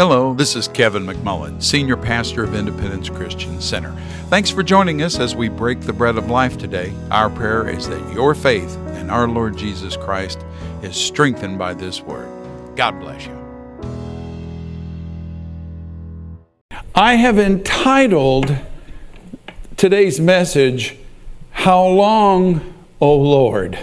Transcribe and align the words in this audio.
Hello, 0.00 0.32
this 0.32 0.56
is 0.56 0.66
Kevin 0.66 1.04
McMullen, 1.04 1.62
Senior 1.62 1.98
Pastor 1.98 2.42
of 2.42 2.54
Independence 2.54 3.10
Christian 3.10 3.60
Center. 3.60 3.94
Thanks 4.30 4.48
for 4.48 4.62
joining 4.62 5.02
us 5.02 5.18
as 5.18 5.36
we 5.36 5.50
break 5.50 5.82
the 5.82 5.92
bread 5.92 6.16
of 6.16 6.30
life 6.30 6.56
today. 6.56 6.94
Our 7.10 7.28
prayer 7.28 7.68
is 7.68 7.86
that 7.86 8.14
your 8.14 8.34
faith 8.34 8.74
in 8.96 9.10
our 9.10 9.28
Lord 9.28 9.58
Jesus 9.58 9.98
Christ 9.98 10.42
is 10.82 10.96
strengthened 10.96 11.58
by 11.58 11.74
this 11.74 12.00
word. 12.00 12.30
God 12.76 12.98
bless 12.98 13.26
you. 13.26 13.36
I 16.94 17.16
have 17.16 17.38
entitled 17.38 18.56
today's 19.76 20.18
message, 20.18 20.96
How 21.50 21.84
Long, 21.84 22.72
O 23.02 23.14
Lord? 23.16 23.78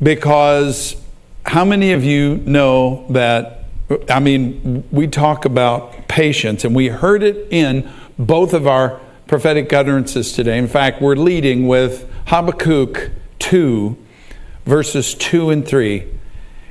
Because 0.00 1.02
how 1.46 1.64
many 1.64 1.90
of 1.90 2.04
you 2.04 2.36
know 2.36 3.04
that 3.10 3.61
I 4.08 4.20
mean, 4.20 4.84
we 4.90 5.06
talk 5.06 5.44
about 5.44 6.08
patience, 6.08 6.64
and 6.64 6.74
we 6.74 6.88
heard 6.88 7.22
it 7.22 7.48
in 7.50 7.90
both 8.18 8.52
of 8.54 8.66
our 8.66 9.00
prophetic 9.26 9.72
utterances 9.72 10.32
today. 10.32 10.58
In 10.58 10.68
fact, 10.68 11.00
we're 11.00 11.16
leading 11.16 11.66
with 11.66 12.08
Habakkuk 12.26 13.10
2, 13.38 13.96
verses 14.64 15.14
2 15.14 15.50
and 15.50 15.66
3. 15.66 16.06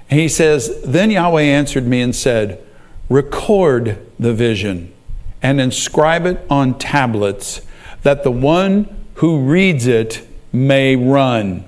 And 0.09 0.20
he 0.20 0.27
says, 0.27 0.81
Then 0.84 1.12
Yahweh 1.12 1.41
answered 1.41 1.88
me 1.88 2.02
and 2.02 2.15
said, 2.15 2.63
Record 3.09 4.05
the 4.20 4.34
vision 4.34 4.93
and 5.41 5.59
inscribe 5.59 6.26
it 6.26 6.45
on 6.49 6.77
tablets, 6.77 7.62
that 8.03 8.23
the 8.23 8.31
one 8.31 9.05
who 9.15 9.40
reads 9.40 9.88
it 9.88 10.26
may 10.53 10.95
run. 10.95 11.65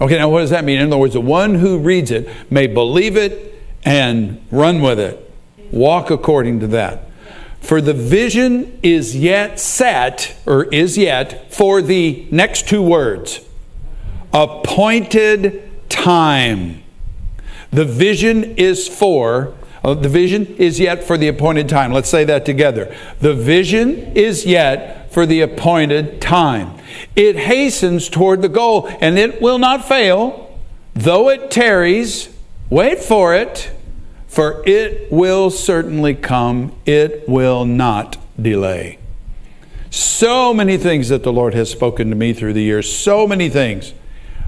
Okay, 0.00 0.16
now 0.16 0.28
what 0.28 0.40
does 0.40 0.50
that 0.50 0.64
mean? 0.64 0.78
In 0.78 0.88
other 0.88 0.98
words, 0.98 1.14
the 1.14 1.20
one 1.20 1.56
who 1.56 1.78
reads 1.78 2.10
it 2.10 2.28
may 2.50 2.66
believe 2.66 3.16
it 3.16 3.55
and 3.86 4.44
run 4.50 4.82
with 4.82 4.98
it. 4.98 5.32
Walk 5.70 6.10
according 6.10 6.60
to 6.60 6.66
that. 6.66 7.04
For 7.60 7.80
the 7.80 7.94
vision 7.94 8.78
is 8.82 9.16
yet 9.16 9.58
set, 9.58 10.36
or 10.44 10.64
is 10.66 10.98
yet, 10.98 11.52
for 11.54 11.80
the 11.80 12.26
next 12.30 12.68
two 12.68 12.82
words 12.82 13.40
appointed 14.32 15.88
time. 15.88 16.82
The 17.70 17.86
vision 17.86 18.56
is 18.56 18.86
for, 18.86 19.54
uh, 19.82 19.94
the 19.94 20.10
vision 20.10 20.46
is 20.56 20.78
yet 20.78 21.04
for 21.04 21.16
the 21.16 21.28
appointed 21.28 21.68
time. 21.68 21.90
Let's 21.92 22.10
say 22.10 22.24
that 22.24 22.44
together. 22.44 22.94
The 23.20 23.34
vision 23.34 24.14
is 24.14 24.44
yet 24.44 25.10
for 25.12 25.24
the 25.24 25.40
appointed 25.40 26.20
time. 26.20 26.78
It 27.14 27.36
hastens 27.36 28.10
toward 28.10 28.42
the 28.42 28.48
goal, 28.48 28.88
and 29.00 29.18
it 29.18 29.40
will 29.40 29.58
not 29.58 29.86
fail, 29.86 30.58
though 30.92 31.30
it 31.30 31.50
tarries. 31.50 32.28
Wait 32.68 32.98
for 32.98 33.34
it 33.34 33.70
for 34.36 34.62
it 34.66 35.10
will 35.10 35.48
certainly 35.48 36.14
come, 36.14 36.70
it 36.84 37.26
will 37.26 37.64
not 37.64 38.18
delay. 38.38 38.98
So 39.88 40.52
many 40.52 40.76
things 40.76 41.08
that 41.08 41.22
the 41.22 41.32
Lord 41.32 41.54
has 41.54 41.70
spoken 41.70 42.10
to 42.10 42.16
me 42.16 42.34
through 42.34 42.52
the 42.52 42.62
years, 42.62 42.94
so 42.94 43.26
many 43.26 43.48
things 43.48 43.94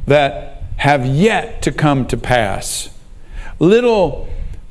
that 0.06 0.62
have 0.76 1.06
yet 1.06 1.62
to 1.62 1.72
come 1.72 2.06
to 2.08 2.18
pass. 2.18 2.90
Little, 3.60 4.28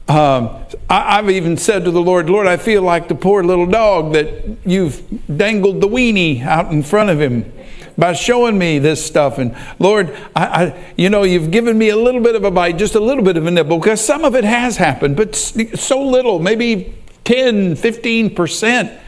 um, 0.07 0.63
I, 0.87 1.15
have 1.15 1.31
even 1.31 1.57
said 1.57 1.83
to 1.85 1.89
the 1.89 1.99
Lord, 1.99 2.29
Lord, 2.29 2.45
I 2.45 2.57
feel 2.57 2.83
like 2.83 3.07
the 3.07 3.15
poor 3.15 3.43
little 3.43 3.65
dog 3.65 4.13
that 4.13 4.57
you've 4.65 5.01
dangled 5.35 5.81
the 5.81 5.87
weenie 5.87 6.43
out 6.43 6.71
in 6.71 6.83
front 6.83 7.09
of 7.09 7.19
him 7.19 7.51
by 7.97 8.13
showing 8.13 8.57
me 8.57 8.79
this 8.79 9.03
stuff. 9.03 9.37
And 9.37 9.55
Lord, 9.79 10.15
I, 10.35 10.45
I, 10.45 10.93
you 10.97 11.09
know, 11.09 11.23
you've 11.23 11.51
given 11.51 11.77
me 11.77 11.89
a 11.89 11.95
little 11.95 12.21
bit 12.21 12.35
of 12.35 12.43
a 12.43 12.51
bite, 12.51 12.77
just 12.77 12.95
a 12.95 12.99
little 12.99 13.23
bit 13.23 13.37
of 13.37 13.45
a 13.45 13.51
nibble, 13.51 13.79
because 13.79 14.03
some 14.03 14.23
of 14.23 14.35
it 14.35 14.43
has 14.43 14.77
happened, 14.77 15.15
but 15.15 15.35
so 15.35 16.01
little, 16.01 16.39
maybe 16.39 16.95
10, 17.23 17.75
15%. 17.75 18.99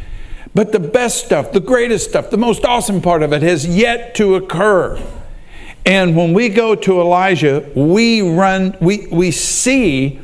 But 0.56 0.72
the 0.72 0.80
best 0.80 1.24
stuff, 1.26 1.52
the 1.52 1.60
greatest 1.60 2.10
stuff, 2.10 2.32
the 2.32 2.38
most 2.38 2.66
awesome 2.66 3.02
part 3.02 3.22
of 3.22 3.32
it 3.34 3.44
has 3.44 3.68
yet 3.68 4.16
to 4.16 4.36
occur. 4.36 5.00
And 5.86 6.16
when 6.16 6.34
we 6.34 6.50
go 6.50 6.76
to 6.76 7.00
Elijah, 7.00 7.70
we 7.76 8.22
run, 8.22 8.76
we, 8.82 9.08
we 9.08 9.32
see 9.32 10.20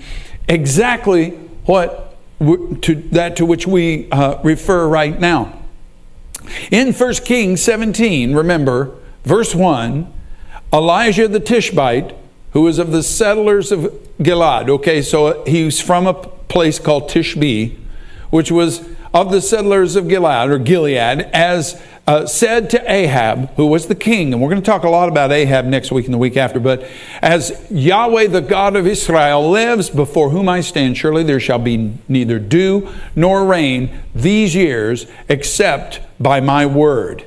exactly 0.48 1.32
what 1.66 2.18
to, 2.40 2.96
that 3.12 3.38
to 3.38 3.46
which 3.46 3.66
we 3.66 4.10
uh, 4.12 4.42
refer 4.44 4.88
right 4.88 5.18
now. 5.18 5.65
In 6.72 6.94
1 6.94 7.14
Kings 7.26 7.62
17, 7.62 8.34
remember, 8.34 8.92
verse 9.24 9.56
1, 9.56 10.12
Elijah 10.74 11.28
the 11.28 11.40
Tishbite, 11.40 12.16
who 12.52 12.62
was 12.62 12.80
of 12.80 12.92
the 12.92 13.04
settlers 13.04 13.72
of 13.72 13.92
Gilad, 14.20 14.70
okay, 14.70 15.02
so 15.02 15.44
he's 15.46 15.82
from 15.82 16.08
a 16.08 16.14
place 16.14 16.80
called 16.80 17.10
Tishbe, 17.10 17.78
which 18.30 18.52
was 18.52 18.88
of 19.16 19.32
the 19.32 19.42
settlers 19.42 19.96
of 19.96 20.10
Gilead, 20.10 20.52
or 20.52 20.60
Gilead, 20.60 21.22
as 21.32 21.82
uh, 22.06 22.26
said 22.26 22.70
to 22.72 22.92
Ahab, 22.92 23.50
who 23.56 23.66
was 23.66 23.88
the 23.88 23.96
king, 23.96 24.34
and 24.34 24.42
we're 24.42 24.50
going 24.50 24.62
to 24.62 24.66
talk 24.66 24.84
a 24.84 24.90
lot 24.90 25.08
about 25.08 25.32
Ahab 25.32 25.64
next 25.64 25.90
week 25.90 26.04
and 26.04 26.14
the 26.14 26.18
week 26.18 26.36
after, 26.36 26.60
but 26.60 26.86
as 27.22 27.66
Yahweh, 27.72 28.28
the 28.28 28.42
God 28.42 28.76
of 28.76 28.86
Israel, 28.86 29.50
lives 29.50 29.90
before 29.90 30.32
whom 30.32 30.50
I 30.50 30.60
stand, 30.60 30.98
surely 30.98 31.24
there 31.24 31.40
shall 31.40 31.60
be 31.60 31.94
neither 32.10 32.40
dew 32.40 32.94
nor 33.16 33.46
rain 33.46 33.90
these 34.14 34.54
years 34.54 35.08
except 35.30 36.02
by 36.20 36.42
my 36.42 36.66
word. 36.66 37.24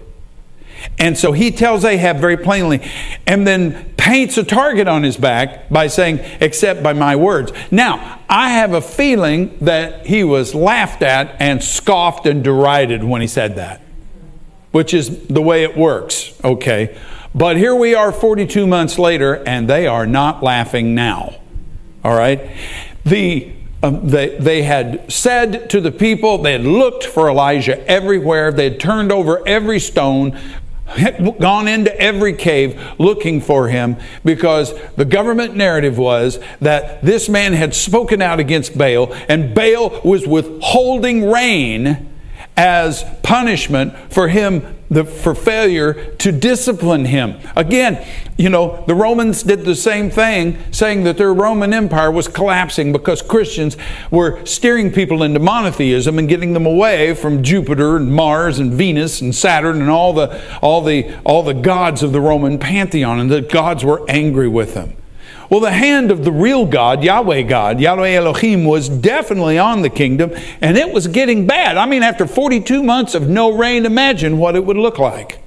And 0.99 1.17
so 1.17 1.33
he 1.33 1.51
tells 1.51 1.85
Ahab 1.85 2.19
very 2.19 2.37
plainly, 2.37 2.81
and 3.27 3.47
then 3.47 3.95
paints 3.97 4.39
a 4.39 4.45
target 4.45 4.89
on 4.89 5.03
his 5.03 5.17
back 5.17 5.69
by 5.69 5.87
saying, 5.87 6.21
except 6.41 6.83
by 6.83 6.93
my 6.93 7.17
words. 7.17 7.53
Now, 7.71 8.21
I 8.29 8.51
have 8.51 8.73
a 8.73 8.81
feeling 8.81 9.57
that 9.61 10.07
he 10.07 10.25
was 10.25 10.55
laughed 10.55 11.03
at 11.03 11.37
and 11.41 11.63
scoffed 11.63 12.27
and 12.27 12.43
derided 12.43 13.05
when 13.05 13.21
he 13.21 13.27
said 13.27 13.57
that 13.57 13.83
which 14.71 14.95
is 14.95 15.27
the 15.27 15.43
way 15.43 15.65
it 15.65 15.77
works, 15.77 16.33
okay? 16.45 16.97
But 17.35 17.57
here 17.57 17.75
we 17.75 17.95
are 17.95 18.13
42 18.13 18.67
months 18.67 18.99
later, 18.99 19.43
and 19.47 19.69
they 19.69 19.87
are 19.87 20.07
not 20.07 20.43
laughing 20.43 20.95
now, 20.95 21.35
all 22.05 22.17
right? 22.17 22.51
The, 23.05 23.53
um, 23.83 24.09
they, 24.09 24.37
they 24.39 24.63
had 24.63 25.11
said 25.11 25.71
to 25.71 25.81
the 25.81 25.93
people, 25.93 26.39
they 26.39 26.53
had 26.53 26.65
looked 26.65 27.05
for 27.05 27.29
Elijah 27.29 27.87
everywhere, 27.89 28.53
they 28.53 28.71
had 28.71 28.81
turned 28.81 29.13
over 29.13 29.47
every 29.47 29.81
stone, 29.81 30.39
gone 31.41 31.69
into 31.69 31.95
every 32.01 32.33
cave 32.33 32.81
looking 32.99 33.41
for 33.41 33.69
him 33.69 33.97
because 34.25 34.75
the 34.97 35.05
government 35.05 35.55
narrative 35.57 35.99
was 35.99 36.39
that 36.61 37.03
this 37.03 37.29
man 37.29 37.53
had 37.53 37.75
spoken 37.75 38.23
out 38.23 38.41
against 38.41 38.77
Baal 38.77 39.13
and 39.29 39.55
Baal 39.55 40.01
was 40.05 40.27
withholding 40.27 41.31
rain 41.31 42.09
as 42.57 43.05
punishment 43.23 43.95
for 44.11 44.29
him 44.29 44.78
the, 44.91 45.05
for 45.05 45.35
failure 45.35 46.15
to 46.17 46.33
discipline 46.33 47.05
him. 47.05 47.37
Again, 47.57 48.07
you 48.37 48.49
know, 48.49 48.85
the 48.87 48.95
Romans 48.95 49.43
did 49.43 49.65
the 49.65 49.75
same 49.75 50.11
thing, 50.11 50.59
saying 50.71 51.05
that 51.05 51.19
their 51.19 51.35
Roman 51.35 51.75
Empire 51.75 52.11
was 52.11 52.29
collapsing 52.29 52.93
because 52.93 53.21
Christians 53.21 53.77
were 54.11 54.45
steering 54.47 54.91
people 54.91 55.23
into 55.23 55.41
monotheism 55.41 56.19
and 56.19 56.29
getting 56.29 56.53
them 56.53 56.67
away 56.67 57.15
from 57.15 57.43
Jupiter 57.43 57.97
and 57.97 58.13
Mars 58.13 58.59
and 58.59 58.73
Venus 58.73 59.21
and 59.21 59.35
Saturn 59.35 59.81
and 59.81 59.91
all 59.91 60.13
the 60.13 60.41
all 60.63 60.81
the 60.81 61.15
all 61.25 61.43
the 61.43 61.55
gods 61.55 62.03
of 62.03 62.13
the 62.13 62.21
Roman 62.21 62.59
pantheon, 62.59 63.21
and 63.21 63.31
the 63.31 63.43
gods 63.43 63.85
were 63.85 64.09
angry 64.09 64.49
with 64.49 64.75
them. 64.75 64.95
Well, 65.51 65.61
the 65.61 65.73
hand 65.73 66.11
of 66.11 66.25
the 66.25 66.33
real 66.33 66.67
God, 66.67 67.03
Yahweh 67.03 67.43
God, 67.43 67.81
Yahweh 67.81 68.11
Elohim, 68.11 68.65
was 68.65 68.89
definitely 68.89 69.59
on 69.59 69.81
the 69.81 69.89
kingdom, 69.89 70.33
and 70.61 70.77
it 70.77 70.93
was 70.93 71.07
getting 71.07 71.47
bad. 71.47 71.79
I 71.79 71.87
mean, 71.87 72.03
after 72.03 72.27
42 72.27 72.83
months 72.83 73.15
of 73.15 73.29
no 73.29 73.57
rain, 73.57 73.87
imagine 73.87 74.39
what 74.39 74.57
it 74.57 74.65
would 74.65 74.77
look 74.77 74.99
like. 74.99 75.41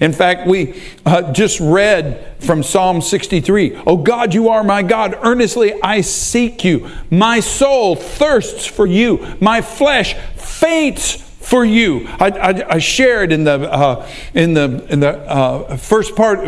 In 0.00 0.12
fact, 0.12 0.46
we 0.46 0.82
uh, 1.04 1.32
just 1.32 1.60
read 1.60 2.34
from 2.40 2.62
Psalm 2.62 3.00
63 3.00 3.82
Oh 3.86 3.96
God, 3.96 4.34
you 4.34 4.48
are 4.48 4.64
my 4.64 4.82
God. 4.82 5.18
Earnestly 5.22 5.80
I 5.82 6.00
seek 6.00 6.64
you. 6.64 6.88
My 7.10 7.40
soul 7.40 7.94
thirsts 7.94 8.66
for 8.66 8.86
you. 8.86 9.36
My 9.40 9.60
flesh 9.60 10.14
faints 10.36 11.31
for 11.42 11.64
you. 11.64 12.06
I, 12.20 12.28
I, 12.28 12.74
I 12.74 12.78
shared 12.78 13.32
in 13.32 13.44
the, 13.44 13.70
uh, 13.70 14.08
in 14.34 14.54
the, 14.54 14.86
in 14.88 15.00
the 15.00 15.18
uh, 15.18 15.76
first 15.76 16.16
part 16.16 16.40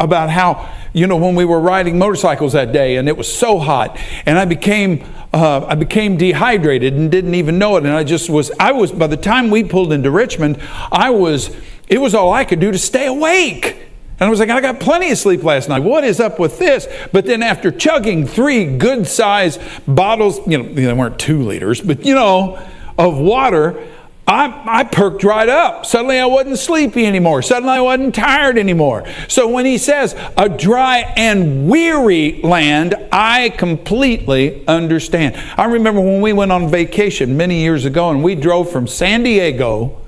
about 0.00 0.30
how 0.30 0.70
you 0.92 1.06
know, 1.06 1.16
when 1.16 1.34
we 1.34 1.44
were 1.44 1.60
riding 1.60 1.98
motorcycles 1.98 2.54
that 2.54 2.72
day 2.72 2.96
and 2.96 3.08
it 3.08 3.16
was 3.16 3.32
so 3.32 3.58
hot 3.58 3.98
and 4.26 4.38
I 4.38 4.44
became, 4.44 5.04
uh, 5.32 5.64
I 5.66 5.74
became 5.74 6.16
dehydrated 6.16 6.94
and 6.94 7.10
didn't 7.10 7.34
even 7.34 7.58
know 7.58 7.76
it. 7.76 7.84
And 7.84 7.92
I 7.92 8.04
just 8.04 8.30
was, 8.30 8.50
I 8.58 8.72
was, 8.72 8.92
by 8.92 9.06
the 9.06 9.16
time 9.16 9.50
we 9.50 9.64
pulled 9.64 9.92
into 9.92 10.10
Richmond, 10.10 10.60
I 10.90 11.10
was, 11.10 11.54
it 11.88 11.98
was 11.98 12.14
all 12.14 12.32
I 12.32 12.44
could 12.44 12.60
do 12.60 12.72
to 12.72 12.78
stay 12.78 13.06
awake. 13.06 13.76
And 14.20 14.26
I 14.26 14.30
was 14.30 14.40
like, 14.40 14.50
I 14.50 14.60
got 14.60 14.80
plenty 14.80 15.12
of 15.12 15.18
sleep 15.18 15.44
last 15.44 15.68
night. 15.68 15.80
What 15.80 16.02
is 16.02 16.18
up 16.18 16.40
with 16.40 16.58
this? 16.58 16.88
But 17.12 17.24
then 17.24 17.42
after 17.42 17.70
chugging 17.70 18.26
three 18.26 18.76
good 18.76 19.06
sized 19.06 19.60
bottles, 19.86 20.40
you 20.46 20.58
know, 20.58 20.72
they 20.72 20.92
weren't 20.92 21.20
two 21.20 21.42
liters, 21.42 21.80
but 21.80 22.04
you 22.04 22.14
know, 22.14 22.60
of 22.98 23.16
water, 23.16 23.86
I, 24.28 24.62
I 24.66 24.84
perked 24.84 25.24
right 25.24 25.48
up. 25.48 25.86
Suddenly 25.86 26.18
I 26.18 26.26
wasn't 26.26 26.58
sleepy 26.58 27.06
anymore. 27.06 27.40
Suddenly 27.40 27.76
I 27.76 27.80
wasn't 27.80 28.14
tired 28.14 28.58
anymore. 28.58 29.06
So 29.26 29.48
when 29.48 29.64
he 29.64 29.78
says 29.78 30.14
a 30.36 30.50
dry 30.50 30.98
and 31.16 31.66
weary 31.66 32.42
land, 32.42 32.94
I 33.10 33.48
completely 33.48 34.66
understand. 34.68 35.34
I 35.56 35.64
remember 35.64 36.02
when 36.02 36.20
we 36.20 36.34
went 36.34 36.52
on 36.52 36.68
vacation 36.68 37.38
many 37.38 37.62
years 37.62 37.86
ago 37.86 38.10
and 38.10 38.22
we 38.22 38.34
drove 38.34 38.70
from 38.70 38.86
San 38.86 39.22
Diego. 39.22 40.02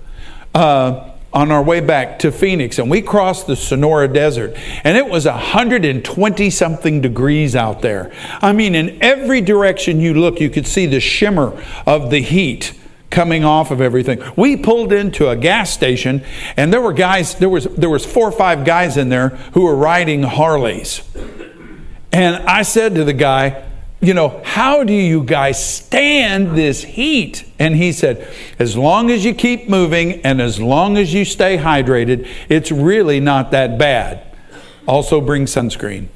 Uh, 0.55 1.07
on 1.33 1.53
our 1.53 1.63
way 1.63 1.79
back 1.79 2.19
to 2.19 2.33
Phoenix, 2.33 2.81
and 2.81 2.91
we 2.91 3.01
crossed 3.01 3.47
the 3.47 3.55
Sonora 3.55 4.09
Desert, 4.09 4.57
and 4.83 4.99
it 4.99 5.09
was 5.09 5.27
120 5.27 6.51
something 6.51 7.01
degrees 7.01 7.55
out 7.55 7.83
there. 7.83 8.13
I 8.43 8.53
mean, 8.53 8.75
in 8.75 9.01
every 9.01 9.41
direction 9.41 10.01
you 10.01 10.15
look, 10.15 10.41
you 10.41 10.51
could 10.51 10.67
see 10.67 10.87
the 10.87 10.99
shimmer 10.99 11.57
of 11.87 12.11
the 12.11 12.19
heat 12.19 12.75
coming 13.11 13.45
off 13.45 13.71
of 13.71 13.81
everything. 13.81 14.23
We 14.37 14.57
pulled 14.57 14.93
into 14.93 15.29
a 15.29 15.37
gas 15.37 15.73
station 15.73 16.25
and 16.57 16.73
there 16.73 16.81
were 16.81 16.93
guys, 16.93 17.35
there 17.35 17.49
was 17.49 17.65
there 17.65 17.91
was 17.91 18.07
four 18.07 18.29
or 18.29 18.33
five 18.33 18.65
guys 18.65 18.97
in 18.97 19.09
there 19.09 19.31
who 19.53 19.63
were 19.63 19.77
riding 19.77 20.23
Harleys. 20.23 21.03
And 22.13 22.37
I 22.49 22.63
said 22.63 22.95
to 22.97 23.05
the 23.05 23.13
guy, 23.13 23.65
you 24.01 24.15
know, 24.15 24.41
how 24.45 24.83
do 24.83 24.95
you 24.95 25.23
guys 25.23 25.65
stand 25.65 26.57
this 26.57 26.83
heat? 26.83 27.45
And 27.59 27.77
he 27.77 27.93
said, 27.93 28.27
as 28.59 28.77
long 28.77 29.11
as 29.11 29.25
you 29.25 29.35
keep 29.35 29.69
moving 29.69 30.23
and 30.23 30.41
as 30.41 30.61
long 30.61 30.97
as 30.97 31.13
you 31.13 31.25
stay 31.25 31.59
hydrated, 31.59 32.27
it's 32.49 32.73
really 32.73 33.21
not 33.21 33.51
that 33.51 33.79
bad. 33.79 34.25
Also 34.89 35.21
bring 35.21 35.45
sunscreen. 35.45 36.09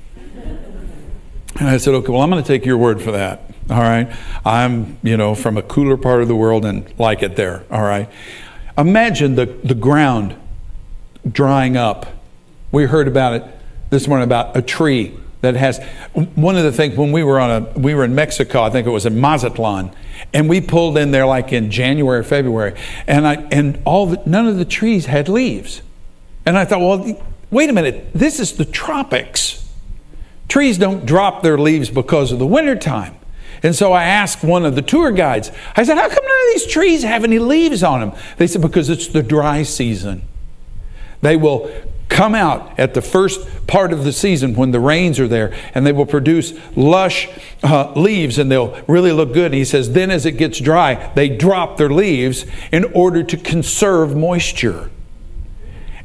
And 1.61 1.69
I 1.69 1.77
said, 1.77 1.95
okay, 1.95 2.11
well, 2.11 2.23
I'm 2.23 2.31
going 2.31 2.43
to 2.43 2.47
take 2.47 2.65
your 2.65 2.79
word 2.79 3.01
for 3.03 3.13
that. 3.13 3.54
All 3.71 3.81
right. 3.81 4.15
I'm, 4.45 4.99
you 5.03 5.17
know, 5.17 5.35
from 5.35 5.57
a 5.57 5.63
cooler 5.63 5.97
part 5.97 6.23
of 6.23 6.29
the 6.29 6.37
world 6.37 6.65
and 6.65 6.93
like 6.99 7.23
it 7.23 7.37
there. 7.37 7.65
All 7.71 7.83
right. 7.83 8.09
Imagine 8.77 9.37
the, 9.37 9.47
the 9.47 9.75
ground 9.75 10.37
drying 11.31 11.77
up. 11.77 12.07
We 12.73 12.85
heard 12.85 13.09
about 13.09 13.35
it 13.35 13.45
this 13.91 14.07
morning 14.07 14.25
about 14.25 14.57
a 14.57 14.63
tree 14.63 15.17
that 15.41 15.55
has 15.57 15.79
one 16.35 16.57
of 16.57 16.65
the 16.65 16.73
things 16.73 16.97
when 16.97 17.13
we 17.13 17.23
were 17.23 17.39
on 17.39 17.51
a 17.51 17.79
we 17.79 17.95
were 17.95 18.05
in 18.05 18.15
Mexico, 18.15 18.63
I 18.63 18.71
think 18.71 18.87
it 18.87 18.91
was 18.91 19.05
in 19.05 19.21
Mazatlan, 19.21 19.91
and 20.33 20.49
we 20.49 20.63
pulled 20.63 20.97
in 20.97 21.11
there 21.11 21.27
like 21.27 21.53
in 21.53 21.71
January, 21.71 22.25
February, 22.25 22.75
and 23.07 23.27
I 23.27 23.35
and 23.53 23.81
all 23.85 24.07
the, 24.07 24.23
none 24.25 24.47
of 24.47 24.57
the 24.57 24.65
trees 24.65 25.07
had 25.07 25.29
leaves. 25.29 25.83
And 26.47 26.57
I 26.59 26.65
thought, 26.65 26.81
well, 26.81 27.23
wait 27.51 27.71
a 27.71 27.73
minute, 27.73 28.09
this 28.15 28.41
is 28.41 28.57
the 28.57 28.65
tropics. 28.65 29.69
Trees 30.49 30.79
don't 30.79 31.07
drop 31.07 31.43
their 31.43 31.59
leaves 31.59 31.91
because 31.91 32.33
of 32.33 32.39
the 32.39 32.47
wintertime. 32.47 33.15
And 33.65 33.75
so 33.75 33.95
I 33.95 34.05
asked 34.05 34.45
one 34.45 34.67
of 34.67 34.75
the 34.75 34.83
tour 34.83 35.11
guides, 35.11 35.51
I 35.75 35.85
said, 35.85 35.97
How 35.97 36.07
come 36.07 36.23
none 36.23 36.49
of 36.49 36.53
these 36.53 36.67
trees 36.67 37.03
have 37.03 37.25
any 37.25 37.39
leaves 37.39 37.83
on 37.83 38.01
them? 38.01 38.13
They 38.37 38.47
said, 38.47 38.61
Because 38.61 38.91
it's 38.91 39.09
the 39.09 39.23
dry 39.23 39.63
season. 39.63 40.29
They 41.23 41.37
will 41.37 41.73
come 42.11 42.35
out 42.35 42.79
at 42.79 42.93
the 42.93 43.01
first 43.01 43.67
part 43.67 43.91
of 43.91 44.05
the 44.05 44.13
season 44.13 44.55
when 44.55 44.71
the 44.71 44.79
rains 44.79 45.19
are 45.19 45.27
there 45.27 45.53
and 45.75 45.87
they 45.87 45.93
will 45.93 46.05
produce 46.05 46.53
lush 46.77 47.29
uh, 47.63 47.93
leaves 47.95 48.39
and 48.39 48.53
they'll 48.53 48.79
really 48.87 49.11
look 49.11 49.33
good. 49.33 49.47
And 49.47 49.55
he 49.55 49.65
says, 49.65 49.93
then 49.93 50.11
as 50.11 50.27
it 50.27 50.33
gets 50.33 50.61
dry, 50.61 51.11
they 51.15 51.31
drop 51.31 51.79
their 51.79 51.89
leaves 51.89 52.45
in 52.71 52.85
order 52.93 53.23
to 53.23 53.37
conserve 53.39 54.15
moisture. 54.15 54.91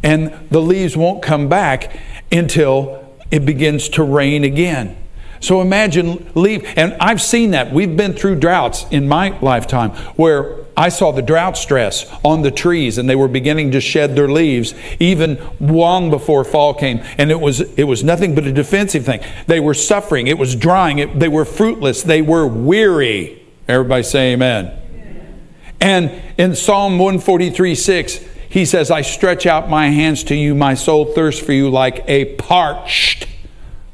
And 0.02 0.48
the 0.50 0.62
leaves 0.62 0.96
won't 0.96 1.22
come 1.22 1.50
back 1.50 2.00
until 2.32 3.06
it 3.30 3.46
begins 3.46 3.90
to 3.90 4.04
rain 4.04 4.46
again. 4.46 4.96
So 5.40 5.62
imagine 5.62 6.30
leave, 6.36 6.66
and 6.76 6.94
I've 7.00 7.22
seen 7.22 7.52
that. 7.52 7.72
We've 7.72 7.96
been 7.96 8.14
through 8.14 8.36
droughts 8.40 8.86
in 8.92 9.08
my 9.08 9.38
lifetime 9.40 9.92
where 10.16 10.58
I 10.76 10.88
saw 10.88 11.12
the 11.12 11.22
drought 11.22 11.58
stress 11.58 12.10
on 12.24 12.42
the 12.42 12.52
trees 12.52 12.98
and 12.98 13.10
they 13.10 13.16
were 13.16 13.28
beginning 13.28 13.72
to 13.72 13.82
shed 13.82 14.16
their 14.16 14.30
leaves 14.30 14.74
even 14.98 15.38
long 15.60 16.10
before 16.10 16.46
fall 16.46 16.74
came. 16.74 17.02
And 17.18 17.32
it 17.32 17.40
was, 17.42 17.60
it 17.60 17.84
was 17.84 18.02
nothing 18.02 18.34
but 18.34 18.46
a 18.46 18.54
defensive 18.54 19.06
thing. 19.06 19.22
They 19.48 19.60
were 19.60 19.74
suffering, 19.74 20.28
it 20.28 20.38
was 20.38 20.56
drying, 20.56 21.00
it, 21.00 21.20
they 21.20 21.28
were 21.28 21.44
fruitless, 21.44 22.04
they 22.04 22.22
were 22.22 22.48
weary. 22.48 23.46
Everybody 23.68 24.04
say 24.04 24.34
amen. 24.34 24.68
amen. 24.68 25.50
And 25.82 26.22
in 26.38 26.56
Psalm 26.56 26.98
143 26.98 27.76
6, 27.76 28.20
he 28.50 28.66
says, 28.66 28.90
I 28.90 29.02
stretch 29.02 29.46
out 29.46 29.70
my 29.70 29.90
hands 29.90 30.24
to 30.26 30.36
you, 30.36 30.56
my 30.56 30.74
soul 30.74 31.06
thirsts 31.14 31.46
for 31.46 31.52
you 31.52 31.70
like 31.70 32.04
a 32.08 32.36
parched 32.36 33.28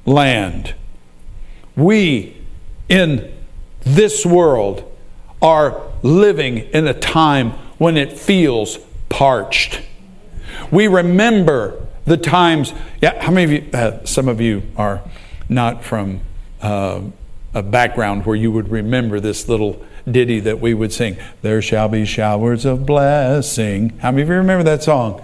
land. 0.06 0.76
We 1.76 2.38
in 2.90 3.34
this 3.82 4.26
world 4.26 4.92
are 5.42 5.82
living 6.02 6.58
in 6.58 6.88
a 6.88 6.94
time 6.94 7.52
when 7.78 7.98
it 7.98 8.18
feels 8.18 8.78
parched. 9.10 9.82
We 10.72 10.88
remember 10.88 11.86
the 12.06 12.18
times, 12.18 12.74
yeah, 13.02 13.22
how 13.24 13.32
many 13.32 13.58
of 13.58 13.64
you, 13.64 13.72
uh, 13.74 14.06
some 14.06 14.28
of 14.28 14.40
you 14.40 14.64
are 14.78 15.02
not 15.50 15.84
from 15.84 16.22
uh, 16.62 17.02
a 17.54 17.64
background 17.64 18.26
where 18.26 18.36
you 18.36 18.52
would 18.52 18.70
remember 18.70 19.20
this 19.20 19.48
little 19.48 19.84
ditty 20.10 20.40
that 20.42 20.60
we 20.60 20.74
would 20.74 20.94
sing, 20.94 21.18
There 21.42 21.62
shall 21.62 21.90
be 21.90 22.06
showers 22.06 22.66
of 22.66 22.86
blessing. 22.86 23.90
How 24.00 24.12
many 24.12 24.24
of 24.24 24.30
you 24.30 24.36
remember 24.36 24.64
that 24.64 24.84
song? 24.84 25.22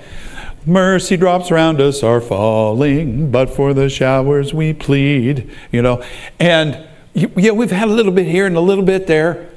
Mercy 0.66 1.18
drops 1.18 1.50
around 1.52 1.82
us 1.82 2.04
are 2.04 2.22
falling, 2.22 3.32
but 3.32 3.50
for 3.50 3.74
the 3.74 3.90
showers 3.90 4.54
we 4.54 4.74
plead. 4.74 5.50
You 5.72 5.82
know, 5.82 6.04
and 6.40 6.88
yeah, 7.14 7.52
we've 7.52 7.72
had 7.72 7.88
a 7.88 7.92
little 7.92 8.12
bit 8.12 8.28
here 8.28 8.46
and 8.46 8.56
a 8.56 8.62
little 8.62 8.86
bit 8.86 9.08
there, 9.08 9.50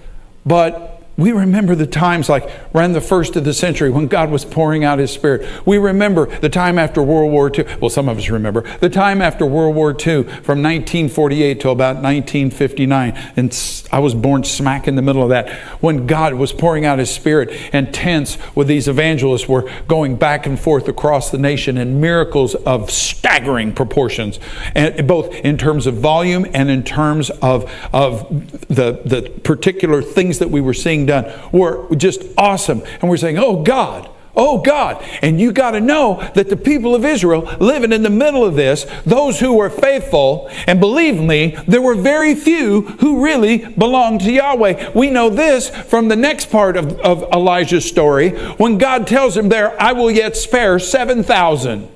but 0.46 0.93
we 1.16 1.30
remember 1.30 1.74
the 1.74 1.86
times 1.86 2.28
like 2.28 2.50
around 2.74 2.92
the 2.92 3.00
first 3.00 3.36
of 3.36 3.44
the 3.44 3.54
century 3.54 3.90
when 3.90 4.08
God 4.08 4.30
was 4.30 4.44
pouring 4.44 4.84
out 4.84 4.98
His 4.98 5.12
Spirit. 5.12 5.48
We 5.64 5.78
remember 5.78 6.26
the 6.40 6.48
time 6.48 6.78
after 6.78 7.02
World 7.02 7.30
War 7.30 7.50
II. 7.54 7.64
Well, 7.80 7.90
some 7.90 8.08
of 8.08 8.18
us 8.18 8.28
remember 8.28 8.62
the 8.78 8.90
time 8.90 9.22
after 9.22 9.46
World 9.46 9.76
War 9.76 9.90
II 9.90 10.24
from 10.24 10.62
1948 10.62 11.60
to 11.60 11.70
about 11.70 11.96
1959. 11.96 13.12
And 13.36 13.84
I 13.92 14.00
was 14.00 14.14
born 14.14 14.42
smack 14.42 14.88
in 14.88 14.96
the 14.96 15.02
middle 15.02 15.22
of 15.22 15.28
that 15.28 15.50
when 15.80 16.06
God 16.06 16.34
was 16.34 16.52
pouring 16.52 16.84
out 16.84 16.98
His 16.98 17.10
Spirit 17.10 17.50
and 17.72 17.94
tents 17.94 18.36
with 18.56 18.66
these 18.66 18.88
evangelists 18.88 19.48
were 19.48 19.70
going 19.86 20.16
back 20.16 20.46
and 20.46 20.58
forth 20.58 20.88
across 20.88 21.30
the 21.30 21.38
nation 21.38 21.78
and 21.78 22.00
miracles 22.00 22.56
of 22.56 22.90
staggering 22.90 23.72
proportions, 23.72 24.40
and 24.74 25.06
both 25.06 25.32
in 25.36 25.58
terms 25.58 25.86
of 25.86 25.94
volume 25.94 26.44
and 26.54 26.70
in 26.70 26.82
terms 26.82 27.30
of, 27.30 27.70
of 27.92 28.28
the, 28.68 29.00
the 29.04 29.30
particular 29.44 30.02
things 30.02 30.40
that 30.40 30.50
we 30.50 30.60
were 30.60 30.74
seeing 30.74 31.03
being 31.04 31.22
done 31.22 31.50
were 31.52 31.94
just 31.96 32.22
awesome. 32.36 32.82
And 33.00 33.10
we're 33.10 33.16
saying, 33.16 33.38
oh 33.38 33.62
God, 33.62 34.10
Oh 34.36 34.58
God. 34.58 35.00
And 35.22 35.40
you 35.40 35.52
got 35.52 35.72
to 35.72 35.80
know 35.80 36.20
that 36.34 36.48
the 36.48 36.56
people 36.56 36.96
of 36.96 37.04
Israel 37.04 37.42
living 37.60 37.92
in 37.92 38.02
the 38.02 38.10
middle 38.10 38.44
of 38.44 38.56
this, 38.56 38.84
those 39.06 39.38
who 39.38 39.52
were 39.52 39.70
faithful, 39.70 40.50
and 40.66 40.80
believe 40.80 41.20
me, 41.20 41.56
there 41.68 41.80
were 41.80 41.94
very 41.94 42.34
few 42.34 42.82
who 42.82 43.24
really 43.24 43.58
belonged 43.58 44.22
to 44.22 44.32
Yahweh. 44.32 44.90
We 44.92 45.08
know 45.10 45.30
this 45.30 45.70
from 45.70 46.08
the 46.08 46.16
next 46.16 46.50
part 46.50 46.76
of, 46.76 46.98
of 47.00 47.22
Elijah's 47.32 47.84
story 47.84 48.30
when 48.54 48.76
God 48.76 49.06
tells 49.06 49.36
him 49.36 49.50
there, 49.50 49.80
I 49.80 49.92
will 49.92 50.10
yet 50.10 50.36
spare 50.36 50.80
7,000. 50.80 51.88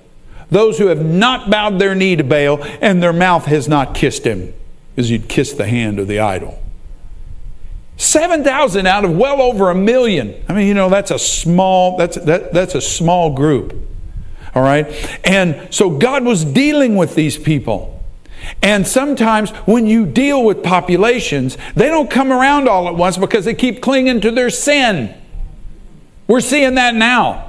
Those 0.48 0.78
who 0.78 0.86
have 0.86 1.04
not 1.04 1.50
bowed 1.50 1.80
their 1.80 1.96
knee 1.96 2.14
to 2.14 2.22
Baal 2.22 2.62
and 2.80 3.02
their 3.02 3.12
mouth 3.12 3.46
has 3.46 3.66
not 3.66 3.96
kissed 3.96 4.24
him, 4.24 4.54
as 4.96 5.10
you'd 5.10 5.28
kiss 5.28 5.52
the 5.52 5.66
hand 5.66 5.98
of 5.98 6.06
the 6.06 6.20
idol. 6.20 6.62
7,000 7.98 8.86
out 8.86 9.04
of 9.04 9.16
well 9.16 9.42
over 9.42 9.70
a 9.70 9.74
million. 9.74 10.42
I 10.48 10.54
mean, 10.54 10.68
you 10.68 10.74
know, 10.74 10.88
that's 10.88 11.10
a 11.10 11.18
small, 11.18 11.96
that's, 11.96 12.16
that, 12.16 12.52
that's 12.54 12.74
a 12.74 12.80
small 12.80 13.34
group. 13.34 13.74
All 14.54 14.62
right? 14.62 14.86
And 15.24 15.68
so 15.74 15.90
God 15.90 16.24
was 16.24 16.44
dealing 16.44 16.96
with 16.96 17.14
these 17.14 17.36
people. 17.36 18.02
And 18.62 18.86
sometimes 18.86 19.50
when 19.50 19.86
you 19.86 20.06
deal 20.06 20.44
with 20.44 20.62
populations, 20.62 21.58
they 21.74 21.88
don't 21.88 22.08
come 22.08 22.32
around 22.32 22.68
all 22.68 22.88
at 22.88 22.94
once 22.94 23.18
because 23.18 23.44
they 23.44 23.54
keep 23.54 23.82
clinging 23.82 24.20
to 24.22 24.30
their 24.30 24.48
sin. 24.48 25.14
We're 26.28 26.40
seeing 26.40 26.76
that 26.76 26.94
now. 26.94 27.47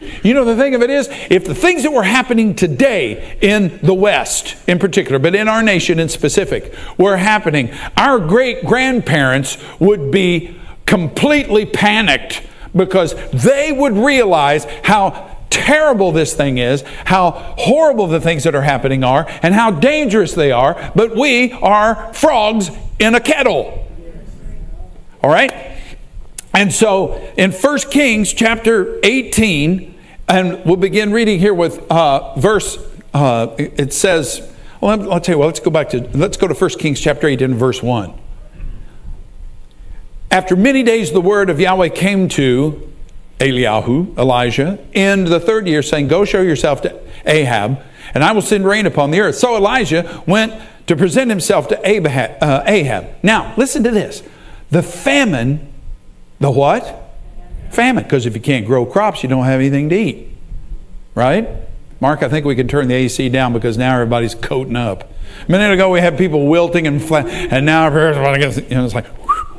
You 0.00 0.32
know, 0.34 0.44
the 0.44 0.56
thing 0.56 0.74
of 0.74 0.82
it 0.82 0.90
is, 0.90 1.08
if 1.28 1.44
the 1.44 1.54
things 1.54 1.82
that 1.82 1.92
were 1.92 2.04
happening 2.04 2.54
today 2.54 3.36
in 3.40 3.80
the 3.82 3.94
West 3.94 4.56
in 4.68 4.78
particular, 4.78 5.18
but 5.18 5.34
in 5.34 5.48
our 5.48 5.62
nation 5.62 5.98
in 5.98 6.08
specific, 6.08 6.72
were 6.96 7.16
happening, 7.16 7.72
our 7.96 8.20
great 8.20 8.64
grandparents 8.64 9.58
would 9.80 10.10
be 10.10 10.56
completely 10.86 11.66
panicked 11.66 12.42
because 12.76 13.14
they 13.30 13.72
would 13.72 13.94
realize 13.94 14.66
how 14.84 15.36
terrible 15.50 16.12
this 16.12 16.34
thing 16.34 16.58
is, 16.58 16.82
how 17.04 17.30
horrible 17.58 18.06
the 18.06 18.20
things 18.20 18.44
that 18.44 18.54
are 18.54 18.62
happening 18.62 19.02
are, 19.02 19.26
and 19.42 19.54
how 19.54 19.70
dangerous 19.70 20.32
they 20.34 20.52
are, 20.52 20.92
but 20.94 21.16
we 21.16 21.52
are 21.52 22.12
frogs 22.14 22.70
in 22.98 23.14
a 23.14 23.20
kettle. 23.20 23.86
All 25.22 25.30
right? 25.30 25.77
And 26.58 26.72
so 26.72 27.14
in 27.36 27.52
1 27.52 27.78
Kings 27.88 28.32
chapter 28.32 28.98
18, 29.04 29.94
and 30.26 30.64
we'll 30.64 30.74
begin 30.74 31.12
reading 31.12 31.38
here 31.38 31.54
with 31.54 31.88
uh, 31.88 32.34
verse, 32.34 32.76
uh, 33.14 33.54
it 33.56 33.92
says, 33.92 34.42
well, 34.80 35.12
I'll 35.12 35.20
tell 35.20 35.36
you 35.36 35.38
what, 35.38 35.46
let's 35.46 35.60
go 35.60 35.70
back 35.70 35.90
to, 35.90 36.00
let's 36.18 36.36
go 36.36 36.48
to 36.48 36.54
1 36.54 36.70
Kings 36.70 37.00
chapter 37.00 37.28
8 37.28 37.42
and 37.42 37.54
verse 37.54 37.80
1. 37.80 38.12
After 40.32 40.56
many 40.56 40.82
days, 40.82 41.12
the 41.12 41.20
word 41.20 41.48
of 41.48 41.60
Yahweh 41.60 41.90
came 41.90 42.28
to 42.30 42.92
Eliyahu, 43.38 44.18
Elijah, 44.18 44.84
in 44.92 45.26
the 45.26 45.38
third 45.38 45.68
year, 45.68 45.80
saying, 45.80 46.08
Go 46.08 46.24
show 46.24 46.42
yourself 46.42 46.82
to 46.82 47.00
Ahab, 47.24 47.80
and 48.14 48.24
I 48.24 48.32
will 48.32 48.42
send 48.42 48.66
rain 48.66 48.84
upon 48.84 49.12
the 49.12 49.20
earth. 49.20 49.36
So 49.36 49.56
Elijah 49.56 50.24
went 50.26 50.60
to 50.88 50.96
present 50.96 51.30
himself 51.30 51.68
to 51.68 51.78
uh, 51.78 52.62
Ahab. 52.66 53.06
Now, 53.22 53.54
listen 53.56 53.84
to 53.84 53.92
this. 53.92 54.24
The 54.72 54.82
famine, 54.82 55.67
the 56.40 56.50
what? 56.50 57.10
Famine. 57.70 58.04
Because 58.04 58.26
if 58.26 58.34
you 58.34 58.40
can't 58.40 58.66
grow 58.66 58.86
crops, 58.86 59.22
you 59.22 59.28
don't 59.28 59.44
have 59.44 59.60
anything 59.60 59.88
to 59.90 59.96
eat. 59.96 60.28
Right? 61.14 61.48
Mark, 62.00 62.22
I 62.22 62.28
think 62.28 62.46
we 62.46 62.54
can 62.54 62.68
turn 62.68 62.88
the 62.88 62.94
AC 62.94 63.28
down 63.28 63.52
because 63.52 63.76
now 63.76 63.94
everybody's 63.94 64.34
coating 64.34 64.76
up. 64.76 65.10
A 65.46 65.50
minute 65.50 65.72
ago 65.72 65.90
we 65.90 66.00
had 66.00 66.16
people 66.16 66.46
wilting 66.46 66.86
and 66.86 67.02
flat, 67.02 67.26
and 67.26 67.66
now 67.66 67.86
everybody 67.86 68.40
gets, 68.40 68.56
you 68.56 68.76
know, 68.76 68.84
it's 68.84 68.94
like, 68.94 69.06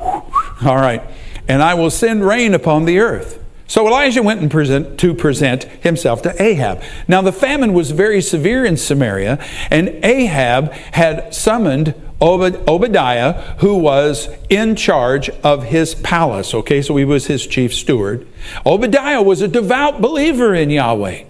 all 0.00 0.76
right. 0.76 1.02
And 1.48 1.62
I 1.62 1.74
will 1.74 1.90
send 1.90 2.24
rain 2.24 2.54
upon 2.54 2.86
the 2.86 2.98
earth. 2.98 3.44
So 3.66 3.86
Elijah 3.86 4.22
went 4.22 4.40
and 4.40 4.50
present, 4.50 4.98
to 4.98 5.14
present 5.14 5.64
himself 5.64 6.22
to 6.22 6.42
Ahab. 6.42 6.82
Now 7.06 7.22
the 7.22 7.32
famine 7.32 7.72
was 7.72 7.90
very 7.90 8.22
severe 8.22 8.64
in 8.64 8.76
Samaria, 8.76 9.38
and 9.70 9.88
Ahab 10.02 10.72
had 10.72 11.34
summoned 11.34 11.94
Obadiah, 12.20 13.32
who 13.58 13.76
was 13.76 14.28
in 14.48 14.76
charge 14.76 15.30
of 15.42 15.64
his 15.64 15.94
palace. 15.94 16.52
Okay, 16.54 16.82
so 16.82 16.96
he 16.96 17.04
was 17.04 17.26
his 17.26 17.46
chief 17.46 17.74
steward. 17.74 18.26
Obadiah 18.66 19.22
was 19.22 19.40
a 19.40 19.48
devout 19.48 20.00
believer 20.00 20.54
in 20.54 20.70
Yahweh, 20.70 21.24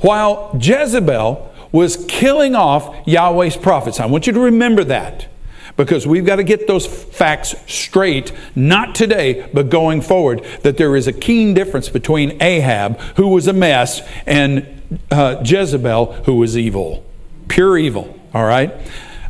while 0.00 0.56
Jezebel 0.60 1.50
was 1.72 2.04
killing 2.06 2.54
off 2.54 2.94
Yahweh's 3.06 3.56
prophets. 3.56 3.98
I 3.98 4.06
want 4.06 4.26
you 4.26 4.32
to 4.34 4.40
remember 4.40 4.84
that 4.84 5.28
because 5.76 6.06
we've 6.06 6.26
got 6.26 6.36
to 6.36 6.44
get 6.44 6.66
those 6.66 6.86
facts 6.86 7.54
straight, 7.66 8.32
not 8.54 8.94
today, 8.94 9.48
but 9.54 9.70
going 9.70 10.02
forward, 10.02 10.44
that 10.62 10.76
there 10.76 10.94
is 10.96 11.06
a 11.06 11.12
keen 11.12 11.54
difference 11.54 11.88
between 11.88 12.40
Ahab, 12.42 13.00
who 13.16 13.28
was 13.28 13.46
a 13.46 13.52
mess, 13.52 14.02
and 14.26 14.82
uh, 15.10 15.42
Jezebel, 15.44 16.12
who 16.24 16.36
was 16.36 16.58
evil. 16.58 17.04
Pure 17.48 17.78
evil, 17.78 18.20
all 18.34 18.44
right? 18.44 18.72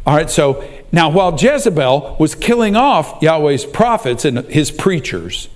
All 0.04 0.16
right, 0.16 0.28
so 0.28 0.68
now 0.92 1.10
while 1.10 1.34
Jezebel 1.34 2.16
was 2.18 2.34
killing 2.34 2.76
off 2.76 3.20
Yahweh's 3.22 3.64
prophets 3.64 4.24
and 4.24 4.38
his 4.46 4.70
preachers, 4.70 5.48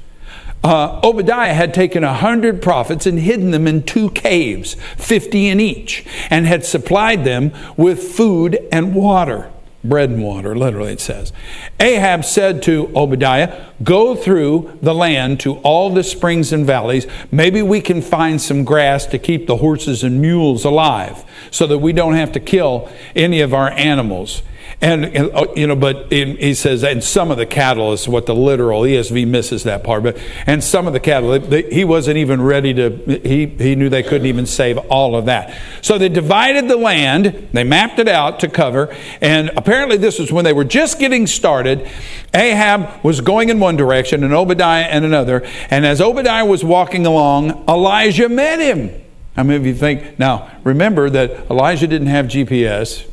uh, 0.65 1.01
Obadiah 1.05 1.55
had 1.55 1.73
taken 1.73 2.03
a 2.03 2.15
hundred 2.15 2.61
prophets 2.61 3.07
and 3.07 3.21
hidden 3.21 3.53
them 3.53 3.69
in 3.69 3.85
two 3.85 4.11
caves, 4.11 4.75
50 4.97 5.49
in 5.49 5.61
each, 5.61 6.05
and 6.31 6.47
had 6.47 6.65
supplied 6.65 7.25
them 7.25 7.53
with 7.77 8.03
food 8.03 8.59
and 8.73 8.95
water 8.95 9.51
bread 9.89 10.11
and 10.11 10.23
water, 10.23 10.57
literally 10.57 10.93
it 10.93 11.01
says. 11.01 11.33
Ahab 11.81 12.25
said 12.25 12.63
to 12.65 12.91
Obadiah, 12.95 13.67
Go 13.83 14.15
through 14.15 14.79
the 14.83 14.95
land 14.95 15.41
to 15.41 15.57
all 15.59 15.91
the 15.91 16.03
springs 16.03 16.53
and 16.53 16.67
valleys. 16.67 17.07
Maybe 17.31 17.63
we 17.63 17.81
can 17.81 18.03
find 18.03 18.41
some 18.41 18.65
grass 18.65 19.07
to 19.07 19.19
keep 19.19 19.47
the 19.47 19.59
horses 19.59 20.03
and 20.03 20.21
mules 20.21 20.65
alive 20.65 21.25
so 21.51 21.67
that 21.67 21.79
we 21.79 21.93
don't 21.93 22.15
have 22.15 22.33
to 22.33 22.41
kill 22.41 22.91
any 23.15 23.41
of 23.41 23.55
our 23.55 23.71
animals. 23.71 24.43
And, 24.79 25.17
uh, 25.17 25.47
you 25.57 25.67
know, 25.67 25.75
but 25.75 26.13
he 26.13 26.53
says, 26.53 26.85
and 26.85 27.03
some 27.03 27.31
of 27.31 27.39
the 27.39 27.47
cattle 27.47 27.95
is 27.95 28.07
what 28.07 28.27
the 28.27 28.35
literal 28.35 28.83
ESV 28.83 29.27
misses 29.27 29.63
that 29.63 29.83
part. 29.83 30.03
But 30.03 30.19
and 30.47 30.63
some 30.63 30.87
of 30.87 30.93
the 30.93 31.01
cattle, 31.01 31.33
he 31.51 31.83
wasn't 31.83 32.19
even 32.19 32.43
ready 32.43 32.75
to. 32.75 32.91
He 33.25 33.47
he 33.47 33.75
knew 33.75 33.89
they 33.89 34.03
couldn't 34.03 34.27
even 34.27 34.45
save 34.45 34.77
all 34.77 35.17
of 35.17 35.25
that. 35.27 35.57
So 35.81 35.97
they 35.97 36.11
divided 36.11 36.69
the 36.69 36.77
land. 36.77 37.49
They 37.53 37.65
mapped 37.65 37.99
it 37.99 38.07
out 38.07 38.41
to 38.41 38.49
cover. 38.49 38.95
And 39.23 39.51
apparently, 39.57 39.97
this 39.97 40.19
was 40.19 40.31
when 40.31 40.45
they 40.45 40.53
were 40.53 40.65
just 40.65 40.99
getting 40.99 41.27
started. 41.27 41.89
Ahab 42.35 43.03
was 43.03 43.23
going 43.23 43.49
in 43.49 43.59
one 43.59 43.77
direction, 43.77 44.25
and 44.25 44.35
Obadiah 44.35 44.95
in 44.95 45.05
another. 45.05 45.43
And 45.71 45.87
as 45.87 46.03
Obadiah 46.03 46.45
was 46.45 46.63
walking 46.63 47.07
along, 47.07 47.65
Elijah 47.67 48.29
met 48.29 48.61
him. 48.61 48.91
How 49.37 49.43
many 49.43 49.57
of 49.57 49.65
you 49.65 49.75
think? 49.75 50.19
Now, 50.19 50.51
remember 50.65 51.09
that 51.09 51.51
Elijah 51.51 51.87
didn't 51.87 52.09
have 52.09 52.27
GPS. 52.27 53.07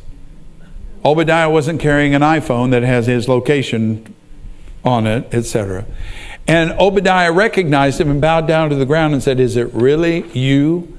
Obadiah 1.05 1.49
wasn't 1.49 1.81
carrying 1.81 2.15
an 2.15 2.21
iPhone 2.21 2.71
that 2.71 2.83
has 2.83 3.07
his 3.07 3.27
location 3.27 4.13
on 4.85 5.05
it, 5.07 5.33
etc. 5.33 5.85
And 6.47 6.71
Obadiah 6.73 7.31
recognized 7.31 7.99
him 7.99 8.09
and 8.09 8.21
bowed 8.21 8.47
down 8.47 8.69
to 8.69 8.75
the 8.75 8.85
ground 8.85 9.13
and 9.13 9.23
said, 9.23 9.39
Is 9.39 9.55
it 9.55 9.73
really 9.73 10.29
you, 10.31 10.97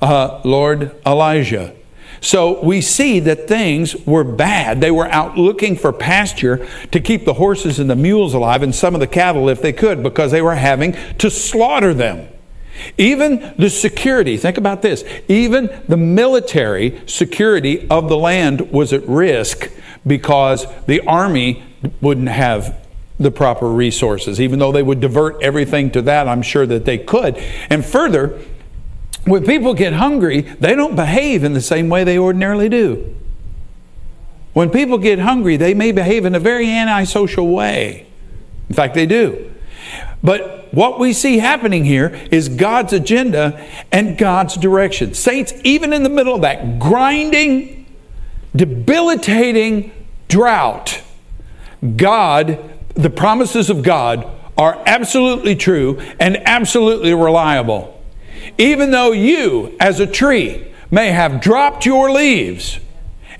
uh, 0.00 0.40
Lord 0.44 0.94
Elijah? 1.06 1.74
So 2.20 2.62
we 2.62 2.80
see 2.80 3.18
that 3.20 3.48
things 3.48 3.96
were 4.06 4.22
bad. 4.22 4.80
They 4.80 4.92
were 4.92 5.08
out 5.08 5.36
looking 5.36 5.76
for 5.76 5.92
pasture 5.92 6.68
to 6.92 7.00
keep 7.00 7.24
the 7.24 7.34
horses 7.34 7.80
and 7.80 7.90
the 7.90 7.96
mules 7.96 8.32
alive 8.32 8.62
and 8.62 8.72
some 8.72 8.94
of 8.94 9.00
the 9.00 9.08
cattle 9.08 9.48
if 9.48 9.60
they 9.60 9.72
could 9.72 10.04
because 10.04 10.30
they 10.30 10.40
were 10.40 10.54
having 10.54 10.96
to 11.18 11.28
slaughter 11.30 11.92
them. 11.92 12.28
Even 12.98 13.54
the 13.58 13.70
security, 13.70 14.36
think 14.36 14.58
about 14.58 14.82
this, 14.82 15.04
even 15.28 15.70
the 15.88 15.96
military 15.96 17.00
security 17.06 17.88
of 17.88 18.08
the 18.08 18.16
land 18.16 18.72
was 18.72 18.92
at 18.92 19.06
risk 19.08 19.70
because 20.06 20.66
the 20.86 21.00
army 21.02 21.62
wouldn't 22.00 22.28
have 22.28 22.76
the 23.18 23.30
proper 23.30 23.68
resources. 23.68 24.40
Even 24.40 24.58
though 24.58 24.72
they 24.72 24.82
would 24.82 25.00
divert 25.00 25.42
everything 25.42 25.90
to 25.92 26.02
that, 26.02 26.28
I'm 26.28 26.42
sure 26.42 26.66
that 26.66 26.84
they 26.84 26.98
could. 26.98 27.36
And 27.70 27.84
further, 27.84 28.40
when 29.24 29.44
people 29.44 29.74
get 29.74 29.92
hungry, 29.92 30.40
they 30.40 30.74
don't 30.74 30.96
behave 30.96 31.44
in 31.44 31.52
the 31.52 31.60
same 31.60 31.88
way 31.88 32.04
they 32.04 32.18
ordinarily 32.18 32.68
do. 32.68 33.14
When 34.52 34.70
people 34.70 34.98
get 34.98 35.18
hungry, 35.18 35.56
they 35.56 35.74
may 35.74 35.92
behave 35.92 36.24
in 36.24 36.34
a 36.34 36.40
very 36.40 36.68
antisocial 36.68 37.48
way. 37.48 38.06
In 38.68 38.74
fact, 38.74 38.94
they 38.94 39.06
do. 39.06 39.51
But 40.22 40.72
what 40.72 40.98
we 40.98 41.12
see 41.12 41.38
happening 41.38 41.84
here 41.84 42.08
is 42.30 42.48
God's 42.48 42.92
agenda 42.92 43.66
and 43.90 44.16
God's 44.16 44.56
direction. 44.56 45.14
Saints, 45.14 45.52
even 45.64 45.92
in 45.92 46.02
the 46.02 46.08
middle 46.08 46.34
of 46.34 46.42
that 46.42 46.78
grinding, 46.78 47.86
debilitating 48.54 49.92
drought, 50.28 51.02
God, 51.96 52.58
the 52.94 53.10
promises 53.10 53.68
of 53.68 53.82
God 53.82 54.30
are 54.56 54.80
absolutely 54.86 55.56
true 55.56 56.00
and 56.20 56.36
absolutely 56.46 57.14
reliable. 57.14 58.00
Even 58.58 58.90
though 58.90 59.12
you, 59.12 59.76
as 59.80 59.98
a 59.98 60.06
tree, 60.06 60.72
may 60.90 61.10
have 61.10 61.40
dropped 61.40 61.86
your 61.86 62.10
leaves, 62.10 62.78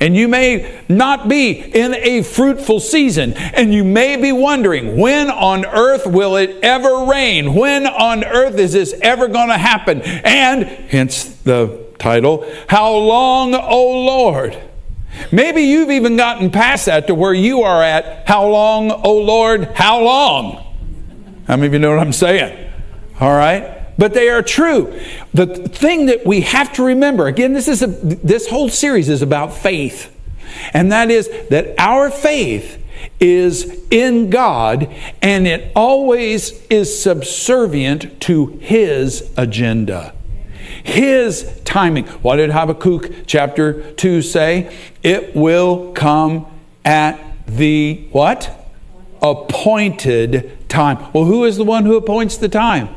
and 0.02 0.16
you 0.16 0.26
may 0.26 0.82
not 0.88 1.28
be 1.28 1.52
in 1.52 1.94
a 1.94 2.22
fruitful 2.22 2.80
season. 2.80 3.34
And 3.34 3.72
you 3.72 3.84
may 3.84 4.20
be 4.20 4.32
wondering, 4.32 4.98
when 4.98 5.30
on 5.30 5.64
earth 5.64 6.08
will 6.08 6.34
it 6.34 6.58
ever 6.60 7.04
rain? 7.04 7.54
When 7.54 7.86
on 7.86 8.24
earth 8.24 8.58
is 8.58 8.72
this 8.72 8.94
ever 9.00 9.28
going 9.28 9.50
to 9.50 9.58
happen? 9.58 10.02
And, 10.02 10.64
hence 10.64 11.26
the 11.44 11.86
title, 12.00 12.44
How 12.68 12.92
Long, 12.92 13.54
O 13.54 14.04
Lord? 14.04 14.60
Maybe 15.30 15.62
you've 15.62 15.92
even 15.92 16.16
gotten 16.16 16.50
past 16.50 16.86
that 16.86 17.06
to 17.06 17.14
where 17.14 17.32
you 17.32 17.62
are 17.62 17.80
at, 17.80 18.26
How 18.26 18.48
long, 18.48 18.90
O 18.90 19.18
Lord, 19.18 19.66
how 19.76 20.02
long? 20.02 20.66
How 21.46 21.54
many 21.54 21.68
of 21.68 21.74
you 21.74 21.78
know 21.78 21.90
what 21.90 22.00
I'm 22.00 22.12
saying? 22.12 22.72
All 23.20 23.36
right? 23.36 23.81
But 23.98 24.14
they 24.14 24.28
are 24.28 24.42
true. 24.42 24.98
The 25.34 25.46
thing 25.46 26.06
that 26.06 26.26
we 26.26 26.42
have 26.42 26.72
to 26.74 26.84
remember, 26.84 27.26
again, 27.26 27.52
this 27.52 27.68
is 27.68 27.82
a, 27.82 27.86
this 27.86 28.48
whole 28.48 28.68
series 28.68 29.08
is 29.08 29.22
about 29.22 29.52
faith. 29.52 30.14
And 30.72 30.92
that 30.92 31.10
is 31.10 31.28
that 31.50 31.74
our 31.78 32.10
faith 32.10 32.82
is 33.20 33.86
in 33.90 34.30
God 34.30 34.92
and 35.20 35.46
it 35.46 35.72
always 35.74 36.64
is 36.66 37.02
subservient 37.02 38.20
to 38.22 38.46
His 38.58 39.30
agenda. 39.36 40.14
His 40.84 41.60
timing. 41.64 42.06
What 42.06 42.36
did 42.36 42.50
Habakkuk 42.50 43.26
chapter 43.26 43.92
2 43.92 44.22
say? 44.22 44.74
It 45.02 45.34
will 45.36 45.92
come 45.92 46.46
at 46.84 47.20
the 47.46 48.08
what? 48.12 48.58
Appointed 49.20 50.68
time. 50.68 50.98
Well, 51.12 51.24
who 51.24 51.44
is 51.44 51.56
the 51.56 51.64
one 51.64 51.84
who 51.84 51.96
appoints 51.96 52.36
the 52.36 52.48
time? 52.48 52.88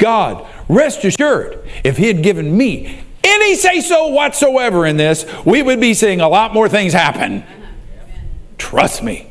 God, 0.00 0.44
rest 0.68 1.04
assured, 1.04 1.62
if 1.84 1.96
He 1.98 2.08
had 2.08 2.22
given 2.22 2.56
me 2.56 3.04
any 3.22 3.54
say 3.54 3.80
so 3.80 4.08
whatsoever 4.08 4.86
in 4.86 4.96
this, 4.96 5.24
we 5.44 5.62
would 5.62 5.80
be 5.80 5.94
seeing 5.94 6.20
a 6.20 6.28
lot 6.28 6.52
more 6.54 6.68
things 6.68 6.92
happen. 6.92 7.44
Trust 8.58 9.02
me. 9.02 9.30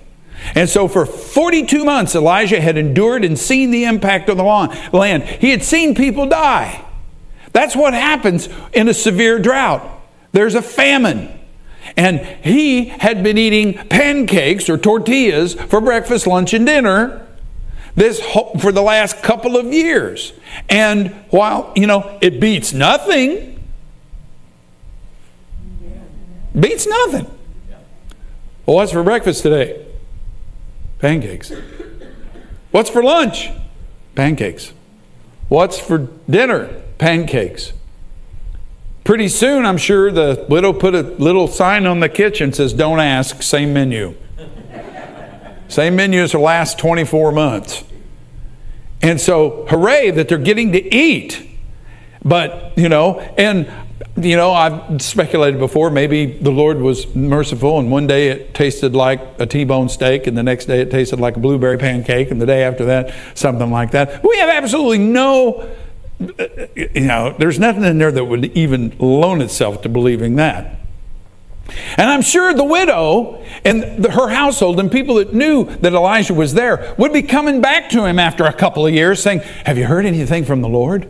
And 0.56 0.70
so 0.70 0.88
for 0.88 1.06
42 1.06 1.84
months, 1.84 2.16
Elijah 2.16 2.62
had 2.62 2.78
endured 2.78 3.26
and 3.26 3.38
seen 3.38 3.72
the 3.72 3.84
impact 3.84 4.30
of 4.30 4.38
the 4.38 4.44
land. 4.44 5.24
He 5.24 5.50
had 5.50 5.64
seen 5.64 5.96
people 5.96 6.28
die. 6.28 6.86
That's 7.52 7.76
what 7.76 7.94
happens 7.94 8.48
in 8.72 8.88
a 8.88 8.94
severe 8.94 9.40
drought. 9.40 9.86
There's 10.32 10.56
a 10.56 10.62
famine. 10.62 11.38
And 11.98 12.20
he 12.46 12.86
had 12.86 13.24
been 13.24 13.38
eating 13.38 13.74
pancakes 13.90 14.70
or 14.70 14.78
tortillas 14.78 15.56
for 15.56 15.82
breakfast, 15.82 16.28
lunch, 16.28 16.54
and 16.54 16.66
dinner 16.66 17.28
this 17.96 18.20
for 18.60 18.72
the 18.72 18.82
last 18.82 19.22
couple 19.24 19.58
of 19.58 19.74
years. 19.74 20.34
And 20.70 21.12
while, 21.30 21.74
you 21.76 21.88
know, 21.88 22.18
it 22.22 22.40
beats 22.40 22.74
nothing, 22.74 23.60
beats 26.58 26.88
nothing. 26.88 27.26
Well, 28.66 28.76
what's 28.76 28.92
for 28.92 29.04
breakfast 29.04 29.44
today? 29.44 29.86
Pancakes. 31.00 31.52
What's 32.72 32.90
for 32.90 33.02
lunch? 33.02 33.50
Pancakes. 34.16 34.74
What's 35.48 35.80
for 35.80 36.10
dinner? 36.30 36.82
Pancakes. 36.98 37.74
Pretty 39.04 39.28
soon, 39.28 39.66
I'm 39.66 39.78
sure 39.78 40.12
the 40.12 40.46
widow 40.50 40.72
put 40.72 40.94
a 40.94 41.02
little 41.02 41.48
sign 41.48 41.88
on 41.88 42.00
the 42.00 42.10
kitchen 42.10 42.54
says, 42.54 42.74
Don't 42.74 43.00
ask, 43.00 43.42
same 43.42 43.74
menu. 43.74 44.16
Same 45.70 45.96
menu 45.96 46.22
as 46.22 46.34
the 46.34 46.40
last 46.40 46.78
24 46.78 47.32
months. 47.32 47.84
And 49.02 49.22
so, 49.22 49.66
hooray 49.70 50.12
that 50.12 50.28
they're 50.28 50.38
getting 50.38 50.74
to 50.74 50.96
eat. 50.96 51.48
But, 52.24 52.78
you 52.78 52.90
know, 52.90 53.20
and, 53.38 53.72
you 54.18 54.36
know, 54.36 54.52
I've 54.52 55.02
speculated 55.02 55.60
before 55.60 55.90
maybe 55.90 56.26
the 56.26 56.52
Lord 56.52 56.82
was 56.82 57.16
merciful 57.16 57.80
and 57.80 57.90
one 57.90 58.08
day 58.08 58.28
it 58.28 58.54
tasted 58.54 58.94
like 58.94 59.22
a 59.40 59.46
T 59.46 59.64
bone 59.64 59.88
steak 59.88 60.28
and 60.28 60.38
the 60.38 60.44
next 60.44 60.66
day 60.66 60.82
it 60.82 60.92
tasted 60.92 61.20
like 61.20 61.38
a 61.38 61.40
blueberry 61.40 61.78
pancake 61.78 62.30
and 62.30 62.42
the 62.42 62.46
day 62.46 62.64
after 62.64 62.86
that, 62.86 63.14
something 63.36 63.72
like 63.72 63.92
that. 63.92 64.22
We 64.22 64.38
have 64.40 64.50
absolutely 64.50 64.98
no, 64.98 65.70
you 66.76 67.02
know, 67.02 67.36
there's 67.40 67.60
nothing 67.60 67.86
in 67.86 67.98
there 68.00 68.12
that 68.12 68.26
would 68.26 68.46
even 68.58 68.98
loan 69.00 69.42
itself 69.42 69.82
to 69.84 69.90
believing 69.90 70.36
that. 70.36 70.80
And 71.98 72.10
I'm 72.10 72.22
sure 72.22 72.54
the 72.54 72.64
widow 72.64 73.44
and 73.66 74.04
the, 74.04 74.12
her 74.12 74.30
household 74.30 74.80
and 74.80 74.92
people 74.92 75.16
that 75.16 75.34
knew 75.34 75.66
that 75.66 75.94
Elijah 75.94 76.34
was 76.34 76.54
there 76.54 76.96
would 76.98 77.14
be 77.14 77.22
coming 77.22 77.62
back 77.62 77.90
to 77.90 78.06
him 78.06 78.20
after 78.20 78.46
a 78.46 78.54
couple 78.54 78.86
of 78.86 78.94
years 78.94 79.22
saying, 79.22 79.42
Have 79.66 79.78
you 79.78 79.86
heard 79.86 80.06
anything 80.06 80.46
from 80.46 80.62
the 80.62 80.70
Lord? 80.70 81.10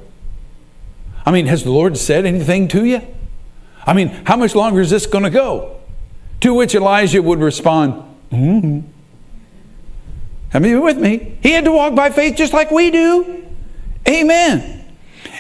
I 1.25 1.31
mean, 1.31 1.45
has 1.47 1.63
the 1.63 1.71
Lord 1.71 1.97
said 1.97 2.25
anything 2.25 2.67
to 2.69 2.85
you? 2.85 3.01
I 3.85 3.93
mean, 3.93 4.09
how 4.25 4.35
much 4.35 4.55
longer 4.55 4.81
is 4.81 4.89
this 4.89 5.05
going 5.05 5.23
to 5.23 5.29
go? 5.29 5.79
To 6.41 6.53
which 6.53 6.73
Elijah 6.75 7.21
would 7.21 7.39
respond, 7.39 8.03
mm-hmm. 8.31 8.79
Have 10.49 10.65
you 10.65 10.81
with 10.81 10.97
me? 10.97 11.37
He 11.41 11.51
had 11.51 11.65
to 11.65 11.71
walk 11.71 11.95
by 11.95 12.09
faith 12.09 12.35
just 12.35 12.53
like 12.53 12.71
we 12.71 12.89
do. 12.89 13.45
Amen. 14.07 14.78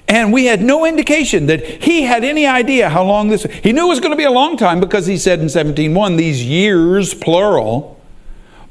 And 0.09 0.33
we 0.33 0.45
had 0.45 0.63
no 0.63 0.85
indication 0.85 1.45
that 1.45 1.83
he 1.83 2.01
had 2.01 2.23
any 2.23 2.47
idea 2.47 2.89
how 2.89 3.03
long 3.03 3.29
this 3.29 3.43
he 3.43 3.71
knew 3.71 3.85
it 3.85 3.89
was 3.89 3.99
going 3.99 4.11
to 4.11 4.17
be 4.17 4.23
a 4.23 4.31
long 4.31 4.57
time 4.57 4.79
because 4.79 5.05
he 5.05 5.17
said 5.17 5.39
in 5.39 5.45
17:1 5.45 6.17
these 6.17 6.43
years 6.43 7.13
plural. 7.13 7.95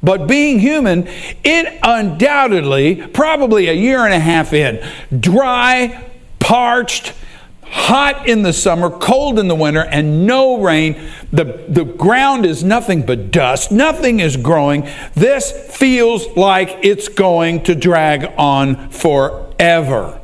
But 0.02 0.26
being 0.26 0.58
human, 0.58 1.08
it 1.44 1.78
undoubtedly, 1.82 2.96
probably 2.96 3.68
a 3.68 3.72
year 3.72 4.04
and 4.04 4.14
a 4.14 4.18
half 4.18 4.52
in, 4.52 4.80
dry, 5.18 6.04
parched, 6.38 7.14
hot 7.62 8.28
in 8.28 8.42
the 8.42 8.52
summer, 8.52 8.90
cold 8.90 9.38
in 9.40 9.48
the 9.48 9.56
winter, 9.56 9.84
and 9.84 10.24
no 10.24 10.60
rain. 10.60 11.10
The, 11.32 11.64
the 11.68 11.84
ground 11.84 12.46
is 12.46 12.62
nothing 12.62 13.02
but 13.06 13.32
dust, 13.32 13.72
nothing 13.72 14.20
is 14.20 14.36
growing. 14.36 14.88
This 15.14 15.50
feels 15.50 16.28
like 16.36 16.78
it's 16.82 17.08
going 17.08 17.64
to 17.64 17.74
drag 17.74 18.32
on 18.36 18.90
forever. 18.90 20.20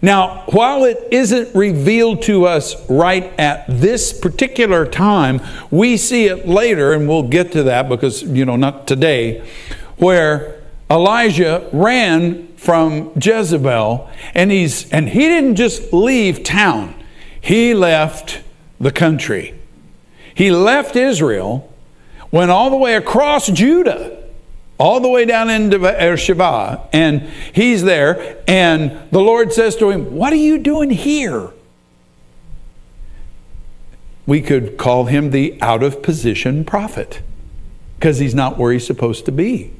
Now, 0.00 0.44
while 0.48 0.84
it 0.84 1.08
isn't 1.10 1.54
revealed 1.56 2.22
to 2.22 2.46
us 2.46 2.88
right 2.88 3.32
at 3.38 3.64
this 3.68 4.12
particular 4.12 4.86
time, 4.86 5.40
we 5.70 5.96
see 5.96 6.26
it 6.26 6.46
later, 6.46 6.92
and 6.92 7.08
we'll 7.08 7.26
get 7.26 7.50
to 7.52 7.64
that 7.64 7.88
because, 7.88 8.22
you 8.22 8.44
know, 8.44 8.56
not 8.56 8.86
today, 8.86 9.44
where 9.96 10.60
Elijah 10.90 11.68
ran 11.72 12.46
from 12.56 13.12
Jezebel 13.20 14.08
and 14.34 14.50
he's 14.50 14.90
and 14.90 15.08
he 15.08 15.20
didn't 15.20 15.56
just 15.56 15.92
leave 15.92 16.42
town. 16.42 16.94
He 17.40 17.74
left 17.74 18.40
the 18.80 18.90
country. 18.90 19.54
He 20.34 20.50
left 20.50 20.96
Israel, 20.96 21.72
went 22.30 22.50
all 22.50 22.70
the 22.70 22.76
way 22.76 22.94
across 22.94 23.48
Judah 23.48 24.17
all 24.78 25.00
the 25.00 25.08
way 25.08 25.24
down 25.24 25.50
into 25.50 25.78
Beersheba, 25.78 26.88
and 26.92 27.22
he's 27.52 27.82
there, 27.82 28.42
and 28.46 29.10
the 29.10 29.20
Lord 29.20 29.52
says 29.52 29.74
to 29.76 29.90
him, 29.90 30.14
What 30.14 30.32
are 30.32 30.36
you 30.36 30.58
doing 30.58 30.90
here? 30.90 31.50
We 34.26 34.40
could 34.40 34.76
call 34.76 35.06
him 35.06 35.30
the 35.30 35.60
out 35.60 35.82
of 35.82 36.02
position 36.02 36.64
prophet 36.64 37.22
because 37.96 38.18
he's 38.18 38.34
not 38.34 38.58
where 38.58 38.72
he's 38.72 38.86
supposed 38.86 39.24
to 39.24 39.32
be. 39.32 39.72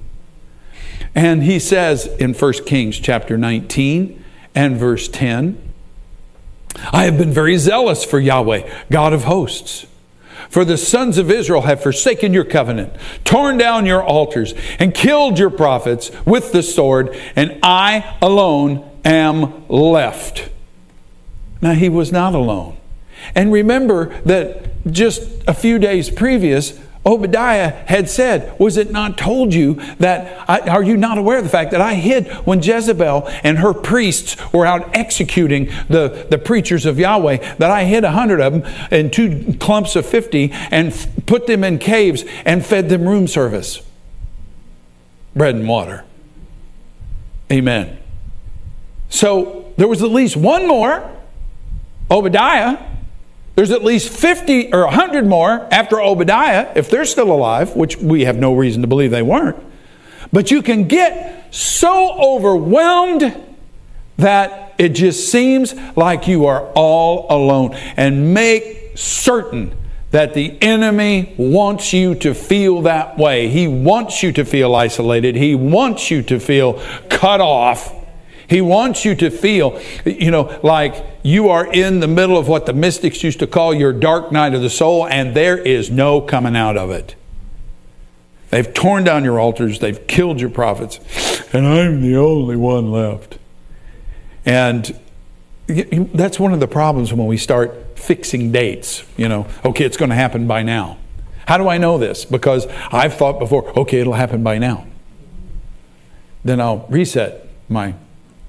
And 1.14 1.42
he 1.42 1.58
says 1.58 2.06
in 2.18 2.34
1 2.34 2.52
Kings 2.64 2.98
chapter 2.98 3.38
19 3.38 4.24
and 4.54 4.76
verse 4.76 5.06
10, 5.08 5.60
I 6.92 7.04
have 7.04 7.18
been 7.18 7.32
very 7.32 7.56
zealous 7.56 8.04
for 8.04 8.18
Yahweh, 8.18 8.68
God 8.90 9.12
of 9.12 9.24
hosts. 9.24 9.86
For 10.48 10.64
the 10.64 10.78
sons 10.78 11.18
of 11.18 11.30
Israel 11.30 11.62
have 11.62 11.82
forsaken 11.82 12.32
your 12.32 12.44
covenant, 12.44 12.94
torn 13.24 13.58
down 13.58 13.86
your 13.86 14.02
altars, 14.02 14.54
and 14.78 14.94
killed 14.94 15.38
your 15.38 15.50
prophets 15.50 16.10
with 16.24 16.52
the 16.52 16.62
sword, 16.62 17.16
and 17.36 17.58
I 17.62 18.16
alone 18.22 18.88
am 19.04 19.68
left. 19.68 20.48
Now, 21.60 21.72
he 21.72 21.88
was 21.88 22.12
not 22.12 22.34
alone. 22.34 22.76
And 23.34 23.52
remember 23.52 24.18
that 24.22 24.84
just 24.90 25.28
a 25.46 25.54
few 25.54 25.78
days 25.78 26.08
previous, 26.08 26.78
Obadiah 27.08 27.70
had 27.86 28.10
said, 28.10 28.54
Was 28.58 28.76
it 28.76 28.90
not 28.90 29.16
told 29.16 29.54
you 29.54 29.74
that, 29.96 30.44
I, 30.48 30.60
are 30.68 30.82
you 30.82 30.96
not 30.96 31.16
aware 31.16 31.38
of 31.38 31.44
the 31.44 31.50
fact 31.50 31.70
that 31.70 31.80
I 31.80 31.94
hid 31.94 32.28
when 32.44 32.62
Jezebel 32.62 33.26
and 33.42 33.58
her 33.58 33.72
priests 33.72 34.36
were 34.52 34.66
out 34.66 34.94
executing 34.94 35.70
the, 35.88 36.26
the 36.28 36.36
preachers 36.36 36.84
of 36.84 36.98
Yahweh, 36.98 37.56
that 37.56 37.70
I 37.70 37.84
hid 37.84 38.04
a 38.04 38.10
hundred 38.10 38.40
of 38.40 38.52
them 38.52 38.88
in 38.90 39.10
two 39.10 39.54
clumps 39.58 39.96
of 39.96 40.04
50 40.04 40.50
and 40.70 40.88
f- 40.88 41.08
put 41.24 41.46
them 41.46 41.64
in 41.64 41.78
caves 41.78 42.24
and 42.44 42.64
fed 42.64 42.90
them 42.90 43.08
room 43.08 43.26
service? 43.26 43.80
Bread 45.34 45.54
and 45.54 45.66
water. 45.66 46.04
Amen. 47.50 47.96
So 49.08 49.72
there 49.78 49.88
was 49.88 50.02
at 50.02 50.10
least 50.10 50.36
one 50.36 50.68
more, 50.68 51.10
Obadiah, 52.10 52.78
there's 53.58 53.72
at 53.72 53.82
least 53.82 54.10
50 54.10 54.72
or 54.72 54.84
100 54.84 55.26
more 55.26 55.66
after 55.72 56.00
Obadiah, 56.00 56.70
if 56.76 56.88
they're 56.88 57.04
still 57.04 57.32
alive, 57.32 57.74
which 57.74 57.96
we 57.96 58.24
have 58.24 58.36
no 58.36 58.54
reason 58.54 58.82
to 58.82 58.86
believe 58.86 59.10
they 59.10 59.20
weren't. 59.20 59.56
But 60.32 60.52
you 60.52 60.62
can 60.62 60.86
get 60.86 61.52
so 61.52 62.12
overwhelmed 62.20 63.36
that 64.16 64.76
it 64.78 64.90
just 64.90 65.32
seems 65.32 65.74
like 65.96 66.28
you 66.28 66.46
are 66.46 66.70
all 66.74 67.26
alone. 67.30 67.74
And 67.96 68.32
make 68.32 68.92
certain 68.94 69.76
that 70.12 70.34
the 70.34 70.56
enemy 70.62 71.34
wants 71.36 71.92
you 71.92 72.14
to 72.14 72.34
feel 72.34 72.82
that 72.82 73.18
way. 73.18 73.48
He 73.48 73.66
wants 73.66 74.22
you 74.22 74.30
to 74.34 74.44
feel 74.44 74.72
isolated. 74.76 75.34
He 75.34 75.56
wants 75.56 76.12
you 76.12 76.22
to 76.22 76.38
feel 76.38 76.80
cut 77.08 77.40
off. 77.40 77.92
He 78.48 78.62
wants 78.62 79.04
you 79.04 79.14
to 79.16 79.30
feel, 79.30 79.80
you 80.06 80.30
know, 80.30 80.58
like 80.62 81.04
you 81.22 81.50
are 81.50 81.70
in 81.70 82.00
the 82.00 82.08
middle 82.08 82.38
of 82.38 82.48
what 82.48 82.64
the 82.64 82.72
mystics 82.72 83.22
used 83.22 83.40
to 83.40 83.46
call 83.46 83.74
your 83.74 83.92
dark 83.92 84.32
night 84.32 84.54
of 84.54 84.62
the 84.62 84.70
soul, 84.70 85.06
and 85.06 85.34
there 85.34 85.58
is 85.58 85.90
no 85.90 86.22
coming 86.22 86.56
out 86.56 86.76
of 86.76 86.90
it. 86.90 87.14
They've 88.50 88.72
torn 88.72 89.04
down 89.04 89.24
your 89.24 89.38
altars, 89.38 89.80
they've 89.80 90.06
killed 90.06 90.40
your 90.40 90.48
prophets, 90.48 90.98
and 91.52 91.66
I'm 91.66 92.00
the 92.00 92.16
only 92.16 92.56
one 92.56 92.90
left. 92.90 93.38
And 94.46 94.98
that's 95.66 96.40
one 96.40 96.54
of 96.54 96.60
the 96.60 96.66
problems 96.66 97.12
when 97.12 97.26
we 97.26 97.36
start 97.36 97.98
fixing 97.98 98.50
dates. 98.50 99.04
You 99.18 99.28
know, 99.28 99.46
okay, 99.66 99.84
it's 99.84 99.98
going 99.98 100.08
to 100.08 100.16
happen 100.16 100.46
by 100.46 100.62
now. 100.62 100.96
How 101.46 101.58
do 101.58 101.68
I 101.68 101.76
know 101.76 101.98
this? 101.98 102.24
Because 102.24 102.66
I've 102.90 103.12
thought 103.14 103.38
before, 103.38 103.78
okay, 103.78 104.00
it'll 104.00 104.14
happen 104.14 104.42
by 104.42 104.56
now. 104.56 104.86
Then 106.44 106.62
I'll 106.62 106.86
reset 106.88 107.46
my 107.68 107.94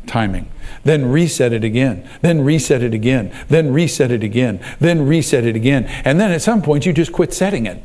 timing. 0.09 0.49
Then 0.83 1.11
reset 1.11 1.53
it 1.53 1.63
again. 1.63 2.07
Then 2.21 2.41
reset 2.41 2.83
it 2.83 2.93
again. 2.93 3.31
Then 3.47 3.71
reset 3.71 4.11
it 4.11 4.23
again. 4.23 4.59
Then 4.79 5.07
reset 5.07 5.45
it 5.45 5.55
again. 5.55 5.85
And 6.03 6.19
then 6.19 6.31
at 6.31 6.41
some 6.41 6.61
point 6.61 6.85
you 6.85 6.91
just 6.91 7.13
quit 7.13 7.33
setting 7.33 7.65
it. 7.65 7.81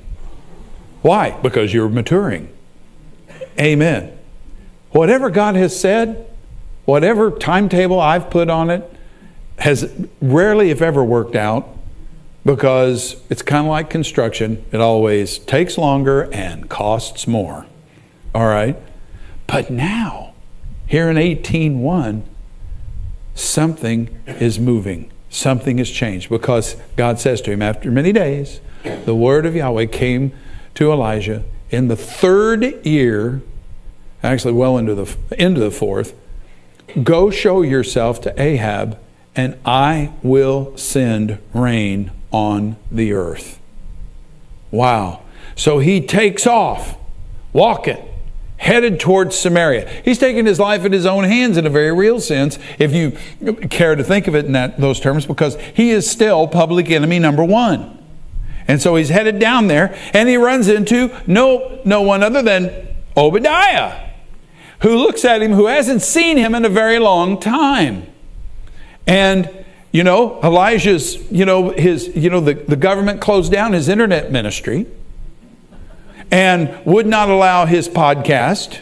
Why? 1.03 1.39
Because 1.43 1.73
you're 1.73 1.89
maturing. 1.89 2.49
Amen. 3.61 4.19
Whatever 4.91 5.31
God 5.31 5.55
has 5.55 5.79
said, 5.79 6.27
whatever 6.87 7.31
timetable 7.31 8.01
I've 8.01 8.31
put 8.31 8.49
on 8.49 8.71
it, 8.71 8.91
has 9.59 9.93
rarely, 10.21 10.71
if 10.71 10.83
ever, 10.83 11.05
worked 11.05 11.37
out 11.37 11.69
because 12.45 13.17
it's 13.31 13.43
kind 13.43 13.67
of 13.67 13.71
like 13.71 13.89
construction. 13.89 14.65
It 14.73 14.81
always 14.81 15.39
takes 15.39 15.79
longer 15.79 16.29
and 16.33 16.69
costs 16.69 17.27
more. 17.27 17.67
All 18.35 18.47
right? 18.47 18.77
But 19.47 19.71
now, 19.71 20.34
here 20.87 21.09
in 21.11 21.17
18:1, 21.17 22.23
something 23.35 24.17
is 24.27 24.59
moving. 24.59 25.11
Something 25.31 25.79
has 25.79 25.91
changed 25.91 26.31
because 26.31 26.77
God 26.97 27.19
says 27.19 27.41
to 27.43 27.51
him, 27.51 27.61
after 27.61 27.91
many 27.91 28.13
days, 28.13 28.61
the 29.05 29.15
word 29.17 29.47
of 29.47 29.57
Yahweh 29.57 29.87
came 29.87 30.33
to 30.75 30.93
Elijah 30.93 31.43
in 31.71 31.89
the 31.89 31.97
third 31.97 32.87
year, 32.87 33.43
actually 34.23 34.53
well 34.53 34.79
into 34.79 34.95
the 34.95 35.17
into 35.37 35.61
the 35.61 35.73
fourth. 35.73 36.15
Go 37.03 37.31
show 37.31 37.63
yourself 37.63 38.21
to 38.21 38.41
Ahab, 38.41 38.97
and 39.35 39.57
I 39.65 40.13
will 40.23 40.77
send 40.77 41.39
rain 41.53 42.13
on 42.31 42.77
the 42.93 43.13
earth. 43.13 43.59
Wow. 44.71 45.23
So 45.57 45.81
he 45.81 46.01
takes 46.01 46.47
off, 46.47 46.97
walking 47.53 48.14
headed 48.65 48.99
towards 48.99 49.39
Samaria. 49.39 49.87
He's 50.07 50.19
taking 50.19 50.47
his 50.47 50.59
life 50.59 50.87
in 50.87 50.93
his 50.93 51.05
own 51.05 51.25
hands 51.25 51.59
in 51.59 51.67
a 51.67 51.71
very 51.71 51.93
real 51.93 52.19
sense, 52.19 52.59
if 52.79 52.95
you 52.95 53.11
care 53.69 53.95
to 53.95 54.03
think 54.03 54.27
of 54.27 54.35
it 54.35 54.47
in 54.47 54.53
that, 54.53 54.81
those 54.81 55.01
terms, 55.01 55.27
because 55.27 55.61
he 55.75 55.91
is 55.91 56.11
still 56.11 56.49
public 56.49 56.91
enemy 56.91 57.19
number 57.19 57.45
one. 57.45 58.03
And 58.67 58.81
so 58.81 58.97
he's 58.97 59.11
headed 59.11 59.39
down 59.39 59.67
there 59.67 59.95
and 60.15 60.31
he 60.31 60.39
runs 60.39 60.69
into 60.69 61.15
no, 61.27 61.79
no 61.85 62.01
one 62.01 62.23
other 62.23 62.41
than 62.41 62.89
Obadiah, 63.19 64.09
who 64.81 64.97
looks 64.97 65.27
at 65.27 65.43
him, 65.43 65.53
who 65.53 65.67
hasn't 65.67 66.01
seen 66.01 66.39
him 66.39 66.55
in 66.55 66.65
a 66.65 66.71
very 66.71 66.99
long 66.99 67.39
time. 67.39 68.07
And 69.07 69.65
you 69.93 70.03
know, 70.03 70.41
Elijah's, 70.43 71.31
you 71.31 71.45
know, 71.45 71.69
his, 71.69 72.09
you 72.17 72.31
know, 72.31 72.41
the, 72.41 72.55
the 72.55 72.77
government 72.77 73.21
closed 73.21 73.53
down 73.53 73.75
his 73.75 73.91
internet 73.91 74.33
ministry 74.33 74.87
and 76.35 76.85
would 76.85 77.07
not 77.07 77.29
allow 77.29 77.65
his 77.65 77.89
podcast. 77.89 78.81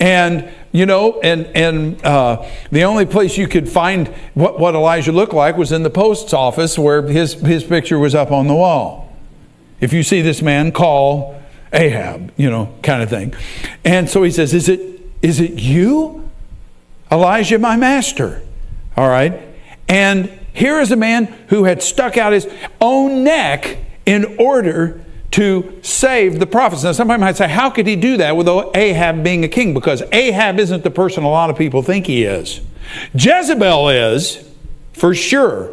And, 0.00 0.50
you 0.72 0.86
know, 0.86 1.20
and, 1.20 1.44
and 1.48 2.02
uh, 2.02 2.48
the 2.72 2.84
only 2.84 3.04
place 3.04 3.36
you 3.36 3.46
could 3.46 3.68
find 3.68 4.08
what, 4.32 4.58
what 4.58 4.74
Elijah 4.74 5.12
looked 5.12 5.34
like 5.34 5.58
was 5.58 5.72
in 5.72 5.82
the 5.82 5.90
post's 5.90 6.32
office 6.32 6.78
where 6.78 7.02
his, 7.02 7.34
his 7.34 7.64
picture 7.64 7.98
was 7.98 8.14
up 8.14 8.32
on 8.32 8.46
the 8.46 8.54
wall. 8.54 9.14
If 9.82 9.92
you 9.92 10.02
see 10.02 10.22
this 10.22 10.40
man, 10.40 10.72
call 10.72 11.38
Ahab, 11.70 12.32
you 12.38 12.48
know, 12.48 12.74
kind 12.82 13.02
of 13.02 13.10
thing. 13.10 13.34
And 13.84 14.08
so 14.08 14.22
he 14.22 14.30
says, 14.30 14.54
Is 14.54 14.70
it, 14.70 14.80
is 15.20 15.40
it 15.40 15.60
you, 15.60 16.30
Elijah, 17.12 17.58
my 17.58 17.76
master? 17.76 18.40
All 18.96 19.10
right. 19.10 19.38
And 19.86 20.30
here 20.54 20.80
is 20.80 20.90
a 20.90 20.96
man 20.96 21.26
who 21.48 21.64
had 21.64 21.82
stuck 21.82 22.16
out 22.16 22.32
his 22.32 22.48
own 22.80 23.22
neck 23.22 23.76
in 24.06 24.38
order 24.38 25.03
to 25.34 25.80
save 25.82 26.38
the 26.38 26.46
prophets. 26.46 26.84
Now, 26.84 26.92
somebody 26.92 27.20
might 27.20 27.36
say, 27.36 27.48
how 27.48 27.68
could 27.68 27.88
he 27.88 27.96
do 27.96 28.18
that 28.18 28.36
with 28.36 28.46
Ahab 28.48 29.24
being 29.24 29.42
a 29.42 29.48
king? 29.48 29.74
Because 29.74 30.00
Ahab 30.12 30.60
isn't 30.60 30.84
the 30.84 30.92
person 30.92 31.24
a 31.24 31.28
lot 31.28 31.50
of 31.50 31.58
people 31.58 31.82
think 31.82 32.06
he 32.06 32.22
is. 32.22 32.60
Jezebel 33.14 33.88
is, 33.88 34.48
for 34.92 35.12
sure. 35.12 35.72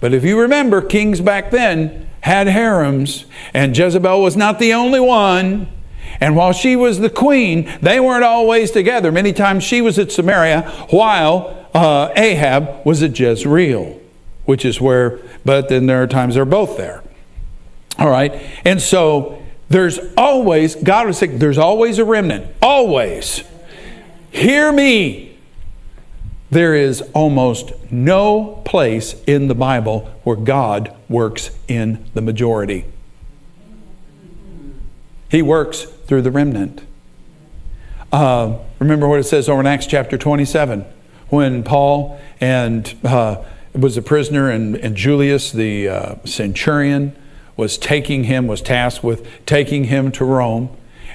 But 0.00 0.14
if 0.14 0.24
you 0.24 0.40
remember, 0.40 0.80
kings 0.80 1.20
back 1.20 1.50
then 1.50 2.08
had 2.22 2.46
harems, 2.46 3.26
and 3.52 3.76
Jezebel 3.76 4.22
was 4.22 4.38
not 4.38 4.58
the 4.58 4.72
only 4.72 5.00
one. 5.00 5.68
And 6.18 6.34
while 6.34 6.54
she 6.54 6.74
was 6.74 7.00
the 7.00 7.10
queen, 7.10 7.70
they 7.82 8.00
weren't 8.00 8.24
always 8.24 8.70
together. 8.70 9.12
Many 9.12 9.34
times 9.34 9.64
she 9.64 9.82
was 9.82 9.98
at 9.98 10.12
Samaria 10.12 10.62
while 10.88 11.68
uh, 11.74 12.10
Ahab 12.16 12.86
was 12.86 13.02
at 13.02 13.18
Jezreel, 13.18 14.00
which 14.46 14.64
is 14.64 14.80
where, 14.80 15.18
but 15.44 15.68
then 15.68 15.84
there 15.84 16.02
are 16.02 16.06
times 16.06 16.36
they're 16.36 16.46
both 16.46 16.78
there. 16.78 17.02
All 17.98 18.10
right. 18.10 18.32
And 18.64 18.80
so 18.80 19.42
there's 19.68 19.98
always, 20.16 20.74
God 20.74 21.06
was 21.06 21.18
saying, 21.18 21.38
there's 21.38 21.58
always 21.58 21.98
a 21.98 22.04
remnant. 22.04 22.54
Always. 22.60 23.44
Hear 24.30 24.72
me. 24.72 25.36
There 26.50 26.74
is 26.74 27.02
almost 27.14 27.72
no 27.90 28.62
place 28.64 29.20
in 29.26 29.48
the 29.48 29.54
Bible 29.54 30.12
where 30.22 30.36
God 30.36 30.94
works 31.08 31.50
in 31.66 32.04
the 32.14 32.20
majority. 32.20 32.84
He 35.30 35.42
works 35.42 35.82
through 35.82 36.22
the 36.22 36.30
remnant. 36.30 36.82
Uh, 38.12 38.58
remember 38.78 39.08
what 39.08 39.18
it 39.18 39.24
says 39.24 39.48
over 39.48 39.60
in 39.60 39.66
Acts 39.66 39.86
chapter 39.86 40.16
27 40.16 40.84
when 41.28 41.64
Paul 41.64 42.20
and 42.40 42.94
uh, 43.02 43.42
was 43.72 43.96
a 43.96 44.02
prisoner, 44.02 44.50
and, 44.50 44.76
and 44.76 44.96
Julius, 44.96 45.50
the 45.50 45.88
uh, 45.88 46.14
centurion, 46.24 47.16
was 47.56 47.78
taking 47.78 48.24
him, 48.24 48.46
was 48.46 48.60
tasked 48.60 49.04
with 49.04 49.26
taking 49.46 49.84
him 49.84 50.12
to 50.12 50.24
Rome. 50.24 50.70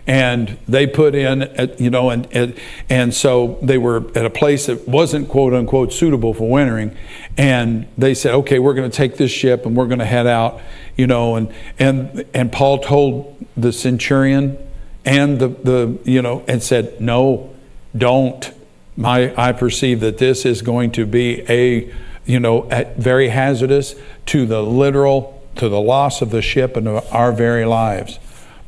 And 0.08 0.58
they 0.68 0.88
put 0.88 1.14
in, 1.14 1.44
uh, 1.44 1.76
you 1.78 1.90
know, 1.90 2.10
and, 2.10 2.28
and, 2.32 2.58
and 2.90 3.14
so 3.14 3.60
they 3.62 3.78
were 3.78 4.08
at 4.16 4.26
a 4.26 4.30
place 4.30 4.66
that 4.66 4.88
wasn't 4.88 5.30
quote 5.30 5.54
unquote 5.54 5.94
suitable 5.94 6.34
for 6.34 6.50
wintering. 6.50 6.96
And 7.38 7.88
they 7.98 8.14
said, 8.16 8.34
okay, 8.36 8.58
we're 8.60 8.74
going 8.74 8.90
to 8.90 8.96
take 8.96 9.18
this 9.18 9.32
ship 9.32 9.66
and 9.66 9.76
we're 9.76 9.88
going 9.88 10.00
to 10.00 10.06
head 10.06 10.26
out, 10.26 10.62
you 10.96 11.06
know. 11.06 11.36
And, 11.36 11.54
and, 11.78 12.26
and 12.34 12.52
Paul 12.52 12.80
told 12.80 13.46
the 13.56 13.72
centurion 13.72 14.58
and 15.06 15.38
the, 15.38 15.50
the, 15.50 16.00
you 16.06 16.22
know, 16.22 16.44
and 16.48 16.64
said, 16.64 17.00
no, 17.00 17.54
don't 17.96 18.52
my, 19.00 19.34
I 19.38 19.54
perceive 19.54 20.02
that 20.02 20.18
this 20.18 20.46
is 20.46 20.62
going 20.62 20.92
to 20.92 21.06
be 21.06 21.46
a, 21.50 21.90
you 22.26 22.40
know, 22.40 22.68
very 22.98 23.30
hazardous 23.30 23.96
to 24.28 24.46
the 24.46 24.62
literal, 24.62 25.39
to 25.60 25.70
the 25.70 25.80
loss 25.80 26.22
of 26.22 26.32
the 26.32 26.42
ship 26.42 26.76
and 26.76 26.88
our 26.88 27.32
very 27.32 27.66
lives. 27.66 28.20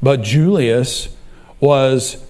But 0.01 0.21
Julius 0.21 1.15
was 1.59 2.23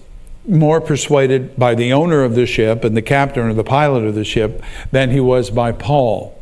more 0.46 0.80
persuaded 0.80 1.56
by 1.56 1.74
the 1.74 1.92
owner 1.92 2.22
of 2.22 2.34
the 2.34 2.46
ship 2.46 2.84
and 2.84 2.96
the 2.96 3.02
captain 3.02 3.44
or 3.46 3.54
the 3.54 3.64
pilot 3.64 4.04
of 4.04 4.14
the 4.14 4.24
ship 4.24 4.62
than 4.90 5.10
he 5.10 5.20
was 5.20 5.50
by 5.50 5.72
Paul. 5.72 6.38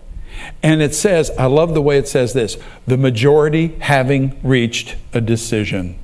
And 0.63 0.81
it 0.81 0.95
says, 0.95 1.31
I 1.39 1.47
love 1.47 1.75
the 1.75 1.83
way 1.83 1.99
it 1.99 2.09
says 2.09 2.33
this 2.33 2.57
the 2.87 2.97
majority 2.97 3.69
having 3.81 4.39
reached 4.43 4.97
a 5.13 5.21
decision, 5.21 5.99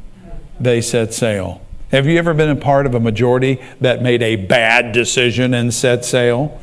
they 0.60 0.80
set 0.80 1.14
sail. 1.14 1.60
Have 1.90 2.06
you 2.06 2.18
ever 2.18 2.34
been 2.34 2.50
a 2.50 2.56
part 2.56 2.86
of 2.86 2.94
a 2.94 3.00
majority 3.00 3.62
that 3.80 4.02
made 4.02 4.22
a 4.22 4.36
bad 4.36 4.92
decision 4.92 5.54
and 5.54 5.72
set 5.72 6.04
sail? 6.04 6.60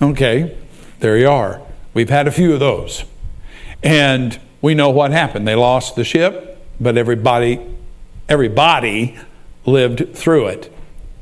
Okay, 0.00 0.56
there 1.00 1.18
you 1.18 1.28
are. 1.28 1.60
We've 1.92 2.10
had 2.10 2.26
a 2.26 2.32
few 2.32 2.54
of 2.54 2.60
those. 2.60 3.04
And 3.82 4.40
we 4.64 4.74
know 4.74 4.88
what 4.88 5.10
happened. 5.10 5.46
They 5.46 5.54
lost 5.54 5.94
the 5.94 6.04
ship, 6.04 6.58
but 6.80 6.96
everybody 6.96 7.60
everybody 8.30 9.14
lived 9.66 10.16
through 10.16 10.46
it. 10.46 10.74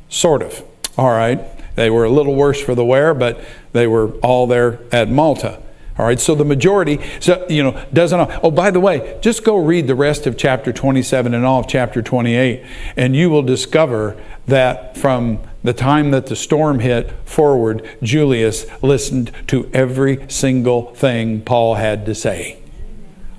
Sort 0.08 0.42
of. 0.42 0.62
All 0.96 1.10
right. 1.10 1.40
They 1.74 1.90
were 1.90 2.04
a 2.04 2.08
little 2.08 2.36
worse 2.36 2.60
for 2.60 2.76
the 2.76 2.84
wear, 2.84 3.14
but 3.14 3.40
they 3.72 3.88
were 3.88 4.12
all 4.18 4.46
there 4.46 4.78
at 4.92 5.08
Malta. 5.08 5.60
All 5.98 6.06
right, 6.06 6.20
so 6.20 6.36
the 6.36 6.44
majority, 6.44 7.00
so 7.18 7.44
you 7.48 7.64
know, 7.64 7.84
doesn't. 7.92 8.30
Oh, 8.44 8.52
by 8.52 8.70
the 8.70 8.78
way, 8.78 9.18
just 9.20 9.42
go 9.42 9.56
read 9.56 9.88
the 9.88 9.96
rest 9.96 10.24
of 10.28 10.38
chapter 10.38 10.72
27 10.72 11.34
and 11.34 11.44
all 11.44 11.60
of 11.60 11.66
chapter 11.66 12.00
28, 12.00 12.64
and 12.96 13.16
you 13.16 13.28
will 13.28 13.42
discover 13.42 14.16
that 14.46 14.96
from 14.96 15.40
the 15.64 15.72
time 15.72 16.12
that 16.12 16.26
the 16.26 16.36
storm 16.36 16.78
hit 16.78 17.10
forward, 17.24 17.84
Julius 18.04 18.66
listened 18.82 19.32
to 19.48 19.68
every 19.74 20.24
single 20.28 20.94
thing 20.94 21.42
Paul 21.42 21.74
had 21.74 22.06
to 22.06 22.14
say. 22.14 22.61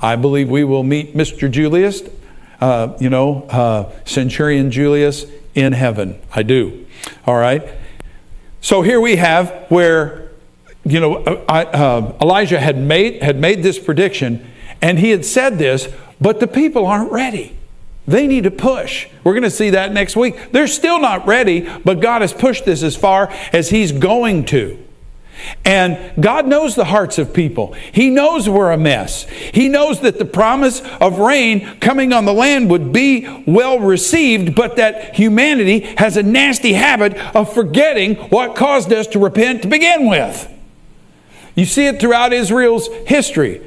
I 0.03 0.15
believe 0.17 0.49
we 0.49 0.63
will 0.63 0.83
meet 0.83 1.15
Mr. 1.15 1.49
Julius, 1.49 2.03
uh, 2.61 2.95
you 2.99 3.09
know, 3.09 3.43
uh, 3.43 3.91
Centurion 4.05 4.69
Julius 4.69 5.25
in 5.55 5.73
heaven. 5.73 6.19
I 6.35 6.43
do. 6.43 6.85
All 7.25 7.37
right. 7.37 7.63
So 8.61 8.81
here 8.81 9.01
we 9.01 9.15
have 9.15 9.65
where 9.69 10.23
you 10.85 10.99
know, 10.99 11.15
uh, 11.15 11.51
uh, 11.51 12.17
Elijah 12.21 12.59
had 12.59 12.77
made, 12.77 13.23
had 13.23 13.39
made 13.39 13.63
this 13.63 13.79
prediction, 13.79 14.45
and 14.81 14.99
he 14.99 15.11
had 15.11 15.25
said 15.25 15.57
this, 15.57 15.87
but 16.19 16.39
the 16.39 16.47
people 16.47 16.85
aren't 16.85 17.11
ready. 17.11 17.57
They 18.05 18.27
need 18.27 18.43
to 18.43 18.51
push. 18.51 19.07
We're 19.23 19.33
going 19.33 19.43
to 19.43 19.49
see 19.49 19.69
that 19.71 19.93
next 19.93 20.17
week. 20.17 20.51
They're 20.51 20.67
still 20.67 20.99
not 20.99 21.25
ready, 21.25 21.69
but 21.85 22.01
God 22.01 22.21
has 22.21 22.33
pushed 22.33 22.65
this 22.65 22.83
as 22.83 22.97
far 22.97 23.31
as 23.53 23.69
He's 23.69 23.93
going 23.93 24.43
to. 24.45 24.82
And 25.65 26.21
God 26.21 26.47
knows 26.47 26.75
the 26.75 26.85
hearts 26.85 27.17
of 27.17 27.33
people. 27.33 27.73
He 27.91 28.09
knows 28.09 28.49
we're 28.49 28.71
a 28.71 28.77
mess. 28.77 29.23
He 29.29 29.69
knows 29.69 30.01
that 30.01 30.19
the 30.19 30.25
promise 30.25 30.81
of 30.99 31.19
rain 31.19 31.79
coming 31.79 32.13
on 32.13 32.25
the 32.25 32.33
land 32.33 32.69
would 32.69 32.91
be 32.91 33.43
well 33.45 33.79
received, 33.79 34.55
but 34.55 34.75
that 34.77 35.15
humanity 35.15 35.81
has 35.97 36.17
a 36.17 36.23
nasty 36.23 36.73
habit 36.73 37.17
of 37.35 37.53
forgetting 37.53 38.15
what 38.15 38.55
caused 38.55 38.91
us 38.91 39.07
to 39.07 39.19
repent 39.19 39.61
to 39.63 39.67
begin 39.67 40.07
with. 40.07 40.49
You 41.55 41.65
see 41.65 41.87
it 41.87 41.99
throughout 41.99 42.33
Israel's 42.33 42.87
history. 43.05 43.61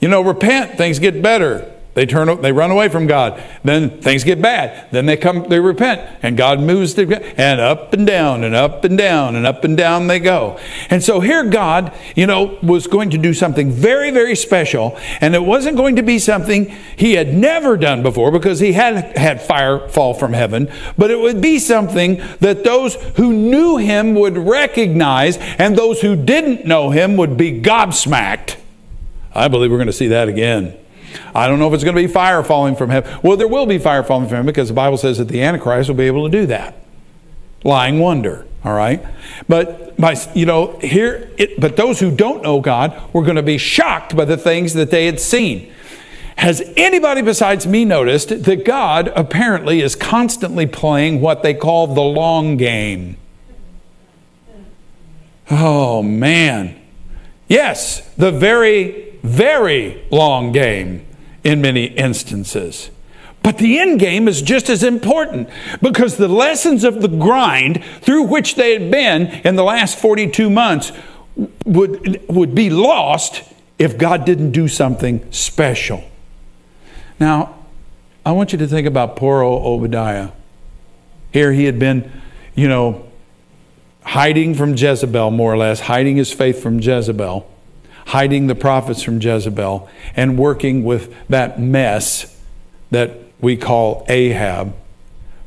You 0.00 0.08
know, 0.08 0.22
repent, 0.22 0.76
things 0.76 0.98
get 0.98 1.22
better. 1.22 1.70
They 1.94 2.06
turn, 2.06 2.40
they 2.40 2.52
run 2.52 2.70
away 2.70 2.88
from 2.88 3.08
God. 3.08 3.42
Then 3.64 4.00
things 4.00 4.22
get 4.22 4.40
bad. 4.40 4.90
Then 4.92 5.06
they 5.06 5.16
come, 5.16 5.48
they 5.48 5.58
repent, 5.58 6.00
and 6.22 6.36
God 6.36 6.60
moves 6.60 6.94
them, 6.94 7.12
and 7.12 7.60
up 7.60 7.92
and 7.92 8.06
down, 8.06 8.44
and 8.44 8.54
up 8.54 8.84
and 8.84 8.96
down, 8.96 9.34
and 9.34 9.44
up 9.44 9.64
and 9.64 9.76
down 9.76 10.06
they 10.06 10.20
go. 10.20 10.58
And 10.88 11.02
so 11.02 11.18
here, 11.18 11.42
God, 11.44 11.92
you 12.14 12.28
know, 12.28 12.58
was 12.62 12.86
going 12.86 13.10
to 13.10 13.18
do 13.18 13.34
something 13.34 13.72
very, 13.72 14.12
very 14.12 14.36
special, 14.36 14.96
and 15.20 15.34
it 15.34 15.42
wasn't 15.42 15.76
going 15.76 15.96
to 15.96 16.02
be 16.02 16.20
something 16.20 16.70
He 16.96 17.14
had 17.14 17.34
never 17.34 17.76
done 17.76 18.04
before 18.04 18.30
because 18.30 18.60
He 18.60 18.72
had 18.72 19.16
had 19.16 19.42
fire 19.42 19.88
fall 19.88 20.14
from 20.14 20.32
heaven, 20.32 20.70
but 20.96 21.10
it 21.10 21.18
would 21.18 21.40
be 21.40 21.58
something 21.58 22.22
that 22.38 22.62
those 22.62 22.94
who 23.16 23.32
knew 23.32 23.78
Him 23.78 24.14
would 24.14 24.38
recognize, 24.38 25.38
and 25.58 25.76
those 25.76 26.02
who 26.02 26.14
didn't 26.14 26.64
know 26.64 26.90
Him 26.90 27.16
would 27.16 27.36
be 27.36 27.60
gobsmacked. 27.60 28.58
I 29.34 29.48
believe 29.48 29.72
we're 29.72 29.78
going 29.78 29.86
to 29.88 29.92
see 29.92 30.08
that 30.08 30.28
again. 30.28 30.76
I 31.34 31.46
don't 31.48 31.58
know 31.58 31.68
if 31.68 31.74
it's 31.74 31.84
going 31.84 31.96
to 31.96 32.02
be 32.02 32.08
fire 32.08 32.42
falling 32.42 32.76
from 32.76 32.90
heaven. 32.90 33.18
Well, 33.22 33.36
there 33.36 33.48
will 33.48 33.66
be 33.66 33.78
fire 33.78 34.02
falling 34.02 34.26
from 34.26 34.36
heaven 34.36 34.46
because 34.46 34.68
the 34.68 34.74
Bible 34.74 34.96
says 34.96 35.18
that 35.18 35.28
the 35.28 35.42
Antichrist 35.42 35.88
will 35.88 35.96
be 35.96 36.06
able 36.06 36.28
to 36.28 36.30
do 36.30 36.46
that. 36.46 36.84
Lying 37.64 37.98
wonder, 37.98 38.46
all 38.64 38.74
right? 38.74 39.04
But 39.48 39.96
by, 39.96 40.16
you 40.34 40.46
know, 40.46 40.78
here, 40.78 41.30
it, 41.36 41.60
but 41.60 41.76
those 41.76 42.00
who 42.00 42.10
don't 42.10 42.42
know 42.42 42.60
God 42.60 43.12
were 43.12 43.22
going 43.22 43.36
to 43.36 43.42
be 43.42 43.58
shocked 43.58 44.16
by 44.16 44.24
the 44.24 44.36
things 44.36 44.74
that 44.74 44.90
they 44.90 45.06
had 45.06 45.20
seen. 45.20 45.72
Has 46.36 46.62
anybody 46.74 47.20
besides 47.20 47.66
me 47.66 47.84
noticed 47.84 48.44
that 48.44 48.64
God 48.64 49.08
apparently 49.08 49.82
is 49.82 49.94
constantly 49.94 50.66
playing 50.66 51.20
what 51.20 51.42
they 51.42 51.52
call 51.52 51.86
the 51.86 52.00
long 52.00 52.56
game? 52.56 53.18
Oh, 55.50 56.02
man. 56.02 56.80
Yes, 57.46 58.08
the 58.14 58.30
very, 58.30 59.09
very 59.22 60.04
long 60.10 60.52
game 60.52 61.06
in 61.44 61.60
many 61.60 61.84
instances. 61.84 62.90
But 63.42 63.58
the 63.58 63.78
end 63.78 64.00
game 64.00 64.28
is 64.28 64.42
just 64.42 64.68
as 64.68 64.82
important 64.82 65.48
because 65.80 66.16
the 66.16 66.28
lessons 66.28 66.84
of 66.84 67.00
the 67.00 67.08
grind 67.08 67.82
through 68.02 68.24
which 68.24 68.54
they 68.54 68.74
had 68.74 68.90
been 68.90 69.28
in 69.44 69.56
the 69.56 69.64
last 69.64 69.98
42 69.98 70.50
months 70.50 70.92
would, 71.64 72.22
would 72.28 72.54
be 72.54 72.68
lost 72.68 73.42
if 73.78 73.96
God 73.96 74.26
didn't 74.26 74.50
do 74.50 74.68
something 74.68 75.26
special. 75.32 76.04
Now, 77.18 77.54
I 78.26 78.32
want 78.32 78.52
you 78.52 78.58
to 78.58 78.68
think 78.68 78.86
about 78.86 79.16
poor 79.16 79.40
old 79.40 79.64
Obadiah. 79.64 80.30
Here 81.32 81.52
he 81.52 81.64
had 81.64 81.78
been, 81.78 82.10
you 82.54 82.68
know, 82.68 83.06
hiding 84.02 84.54
from 84.54 84.74
Jezebel, 84.74 85.30
more 85.30 85.52
or 85.52 85.56
less, 85.56 85.80
hiding 85.80 86.16
his 86.16 86.32
faith 86.32 86.62
from 86.62 86.80
Jezebel, 86.80 87.50
hiding 88.10 88.48
the 88.48 88.54
prophets 88.56 89.04
from 89.04 89.20
Jezebel, 89.20 89.88
and 90.16 90.36
working 90.36 90.82
with 90.82 91.14
that 91.28 91.60
mess 91.60 92.36
that 92.90 93.16
we 93.40 93.56
call 93.56 94.04
Ahab. 94.08 94.74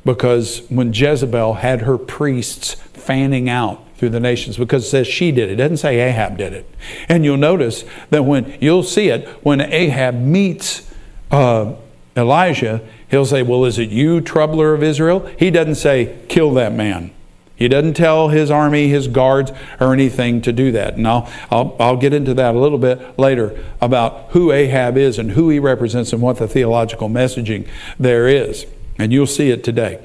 Because 0.05 0.59
when 0.69 0.93
Jezebel 0.93 1.55
had 1.55 1.81
her 1.81 1.97
priests 1.97 2.75
fanning 2.75 3.49
out 3.49 3.81
through 3.97 4.11
the 4.11 4.19
nations, 4.21 4.55
because 4.55 4.85
it 4.85 4.89
says 4.89 5.07
she 5.07 5.29
did 5.33 5.49
it, 5.49 5.53
it 5.53 5.55
doesn't 5.57 5.77
say 5.77 5.99
Ahab 5.99 6.37
did 6.37 6.53
it. 6.53 6.65
And 7.09 7.25
you'll 7.25 7.35
notice 7.35 7.83
that 8.11 8.23
when 8.23 8.57
you'll 8.61 8.83
see 8.83 9.09
it, 9.09 9.27
when 9.43 9.59
Ahab 9.59 10.15
meets 10.15 10.89
uh, 11.31 11.73
Elijah, 12.15 12.79
he'll 13.11 13.25
say, 13.25 13.43
Well, 13.43 13.65
is 13.65 13.77
it 13.77 13.89
you, 13.89 14.21
troubler 14.21 14.73
of 14.73 14.81
Israel? 14.83 15.29
He 15.37 15.51
doesn't 15.51 15.75
say, 15.75 16.17
Kill 16.29 16.53
that 16.53 16.71
man. 16.71 17.11
He 17.55 17.67
doesn't 17.67 17.93
tell 17.93 18.29
his 18.29 18.49
army, 18.49 18.87
his 18.87 19.07
guards, 19.07 19.51
or 19.79 19.93
anything 19.93 20.41
to 20.41 20.51
do 20.51 20.71
that. 20.71 20.95
And 20.95 21.07
I'll, 21.07 21.31
I'll, 21.51 21.75
I'll, 21.79 21.97
get 21.97 22.13
into 22.13 22.33
that 22.33 22.55
a 22.55 22.59
little 22.59 22.79
bit 22.79 23.17
later 23.19 23.63
about 23.79 24.31
who 24.31 24.51
Ahab 24.51 24.97
is 24.97 25.19
and 25.19 25.31
who 25.31 25.49
he 25.49 25.59
represents 25.59 26.11
and 26.13 26.21
what 26.21 26.37
the 26.37 26.47
theological 26.47 27.09
messaging 27.09 27.67
there 27.99 28.27
is. 28.27 28.65
And 28.97 29.13
you'll 29.13 29.27
see 29.27 29.51
it 29.51 29.63
today. 29.63 30.03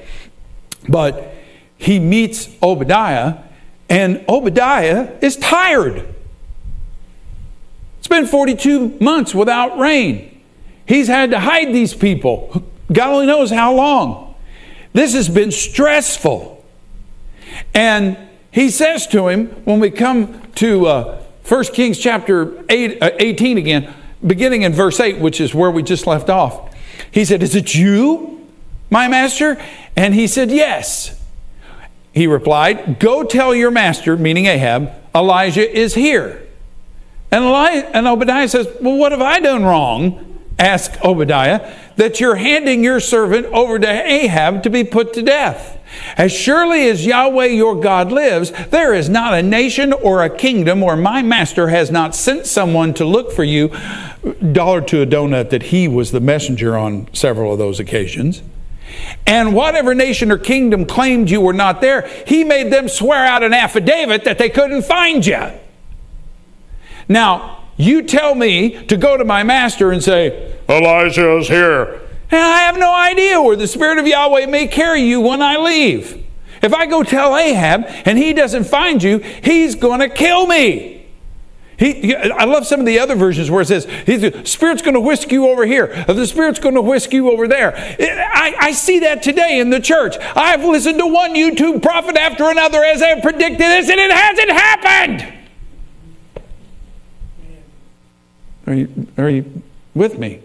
But 0.87 1.33
he 1.77 1.99
meets 1.99 2.49
Obadiah, 2.61 3.37
and 3.89 4.23
Obadiah 4.29 5.17
is 5.21 5.35
tired. 5.37 6.13
It's 7.97 8.07
been 8.07 8.27
42 8.27 8.99
months 8.99 9.33
without 9.33 9.79
rain. 9.79 10.41
He's 10.85 11.07
had 11.07 11.31
to 11.31 11.39
hide 11.39 11.73
these 11.73 11.93
people. 11.93 12.63
God 12.91 13.09
only 13.11 13.25
knows 13.25 13.51
how 13.51 13.73
long. 13.73 14.35
This 14.93 15.13
has 15.13 15.29
been 15.29 15.51
stressful. 15.51 16.58
And 17.73 18.17
he 18.51 18.69
says 18.69 19.07
to 19.07 19.27
him, 19.27 19.47
when 19.65 19.79
we 19.79 19.91
come 19.91 20.41
to 20.55 20.87
uh, 20.87 21.23
1 21.47 21.63
Kings 21.65 21.97
chapter 21.97 22.63
8, 22.69 23.01
uh, 23.01 23.11
18 23.19 23.57
again, 23.57 23.93
beginning 24.25 24.63
in 24.63 24.73
verse 24.73 24.99
8, 24.99 25.19
which 25.19 25.39
is 25.39 25.53
where 25.53 25.71
we 25.71 25.83
just 25.83 26.07
left 26.07 26.29
off, 26.29 26.75
he 27.11 27.25
said, 27.25 27.41
Is 27.41 27.55
it 27.55 27.75
you, 27.75 28.47
my 28.89 29.07
master? 29.07 29.61
And 29.95 30.13
he 30.13 30.27
said, 30.27 30.51
Yes. 30.51 31.19
He 32.11 32.27
replied, 32.27 32.99
Go 32.99 33.23
tell 33.23 33.53
your 33.53 33.71
master, 33.71 34.17
meaning 34.17 34.47
Ahab, 34.47 34.91
Elijah 35.15 35.69
is 35.69 35.95
here. 35.95 36.47
And, 37.31 37.43
Eli- 37.43 37.89
and 37.93 38.07
Obadiah 38.07 38.47
says, 38.47 38.67
Well, 38.81 38.97
what 38.97 39.11
have 39.11 39.21
I 39.21 39.39
done 39.39 39.63
wrong? 39.63 40.39
Ask 40.57 40.99
Obadiah, 41.05 41.73
that 41.95 42.19
you're 42.19 42.35
handing 42.35 42.83
your 42.83 42.99
servant 42.99 43.45
over 43.47 43.79
to 43.79 43.87
Ahab 43.87 44.63
to 44.63 44.69
be 44.69 44.83
put 44.83 45.13
to 45.13 45.21
death. 45.21 45.78
As 46.17 46.31
surely 46.31 46.89
as 46.89 47.05
Yahweh 47.05 47.45
your 47.45 47.79
God 47.79 48.11
lives, 48.11 48.51
there 48.69 48.93
is 48.93 49.09
not 49.09 49.33
a 49.33 49.41
nation 49.41 49.93
or 49.93 50.23
a 50.23 50.29
kingdom 50.29 50.81
where 50.81 50.95
my 50.95 51.21
master 51.21 51.69
has 51.69 51.89
not 51.89 52.15
sent 52.15 52.45
someone 52.45 52.93
to 52.95 53.05
look 53.05 53.31
for 53.31 53.43
you. 53.43 53.69
Dollar 54.51 54.81
to 54.81 55.01
a 55.01 55.05
donut 55.05 55.49
that 55.49 55.63
he 55.63 55.87
was 55.87 56.11
the 56.11 56.19
messenger 56.19 56.77
on 56.77 57.13
several 57.13 57.53
of 57.53 57.59
those 57.59 57.79
occasions. 57.79 58.41
And 59.25 59.53
whatever 59.53 59.93
nation 59.93 60.31
or 60.31 60.37
kingdom 60.37 60.85
claimed 60.85 61.29
you 61.29 61.41
were 61.41 61.53
not 61.53 61.81
there, 61.81 62.07
he 62.25 62.43
made 62.43 62.71
them 62.71 62.87
swear 62.89 63.25
out 63.25 63.43
an 63.43 63.53
affidavit 63.53 64.23
that 64.23 64.37
they 64.37 64.49
couldn't 64.49 64.83
find 64.83 65.25
you. 65.25 65.51
Now, 67.07 67.63
you 67.77 68.03
tell 68.03 68.35
me 68.35 68.83
to 68.87 68.97
go 68.97 69.15
to 69.17 69.23
my 69.23 69.43
master 69.43 69.91
and 69.91 70.03
say, 70.03 70.57
Elijah 70.67 71.37
is 71.37 71.47
here. 71.47 72.01
And 72.31 72.41
I 72.41 72.59
have 72.59 72.77
no 72.77 72.93
idea 72.93 73.41
where 73.41 73.55
the 73.55 73.67
Spirit 73.67 73.97
of 73.97 74.05
Yahweh 74.05 74.45
may 74.45 74.67
carry 74.67 75.01
you 75.01 75.19
when 75.19 75.41
I 75.41 75.57
leave. 75.57 76.25
If 76.61 76.73
I 76.73 76.85
go 76.85 77.03
tell 77.03 77.35
Ahab 77.35 77.85
and 78.05 78.17
he 78.17 78.33
doesn't 78.33 78.65
find 78.65 79.01
you, 79.01 79.19
he's 79.19 79.75
going 79.75 80.01
to 80.01 80.09
kill 80.09 80.45
me. 80.45 81.07
He, 81.77 82.13
I 82.13 82.43
love 82.43 82.67
some 82.67 82.81
of 82.81 82.85
the 82.85 82.99
other 82.99 83.15
versions 83.15 83.49
where 83.49 83.61
it 83.61 83.67
says, 83.67 83.85
the 83.85 84.41
Spirit's 84.43 84.81
going 84.81 84.95
to 84.95 84.99
whisk 84.99 85.31
you 85.31 85.47
over 85.47 85.65
here, 85.65 86.03
the 86.07 86.27
Spirit's 86.27 86.59
going 86.59 86.75
to 86.75 86.81
whisk 86.81 87.13
you 87.13 87.31
over 87.31 87.47
there. 87.47 87.73
I, 87.77 88.53
I 88.59 88.71
see 88.73 88.99
that 88.99 89.23
today 89.23 89.59
in 89.59 89.69
the 89.69 89.79
church. 89.79 90.17
I've 90.35 90.65
listened 90.65 90.99
to 90.99 91.07
one 91.07 91.35
YouTube 91.35 91.81
prophet 91.81 92.17
after 92.17 92.49
another 92.49 92.83
as 92.83 93.01
I've 93.01 93.21
predicted 93.21 93.59
this, 93.59 93.89
and 93.89 93.97
it 93.97 94.11
hasn't 94.11 94.51
happened. 94.51 95.33
Are 98.67 98.73
you, 98.73 99.07
are 99.17 99.29
you 99.29 99.63
with 99.95 100.19
me? 100.19 100.41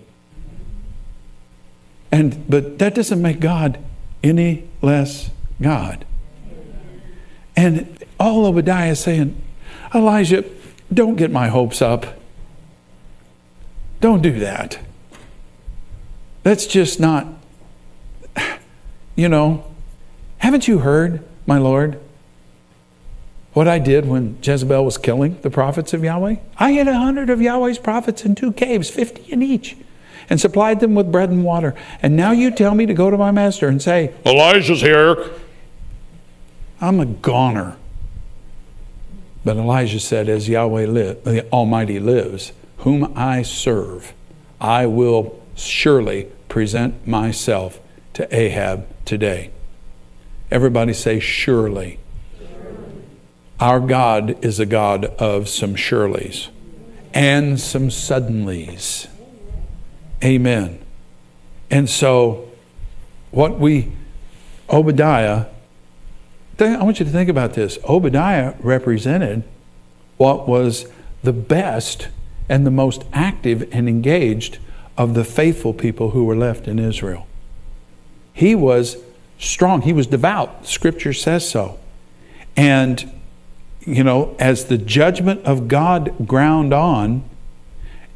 And 2.15 2.49
but 2.49 2.79
that 2.79 2.95
doesn't 2.95 3.21
make 3.21 3.41
God 3.41 3.77
any 4.23 4.69
less 4.81 5.31
God. 5.61 6.05
And 7.57 8.05
all 8.21 8.47
Obadiah 8.47 8.93
is 8.93 9.01
saying, 9.01 9.35
Elijah, 9.93 10.45
don't 10.93 11.17
get 11.17 11.33
my 11.33 11.49
hopes 11.49 11.83
up. 11.83 12.07
Don't 14.01 14.23
do 14.23 14.39
that. 14.39 14.79
That's 16.45 16.67
just 16.67 17.01
not, 17.01 17.27
you 19.17 19.29
know, 19.29 19.65
haven't 20.39 20.69
you 20.69 20.79
heard, 20.79 21.25
my 21.47 21.59
Lord, 21.59 21.99
what 23.55 23.67
I 23.67 23.81
did 23.81 24.07
when 24.07 24.39
Jezebel 24.41 24.85
was 24.85 24.99
killing 24.99 25.41
the 25.43 25.51
prophets 25.51 25.93
of 25.93 26.05
Yahweh? 26.05 26.37
I 26.59 26.71
had 26.73 26.87
a 26.87 26.97
hundred 26.97 27.29
of 27.29 27.43
Yahweh's 27.43 27.81
prophets 27.81 28.25
in 28.25 28.37
two 28.37 28.53
caves, 28.53 28.89
50 28.89 29.33
in 29.33 29.43
each 29.43 29.77
and 30.31 30.41
supplied 30.41 30.81
them 30.81 30.95
with 30.95 31.11
bread 31.11 31.31
and 31.31 31.45
water. 31.45 31.75
And 32.03 32.17
now 32.17 32.33
you 32.33 32.51
tell 32.51 32.75
me 32.75 32.87
to 32.87 32.95
go 32.95 33.11
to 33.11 33.17
my 33.17 33.31
master 33.31 33.69
and 33.69 33.81
say, 33.81 34.15
Elijah's 34.25 34.81
here. 34.81 35.31
I'm 36.81 37.01
a 37.01 37.07
goner. 37.07 37.77
But 39.45 39.57
Elijah 39.57 40.01
said, 40.01 40.29
As 40.29 40.49
Yahweh 40.49 40.87
live, 40.87 41.25
the 41.25 41.49
Almighty 41.51 42.01
lives, 42.01 42.53
whom 42.79 43.13
I 43.17 43.43
serve, 43.43 44.13
I 44.61 44.87
will 44.87 45.41
surely 45.55 46.25
present 46.49 47.07
myself 47.07 47.81
to 48.15 48.35
Ahab 48.35 48.87
today. 49.05 49.51
Everybody 50.51 50.93
say, 50.93 51.21
Surely. 51.21 51.99
Our 53.61 53.81
God 53.81 54.45
is 54.45 54.59
a 54.59 54.67
God 54.67 55.05
of 55.05 55.49
some 55.49 55.77
surelys 55.77 56.49
and 57.13 57.61
some 57.61 57.89
suddenlies. 57.89 59.09
Amen. 60.25 60.79
And 61.71 61.89
so, 61.89 62.49
what 63.31 63.59
we, 63.59 63.93
Obadiah, 64.71 65.47
I 66.59 66.83
want 66.83 66.99
you 66.99 67.05
to 67.05 67.11
think 67.11 67.29
about 67.29 67.55
this. 67.55 67.79
Obadiah 67.89 68.55
represented 68.61 69.43
what 70.17 70.49
was 70.49 70.87
the 71.23 71.33
best 71.33 72.09
and 72.49 72.67
the 72.67 72.71
most 72.71 73.05
active 73.13 73.69
and 73.73 73.89
engaged 73.89 74.59
of 74.97 75.15
the 75.15 75.25
faithful 75.25 75.75
people 75.75 76.11
who 76.11 76.25
were 76.25 76.37
left 76.37 76.69
in 76.69 76.79
Israel. 76.79 77.27
He 78.33 78.55
was 78.55 78.99
strong, 79.39 79.83
he 79.83 79.93
was 79.93 80.07
devout. 80.07 80.67
Scripture 80.67 81.13
says 81.13 81.49
so. 81.49 81.79
And, 82.57 83.13
you 83.81 84.05
know, 84.05 84.37
as 84.39 84.67
the 84.67 84.79
judgment 84.79 85.45
of 85.45 85.69
God 85.69 86.27
ground 86.27 86.73
on, 86.73 87.29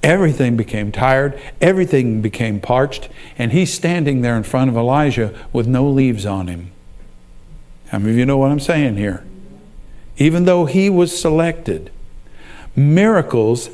Everything 0.03 0.57
became 0.57 0.93
tired, 0.93 1.39
everything 1.61 2.23
became 2.23 2.61
parched, 2.61 3.09
and 3.37 3.53
he's 3.53 3.73
standing 3.73 4.21
there 4.21 4.37
in 4.37 4.45
front 4.45 4.71
of 4.71 4.77
Elijah 4.77 5.35
with 5.53 5.67
no 5.67 5.89
leaves 5.89 6.25
on 6.25 6.47
him. 6.47 6.71
How 7.89 7.99
many 7.99 8.13
of 8.13 8.19
you 8.19 8.27
know 8.27 8.39
what 8.39 8.51
I'm 8.51 8.61
saying 8.61 8.97
here? 8.97 9.25
Even 10.17 10.45
though 10.45 10.67
he 10.67 10.89
was 10.89 11.19
selected, 11.19 11.91
miracles, 12.77 13.71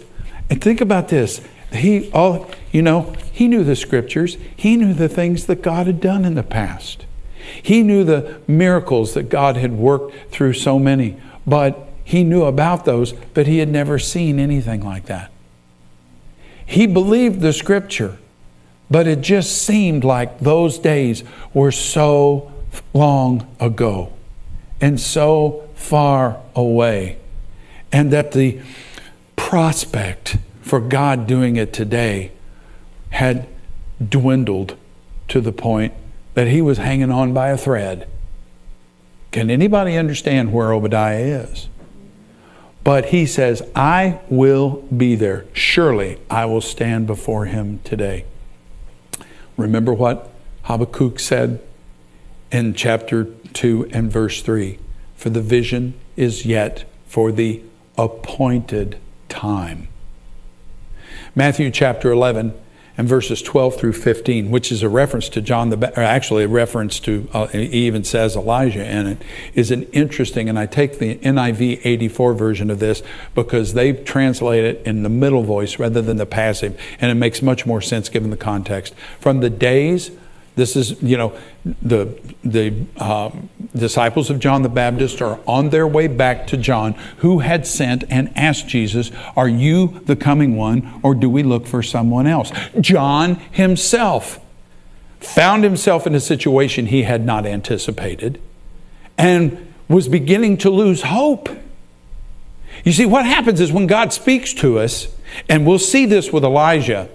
and 0.49 0.63
think 0.63 0.81
about 0.81 1.09
this. 1.09 1.41
He 1.73 2.11
all 2.13 2.51
you 2.73 2.83
know, 2.83 3.15
he 3.33 3.49
knew 3.49 3.65
the 3.65 3.77
scriptures, 3.77 4.37
he 4.57 4.77
knew 4.77 4.95
the 4.95 5.09
things 5.09 5.47
that 5.47 5.63
God 5.63 5.87
had 5.87 6.01
done 6.01 6.25
in 6.25 6.35
the 6.35 6.43
past. 6.43 7.05
He 7.63 7.83
knew 7.83 8.05
the 8.05 8.41
miracles 8.47 9.15
that 9.15 9.29
God 9.29 9.57
had 9.57 9.73
worked 9.73 10.31
through 10.31 10.55
so 10.55 10.79
many, 10.79 11.17
but 11.47 11.89
he 12.05 12.25
knew 12.25 12.45
about 12.45 12.85
those, 12.85 13.13
but 13.13 13.47
he 13.47 13.59
had 13.59 13.69
never 13.69 13.99
seen 13.99 14.39
anything 14.39 14.85
like 14.85 15.07
that. 15.07 15.31
He 16.67 16.87
believed 16.87 17.41
the 17.41 17.53
scripture. 17.53 18.19
But 18.91 19.07
it 19.07 19.23
just 19.23 19.63
seemed 19.63 20.05
like 20.05 20.41
those 20.41 20.79
days 20.79 21.25
were 21.53 21.73
so 21.73 22.53
long 22.93 23.47
ago 23.59 24.13
and 24.81 25.01
so 25.01 25.69
far 25.75 26.41
away. 26.55 27.19
And 27.91 28.13
that 28.13 28.33
the 28.33 28.61
prospect 29.37 30.37
for 30.61 30.81
God 30.81 31.27
doing 31.27 31.57
it 31.57 31.73
today 31.73 32.33
had 33.11 33.47
dwindled 34.07 34.77
to 35.29 35.41
the 35.41 35.53
point 35.53 35.95
that 36.35 36.49
he 36.49 36.61
was 36.61 36.79
hanging 36.79 37.11
on 37.11 37.33
by 37.33 37.49
a 37.49 37.57
thread. 37.57 38.09
Can 39.31 39.51
anybody 39.51 39.97
understand 39.97 40.53
where 40.53 40.73
Obadiah 40.73 41.47
is? 41.49 41.69
But 42.85 43.07
he 43.07 43.25
says, 43.25 43.63
I 43.75 44.21
will 44.29 44.83
be 44.95 45.15
there. 45.15 45.47
Surely 45.55 46.19
I 46.29 46.45
will 46.45 46.61
stand 46.61 47.07
before 47.07 47.47
him 47.47 47.81
today. 47.83 48.27
Remember 49.57 49.95
what 49.95 50.31
Habakkuk 50.65 51.19
said 51.19 51.61
in 52.53 52.75
chapter 52.75 53.25
2 53.55 53.89
and 53.91 54.13
verse 54.13 54.43
3 54.43 54.79
For 55.17 55.31
the 55.31 55.41
vision 55.41 55.95
is 56.15 56.45
yet 56.45 56.85
for 57.07 57.33
the 57.33 57.63
appointed 57.97 58.99
time. 59.31 59.89
Matthew 61.35 61.71
chapter 61.71 62.13
11 62.13 62.53
and 62.97 63.09
verses 63.09 63.43
12 63.43 63.77
through 63.77 63.93
15, 63.93 64.51
which 64.51 64.71
is 64.71 64.83
a 64.83 64.89
reference 64.89 65.29
to 65.31 65.41
John 65.41 65.71
the 65.71 65.99
or 65.99 66.03
actually 66.03 66.45
a 66.45 66.49
reference 66.49 67.01
to, 67.01 67.29
uh, 67.33 67.47
he 67.49 67.87
even 67.87 68.05
says 68.05 68.37
Elijah 68.37 68.85
in 68.85 69.07
it, 69.07 69.23
is 69.55 69.71
an 69.71 69.83
interesting, 69.93 70.49
and 70.49 70.59
I 70.59 70.67
take 70.67 70.99
the 70.99 71.17
NIV 71.17 71.81
84 71.85 72.35
version 72.35 72.71
of 72.71 72.79
this 72.79 73.03
because 73.35 73.75
they 73.75 73.93
translate 73.93 74.65
it 74.65 74.87
in 74.87 75.03
the 75.03 75.09
middle 75.09 75.43
voice 75.43 75.79
rather 75.79 76.01
than 76.01 76.19
the 76.19 76.27
passive, 76.27 76.81
and 77.01 77.11
it 77.11 77.17
makes 77.17 77.43
much 77.43 77.67
more 77.67 77.81
sense 77.81 78.09
given 78.09 78.31
the 78.31 78.37
context. 78.37 78.95
From 79.19 79.41
the 79.41 79.51
days 79.51 80.11
this 80.57 80.77
is, 80.77 81.03
you 81.03 81.17
know, 81.17 81.37
the, 81.83 82.17
the 82.45 82.87
um, 82.97 83.49
disciples 83.75 84.31
of 84.31 84.39
John 84.39 84.63
the 84.63 84.69
Baptist 84.69 85.21
are 85.21 85.41
on 85.47 85.71
their 85.71 85.87
way 85.87 86.07
back 86.07 86.47
to 86.49 86.57
John, 86.57 86.93
who 87.19 87.41
had 87.41 87.67
sent 87.67 88.05
and 88.09 88.33
asked 88.37 88.69
Jesus, 88.69 89.11
Are 89.37 89.49
you 89.49 90.01
the 90.05 90.15
coming 90.15 90.57
one, 90.57 91.01
or 91.03 91.15
do 91.15 91.29
we 91.29 91.43
look 91.43 91.67
for 91.67 91.83
someone 91.83 92.27
else? 92.27 92.53
John 92.81 93.37
himself 93.51 94.41
found 95.19 95.65
himself 95.65 96.07
in 96.07 96.15
a 96.15 96.21
situation 96.21 96.87
he 96.87 97.03
had 97.03 97.25
not 97.25 97.47
anticipated 97.47 98.41
and 99.19 99.73
was 99.89 100.07
beginning 100.07 100.59
to 100.59 100.71
lose 100.71 101.03
hope. 101.03 101.49
You 102.85 102.93
see, 102.93 103.07
what 103.07 103.25
happens 103.25 103.61
is 103.61 103.73
when 103.73 103.87
God 103.87 104.13
speaks 104.13 104.53
to 104.55 104.79
us, 104.79 105.09
and 105.49 105.67
we'll 105.67 105.79
see 105.79 106.07
this 106.07 106.33
with 106.33 106.45
Elijah 106.45 107.09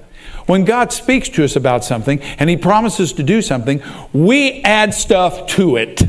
when 0.50 0.66
God 0.66 0.92
speaks 0.92 1.30
to 1.30 1.44
us 1.44 1.56
about 1.56 1.86
something 1.86 2.20
and 2.40 2.50
He 2.50 2.58
promises 2.58 3.14
to 3.14 3.22
do 3.22 3.40
something, 3.40 3.84
we 4.14 4.64
add 4.64 4.96
stuff 4.96 5.46
to 5.50 5.76
it. 5.76 6.02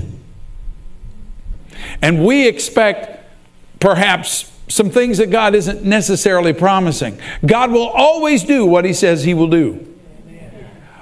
And 2.01 2.25
we 2.25 2.49
expect 2.49 3.23
perhaps 3.81 4.51
some 4.67 4.89
things 4.89 5.19
that 5.19 5.31
God 5.31 5.55
isn't 5.55 5.85
necessarily 5.85 6.55
promising. 6.55 7.21
God 7.45 7.71
will 7.71 7.89
always 7.89 8.43
do 8.43 8.65
what 8.65 8.87
He 8.87 8.95
says 8.95 9.25
He 9.25 9.35
will 9.35 9.51
do. 9.51 9.87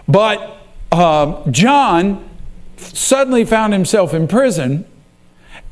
But 0.09 0.57
uh, 0.91 1.49
John 1.53 2.29
suddenly 2.77 3.45
found 3.45 3.73
himself 3.73 4.15
in 4.15 4.27
prison 4.27 4.85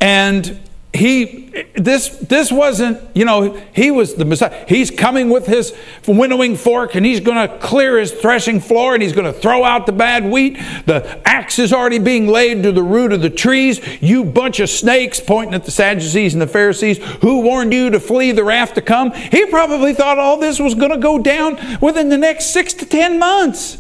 and 0.00 0.60
he 0.96 1.64
this 1.74 2.08
this 2.08 2.50
wasn't 2.50 3.00
you 3.14 3.24
know 3.24 3.52
he 3.72 3.90
was 3.90 4.14
the 4.14 4.24
messiah. 4.24 4.64
He's 4.68 4.90
coming 4.90 5.30
with 5.30 5.46
his 5.46 5.74
winnowing 6.06 6.56
fork 6.56 6.94
and 6.94 7.06
he's 7.06 7.20
going 7.20 7.48
to 7.48 7.58
clear 7.58 7.98
his 7.98 8.12
threshing 8.12 8.60
floor 8.60 8.94
and 8.94 9.02
he's 9.02 9.12
going 9.12 9.32
to 9.32 9.38
throw 9.38 9.64
out 9.64 9.86
the 9.86 9.92
bad 9.92 10.24
wheat. 10.24 10.58
The 10.86 11.20
axe 11.24 11.58
is 11.58 11.72
already 11.72 11.98
being 11.98 12.26
laid 12.26 12.62
to 12.64 12.72
the 12.72 12.82
root 12.82 13.12
of 13.12 13.22
the 13.22 13.30
trees. 13.30 13.80
You 14.02 14.24
bunch 14.24 14.60
of 14.60 14.68
snakes 14.68 15.20
pointing 15.20 15.54
at 15.54 15.64
the 15.64 15.70
sadducees 15.70 16.34
and 16.34 16.42
the 16.42 16.46
pharisees 16.46 16.98
who 17.20 17.40
warned 17.40 17.72
you 17.72 17.90
to 17.90 18.00
flee 18.00 18.32
the 18.32 18.44
wrath 18.44 18.74
to 18.74 18.82
come. 18.82 19.12
He 19.12 19.46
probably 19.46 19.94
thought 19.94 20.18
all 20.18 20.38
this 20.38 20.58
was 20.58 20.74
going 20.74 20.92
to 20.92 20.98
go 20.98 21.18
down 21.18 21.58
within 21.80 22.08
the 22.08 22.18
next 22.18 22.46
six 22.46 22.72
to 22.74 22.86
ten 22.86 23.18
months. 23.18 23.78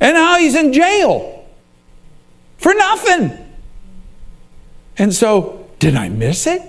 And 0.00 0.14
now 0.14 0.38
he's 0.38 0.54
in 0.54 0.72
jail 0.72 1.46
for 2.58 2.74
nothing. 2.74 3.46
And 4.96 5.14
so 5.14 5.57
did 5.78 5.96
I 5.96 6.08
miss 6.08 6.46
it? 6.46 6.62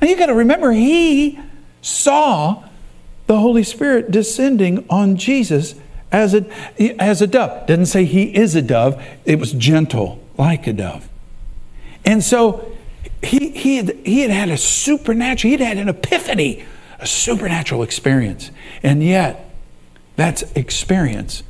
And 0.00 0.10
you 0.10 0.16
got 0.16 0.26
to 0.26 0.34
remember, 0.34 0.72
he 0.72 1.38
saw 1.80 2.64
the 3.26 3.38
Holy 3.38 3.62
Spirit 3.62 4.10
descending 4.10 4.84
on 4.90 5.16
Jesus 5.16 5.74
as 6.10 6.34
a, 6.34 6.44
as 7.00 7.22
a 7.22 7.26
dove. 7.26 7.66
Didn't 7.66 7.86
say 7.86 8.04
he 8.04 8.34
is 8.34 8.54
a 8.54 8.62
dove, 8.62 9.02
it 9.24 9.38
was 9.38 9.52
gentle, 9.52 10.22
like 10.36 10.66
a 10.66 10.72
dove. 10.72 11.08
And 12.04 12.22
so 12.22 12.72
he, 13.22 13.50
he, 13.50 13.76
had, 13.76 13.96
he 14.04 14.20
had 14.20 14.30
had 14.30 14.48
a 14.50 14.56
supernatural, 14.56 15.50
he'd 15.50 15.60
had 15.60 15.78
an 15.78 15.88
epiphany, 15.88 16.64
a 16.98 17.06
supernatural 17.06 17.82
experience. 17.82 18.50
And 18.82 19.02
yet, 19.02 19.48
that's 20.16 20.42
experience, 20.52 21.42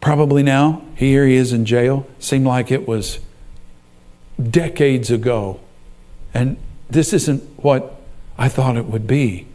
probably 0.00 0.42
now, 0.42 0.82
here 0.96 1.26
he 1.26 1.36
is 1.36 1.52
in 1.52 1.64
jail, 1.64 2.06
seemed 2.18 2.46
like 2.46 2.70
it 2.70 2.86
was 2.86 3.20
decades 4.40 5.10
ago. 5.10 5.60
And 6.34 6.56
this 6.88 7.12
isn't 7.12 7.42
what 7.62 8.00
I 8.38 8.48
thought 8.48 8.76
it 8.76 8.86
would 8.86 9.06
be. 9.06 9.46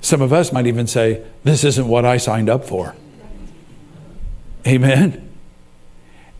Some 0.00 0.22
of 0.22 0.32
us 0.32 0.52
might 0.52 0.66
even 0.66 0.86
say, 0.86 1.24
This 1.44 1.64
isn't 1.64 1.88
what 1.88 2.04
I 2.04 2.16
signed 2.16 2.48
up 2.48 2.64
for. 2.64 2.94
Amen. 4.66 5.28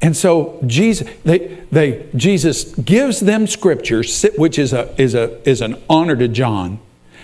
And 0.01 0.16
so 0.16 0.61
Jesus, 0.66 1.09
they, 1.24 1.59
they, 1.72 2.07
Jesus 2.14 2.64
gives 2.74 3.20
them 3.20 3.46
scripture, 3.46 4.05
which 4.37 4.59
is, 4.59 4.72
a, 4.72 4.94
is, 5.01 5.14
a, 5.14 5.48
is 5.48 5.61
an 5.61 5.83
honor 5.90 6.14
to 6.16 6.29
John, 6.29 6.79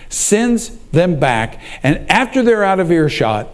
sends 0.09 0.75
them 0.91 1.19
back, 1.19 1.61
and 1.83 2.09
after 2.09 2.43
they're 2.43 2.65
out 2.65 2.81
of 2.81 2.91
earshot, 2.91 3.47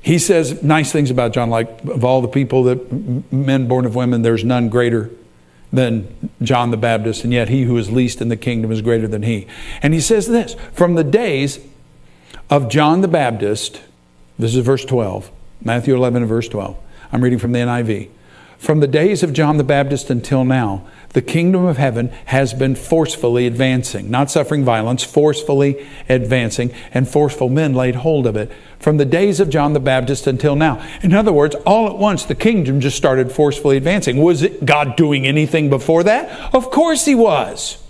he 0.00 0.18
says 0.18 0.62
nice 0.62 0.92
things 0.92 1.10
about 1.10 1.32
John, 1.32 1.50
like 1.50 1.84
of 1.84 2.04
all 2.04 2.22
the 2.22 2.28
people 2.28 2.64
that 2.64 3.32
men 3.32 3.66
born 3.66 3.84
of 3.84 3.94
women, 3.94 4.22
there's 4.22 4.44
none 4.44 4.68
greater 4.68 5.10
than 5.72 6.30
John 6.42 6.70
the 6.70 6.76
Baptist, 6.76 7.24
and 7.24 7.32
yet 7.32 7.48
he 7.48 7.64
who 7.64 7.76
is 7.76 7.90
least 7.90 8.20
in 8.20 8.28
the 8.28 8.36
kingdom 8.36 8.70
is 8.70 8.82
greater 8.82 9.08
than 9.08 9.22
he. 9.22 9.46
And 9.82 9.92
he 9.94 10.00
says 10.00 10.28
this 10.28 10.54
from 10.72 10.94
the 10.94 11.04
days 11.04 11.60
of 12.50 12.68
John 12.68 13.00
the 13.00 13.08
Baptist, 13.08 13.80
this 14.38 14.54
is 14.54 14.64
verse 14.64 14.84
12, 14.84 15.30
Matthew 15.62 15.94
11 15.94 16.22
and 16.22 16.28
verse 16.28 16.48
12. 16.48 16.76
I'm 17.12 17.22
reading 17.22 17.38
from 17.38 17.52
the 17.52 17.60
NIV. 17.60 18.10
From 18.58 18.80
the 18.80 18.86
days 18.86 19.22
of 19.22 19.32
John 19.32 19.58
the 19.58 19.64
Baptist 19.64 20.10
until 20.10 20.44
now, 20.44 20.86
the 21.10 21.22
kingdom 21.22 21.64
of 21.64 21.76
heaven 21.76 22.08
has 22.26 22.54
been 22.54 22.74
forcefully 22.74 23.46
advancing, 23.46 24.10
not 24.10 24.30
suffering 24.30 24.64
violence, 24.64 25.04
forcefully 25.04 25.86
advancing, 26.08 26.72
and 26.92 27.08
forceful 27.08 27.48
men 27.48 27.74
laid 27.74 27.96
hold 27.96 28.26
of 28.26 28.36
it 28.36 28.50
from 28.78 28.96
the 28.96 29.04
days 29.04 29.40
of 29.40 29.50
John 29.50 29.72
the 29.72 29.80
Baptist 29.80 30.26
until 30.26 30.56
now. 30.56 30.84
In 31.02 31.14
other 31.14 31.32
words, 31.32 31.54
all 31.66 31.88
at 31.88 31.98
once 31.98 32.24
the 32.24 32.34
kingdom 32.34 32.80
just 32.80 32.96
started 32.96 33.30
forcefully 33.30 33.76
advancing. 33.76 34.22
Was 34.22 34.46
God 34.64 34.96
doing 34.96 35.26
anything 35.26 35.70
before 35.70 36.02
that? 36.04 36.54
Of 36.54 36.70
course 36.70 37.04
he 37.04 37.14
was. 37.14 37.82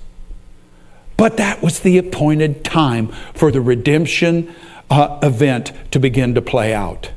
But 1.17 1.37
that 1.39 1.63
was 1.63 1.81
the 1.81 1.99
appointed 1.99 2.65
time 2.65 3.09
for 3.35 3.51
the 3.51 3.61
redemption 3.61 4.55
uh, 4.91 5.19
event 5.23 5.73
to 5.93 5.99
begin 5.99 6.35
to 6.35 6.43
play 6.43 6.75
out. 6.75 7.13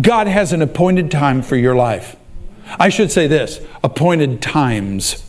God 0.00 0.26
has 0.26 0.52
an 0.52 0.62
appointed 0.62 1.10
time 1.10 1.42
for 1.42 1.56
your 1.56 1.74
life. 1.74 2.16
I 2.78 2.88
should 2.88 3.10
say 3.10 3.26
this 3.26 3.60
appointed 3.82 4.42
times. 4.42 5.24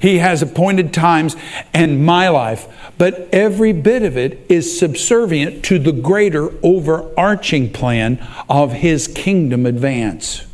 He 0.00 0.18
has 0.18 0.42
appointed 0.42 0.92
times 0.92 1.36
in 1.72 2.04
my 2.04 2.28
life, 2.28 2.68
but 2.98 3.28
every 3.32 3.72
bit 3.72 4.02
of 4.02 4.16
it 4.16 4.44
is 4.48 4.78
subservient 4.78 5.64
to 5.64 5.78
the 5.78 5.92
greater 5.92 6.52
overarching 6.62 7.72
plan 7.72 8.24
of 8.48 8.72
His 8.72 9.08
kingdom 9.08 9.64
advance. 9.66 10.46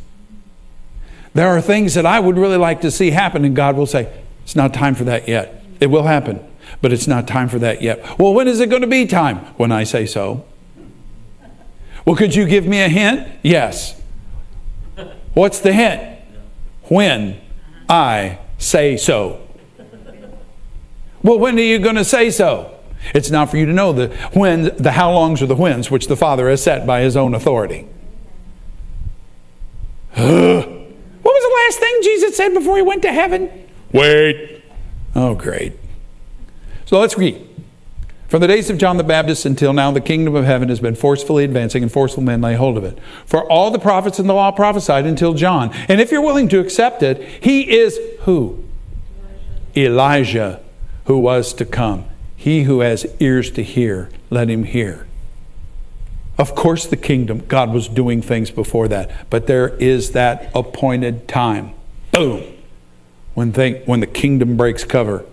There 1.33 1.47
are 1.47 1.61
things 1.61 1.93
that 1.93 2.05
I 2.05 2.19
would 2.19 2.37
really 2.37 2.57
like 2.57 2.81
to 2.81 2.91
see 2.91 3.11
happen, 3.11 3.45
and 3.45 3.55
God 3.55 3.75
will 3.75 3.85
say, 3.85 4.11
It's 4.43 4.55
not 4.55 4.73
time 4.73 4.95
for 4.95 5.03
that 5.03 5.27
yet. 5.27 5.63
It 5.79 5.87
will 5.87 6.03
happen, 6.03 6.39
but 6.81 6.91
it's 6.91 7.07
not 7.07 7.27
time 7.27 7.49
for 7.49 7.59
that 7.59 7.81
yet. 7.81 8.19
Well, 8.19 8.33
when 8.33 8.47
is 8.47 8.59
it 8.59 8.69
going 8.69 8.81
to 8.81 8.87
be 8.87 9.05
time? 9.05 9.37
When 9.57 9.71
I 9.71 9.83
say 9.83 10.05
so. 10.05 10.45
Well, 12.05 12.15
could 12.15 12.33
you 12.33 12.45
give 12.45 12.65
me 12.65 12.81
a 12.81 12.89
hint? 12.89 13.27
Yes. 13.43 13.98
What's 15.33 15.59
the 15.59 15.73
hint? 15.73 16.19
When 16.83 17.39
I 17.87 18.39
say 18.57 18.97
so. 18.97 19.47
Well, 21.21 21.39
when 21.39 21.57
are 21.57 21.61
you 21.61 21.79
going 21.79 21.95
to 21.95 22.05
say 22.05 22.31
so? 22.31 22.75
It's 23.13 23.29
not 23.29 23.49
for 23.49 23.57
you 23.57 23.65
to 23.65 23.73
know 23.73 23.93
the 23.93 24.07
when, 24.33 24.75
the 24.77 24.91
how 24.91 25.11
longs 25.11 25.41
or 25.41 25.45
the 25.45 25.55
whens, 25.55 25.89
which 25.89 26.07
the 26.07 26.15
Father 26.15 26.49
has 26.49 26.61
set 26.61 26.85
by 26.85 27.01
His 27.01 27.15
own 27.15 27.33
authority. 27.33 27.87
what 30.13 30.23
was 30.25 31.43
the 31.43 31.55
last 31.65 31.79
thing 31.79 31.99
Jesus 32.03 32.35
said 32.35 32.53
before 32.53 32.75
He 32.75 32.81
went 32.81 33.01
to 33.03 33.11
heaven? 33.11 33.49
Wait. 33.91 34.63
Oh, 35.15 35.33
great. 35.33 35.73
So 36.85 36.99
let's 36.99 37.17
read. 37.17 37.48
From 38.29 38.41
the 38.41 38.47
days 38.47 38.69
of 38.69 38.77
John 38.77 38.97
the 38.97 39.03
Baptist 39.03 39.47
until 39.47 39.73
now, 39.73 39.89
the 39.89 39.99
kingdom 39.99 40.35
of 40.35 40.45
heaven 40.45 40.69
has 40.69 40.79
been 40.79 40.93
forcefully 40.93 41.43
advancing, 41.43 41.81
and 41.81 41.91
forceful 41.91 42.21
men 42.21 42.41
lay 42.41 42.53
hold 42.53 42.77
of 42.77 42.83
it. 42.83 42.99
For 43.25 43.43
all 43.51 43.71
the 43.71 43.79
prophets 43.79 44.19
in 44.19 44.27
the 44.27 44.35
law 44.35 44.51
prophesied 44.51 45.07
until 45.07 45.33
John. 45.33 45.71
And 45.87 45.99
if 45.99 46.11
you're 46.11 46.21
willing 46.21 46.47
to 46.49 46.59
accept 46.59 47.01
it, 47.01 47.17
he 47.43 47.77
is 47.79 47.99
who? 48.21 48.63
Elijah, 49.75 50.61
who 51.05 51.17
was 51.17 51.53
to 51.55 51.65
come. 51.65 52.05
He 52.35 52.63
who 52.63 52.81
has 52.81 53.07
ears 53.19 53.49
to 53.51 53.63
hear, 53.63 54.11
let 54.29 54.47
him 54.47 54.63
hear. 54.63 55.07
Of 56.37 56.53
course, 56.53 56.85
the 56.85 56.97
kingdom, 56.97 57.43
God 57.47 57.73
was 57.73 57.87
doing 57.87 58.21
things 58.21 58.51
before 58.51 58.87
that, 58.89 59.09
but 59.31 59.47
there 59.47 59.69
is 59.77 60.11
that 60.11 60.51
appointed 60.53 61.27
time. 61.27 61.73
Boom! 62.11 62.43
When, 63.33 63.53
they, 63.53 63.81
when 63.85 64.01
the 64.01 64.07
kingdom 64.07 64.55
breaks 64.55 64.83
cover 64.83 65.25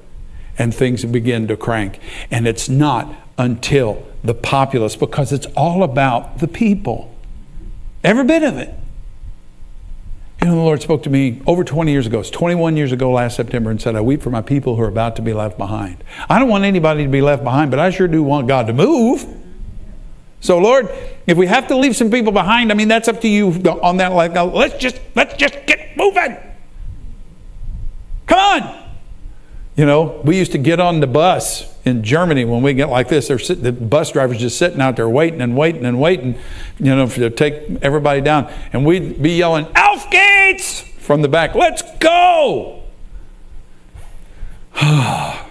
and 0.58 0.74
things 0.74 1.04
begin 1.04 1.48
to 1.48 1.56
crank. 1.56 1.98
And 2.30 2.46
it's 2.46 2.68
not 2.68 3.14
until 3.38 4.06
the 4.24 4.34
populace, 4.34 4.96
because 4.96 5.32
it's 5.32 5.46
all 5.56 5.82
about 5.82 6.38
the 6.38 6.48
people. 6.48 7.14
Every 8.02 8.24
bit 8.24 8.42
of 8.42 8.56
it. 8.56 8.74
You 10.40 10.48
know, 10.48 10.54
the 10.56 10.62
Lord 10.62 10.82
spoke 10.82 11.02
to 11.04 11.10
me 11.10 11.42
over 11.46 11.64
20 11.64 11.90
years 11.90 12.06
ago. 12.06 12.20
It's 12.20 12.30
21 12.30 12.76
years 12.76 12.92
ago 12.92 13.10
last 13.10 13.36
September 13.36 13.70
and 13.70 13.80
said, 13.80 13.96
I 13.96 14.00
weep 14.00 14.22
for 14.22 14.30
my 14.30 14.42
people 14.42 14.76
who 14.76 14.82
are 14.82 14.88
about 14.88 15.16
to 15.16 15.22
be 15.22 15.32
left 15.32 15.56
behind. 15.56 16.02
I 16.28 16.38
don't 16.38 16.48
want 16.48 16.64
anybody 16.64 17.04
to 17.04 17.10
be 17.10 17.22
left 17.22 17.42
behind, 17.42 17.70
but 17.70 17.80
I 17.80 17.90
sure 17.90 18.06
do 18.06 18.22
want 18.22 18.46
God 18.46 18.66
to 18.66 18.72
move. 18.72 19.26
So, 20.40 20.58
Lord, 20.58 20.88
if 21.26 21.36
we 21.38 21.46
have 21.46 21.68
to 21.68 21.76
leave 21.76 21.96
some 21.96 22.10
people 22.10 22.32
behind, 22.32 22.70
I 22.70 22.74
mean, 22.74 22.88
that's 22.88 23.08
up 23.08 23.20
to 23.22 23.28
you 23.28 23.48
on 23.82 23.96
that. 23.96 24.12
Like, 24.12 24.34
let's 24.34 24.76
just 24.76 25.00
let's 25.14 25.34
just 25.34 25.54
get 25.66 25.96
moving. 25.96 26.36
Come 28.26 28.38
on. 28.38 28.85
You 29.76 29.84
know, 29.84 30.22
we 30.24 30.38
used 30.38 30.52
to 30.52 30.58
get 30.58 30.80
on 30.80 31.00
the 31.00 31.06
bus 31.06 31.70
in 31.84 32.02
Germany 32.02 32.46
when 32.46 32.62
we 32.62 32.72
get 32.72 32.88
like 32.88 33.08
this. 33.08 33.28
They're 33.28 33.38
sitting, 33.38 33.62
the 33.62 33.72
bus 33.72 34.10
drivers 34.10 34.38
just 34.38 34.56
sitting 34.56 34.80
out 34.80 34.96
there 34.96 35.08
waiting 35.08 35.42
and 35.42 35.54
waiting 35.54 35.84
and 35.84 36.00
waiting, 36.00 36.38
you 36.78 36.96
know, 36.96 37.06
to 37.06 37.28
take 37.28 37.82
everybody 37.82 38.22
down. 38.22 38.50
And 38.72 38.86
we'd 38.86 39.22
be 39.22 39.32
yelling, 39.32 39.66
Auf 39.76 40.10
geht's! 40.10 40.80
from 40.80 41.20
the 41.22 41.28
back, 41.28 41.54
let's 41.54 41.82
go! 41.98 42.82
Have 44.72 45.46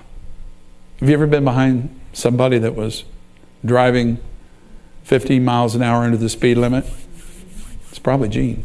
you 1.00 1.14
ever 1.14 1.28
been 1.28 1.46
behind 1.46 1.98
somebody 2.12 2.58
that 2.58 2.76
was 2.76 3.06
driving 3.64 4.18
50 5.04 5.40
miles 5.40 5.76
an 5.76 5.84
hour 5.84 6.04
into 6.04 6.18
the 6.18 6.30
speed 6.30 6.58
limit? 6.58 6.86
It's 7.90 8.00
probably 8.00 8.30
Jean. 8.30 8.64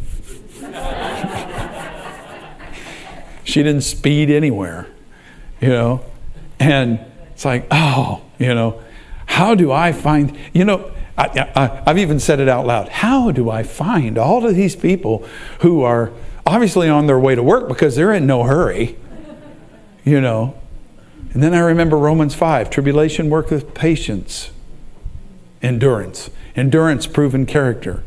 she 3.44 3.62
didn't 3.62 3.82
speed 3.82 4.30
anywhere 4.30 4.86
you 5.60 5.68
know? 5.68 6.04
And 6.58 7.00
it's 7.32 7.44
like, 7.44 7.66
oh, 7.70 8.22
you 8.38 8.54
know, 8.54 8.82
how 9.26 9.54
do 9.54 9.72
I 9.72 9.92
find, 9.92 10.36
you 10.52 10.64
know, 10.64 10.90
I, 11.16 11.82
have 11.86 11.98
even 11.98 12.18
said 12.18 12.40
it 12.40 12.48
out 12.48 12.66
loud. 12.66 12.88
How 12.88 13.30
do 13.30 13.50
I 13.50 13.62
find 13.62 14.16
all 14.16 14.46
of 14.46 14.54
these 14.54 14.74
people 14.74 15.26
who 15.60 15.82
are 15.82 16.12
obviously 16.46 16.88
on 16.88 17.06
their 17.06 17.18
way 17.18 17.34
to 17.34 17.42
work 17.42 17.68
because 17.68 17.94
they're 17.94 18.12
in 18.12 18.26
no 18.26 18.44
hurry, 18.44 18.96
you 20.04 20.20
know? 20.20 20.54
And 21.32 21.42
then 21.42 21.54
I 21.54 21.60
remember 21.60 21.96
Romans 21.96 22.34
5 22.34 22.70
tribulation 22.70 23.30
worketh 23.30 23.74
patience, 23.74 24.50
endurance. 25.62 26.30
Endurance, 26.56 27.06
proven 27.06 27.46
character. 27.46 28.02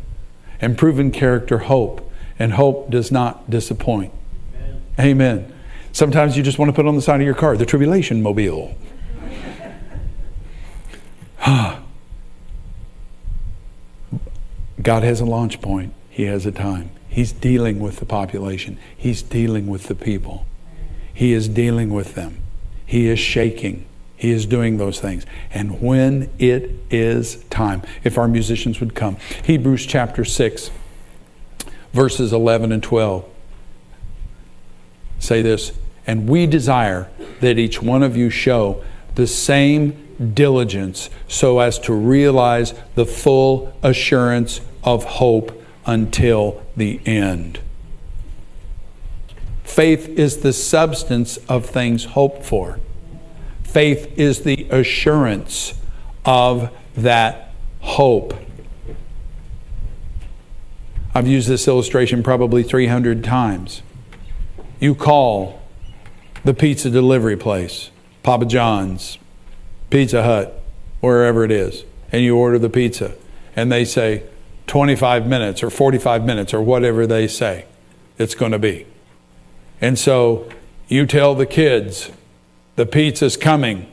And 0.60 0.78
proven 0.78 1.12
character, 1.12 1.60
hope. 1.60 2.12
And 2.38 2.54
hope 2.54 2.90
does 2.90 3.12
not 3.12 3.50
disappoint. 3.50 4.12
Amen. 5.00 5.00
Amen. 5.00 5.53
Sometimes 5.94 6.36
you 6.36 6.44
just 6.44 6.60
want 6.60 6.68
to 6.70 6.74
put 6.74 6.86
it 6.86 6.90
on 6.90 6.96
the 6.96 7.02
side 7.02 7.22
of 7.22 7.26
your 7.26 7.36
car 7.36 7.56
the 7.56 7.68
tribulation 7.68 8.22
mobile. 8.22 8.76
God 14.82 15.04
has 15.04 15.22
a 15.22 15.26
launch 15.26 15.62
point, 15.62 15.94
He 16.10 16.24
has 16.24 16.46
a 16.48 16.52
time. 16.52 16.90
He's 17.08 17.32
dealing 17.32 17.80
with 17.80 17.98
the 17.98 18.06
population, 18.06 18.80
He's 18.98 19.22
dealing 19.22 19.68
with 19.68 19.84
the 19.84 19.94
people, 19.96 20.48
He 21.14 21.32
is 21.32 21.48
dealing 21.48 21.94
with 21.94 22.16
them, 22.16 22.40
He 22.86 23.08
is 23.08 23.20
shaking. 23.20 23.86
He 24.16 24.32
is 24.32 24.46
doing 24.46 24.78
those 24.78 25.02
things. 25.02 25.26
And 25.52 25.82
when 25.82 26.30
it 26.40 26.72
is 26.90 27.44
time, 27.50 27.82
if 28.06 28.18
our 28.18 28.30
musicians 28.30 28.80
would 28.80 28.96
come, 28.96 29.18
Hebrews 29.44 29.86
chapter 29.86 30.24
6, 30.24 30.72
verses 31.92 32.32
11 32.32 32.72
and 32.72 32.82
12 32.82 33.26
say 35.20 35.42
this 35.42 35.74
and 36.06 36.28
we 36.28 36.46
desire 36.46 37.10
that 37.40 37.58
each 37.58 37.82
one 37.82 38.04
of 38.04 38.18
you 38.18 38.30
show 38.30 38.84
the 39.16 39.28
same 39.28 40.00
diligence 40.34 41.10
so 41.28 41.60
as 41.60 41.80
to 41.80 41.94
realize 41.94 42.74
the 42.96 43.06
full 43.06 43.76
assurance 43.82 44.62
of 44.84 45.04
hope 45.04 45.64
until 45.86 46.62
the 46.76 47.00
end. 47.06 47.60
Faith 49.64 50.08
is 50.10 50.38
the 50.38 50.54
substance 50.54 51.38
of 51.50 51.66
things 51.66 52.06
hoped 52.06 52.46
for. 52.46 52.80
Faith 53.64 54.14
is 54.18 54.44
the 54.44 54.68
assurance 54.70 55.74
of 56.26 56.70
that 56.96 57.52
hope. 57.80 58.36
I've 61.16 61.28
used 61.28 61.48
this 61.48 61.68
illustration 61.68 62.24
probably 62.24 62.64
300 62.64 63.24
times. 63.24 63.82
You 64.80 64.96
call 64.96 65.63
the 66.44 66.54
pizza 66.54 66.90
delivery 66.90 67.38
place, 67.38 67.90
Papa 68.22 68.46
John's, 68.46 69.18
Pizza 69.90 70.24
Hut, 70.24 70.62
wherever 71.00 71.44
it 71.44 71.52
is, 71.52 71.84
and 72.12 72.24
you 72.24 72.36
order 72.38 72.60
the 72.60 72.70
pizza, 72.70 73.14
and 73.56 73.72
they 73.72 73.86
say 73.86 74.24
25 74.68 75.28
minutes 75.28 75.64
or 75.64 75.70
45 75.70 76.26
minutes 76.26 76.54
or 76.54 76.62
whatever 76.62 77.06
they 77.06 77.28
say 77.28 77.66
it's 78.18 78.36
going 78.36 78.52
to 78.52 78.60
be. 78.60 78.86
And 79.82 79.98
so 80.00 80.50
you 80.88 81.06
tell 81.06 81.36
the 81.36 81.46
kids 81.46 82.12
the 82.76 82.86
pizza's 82.86 83.38
coming 83.38 83.88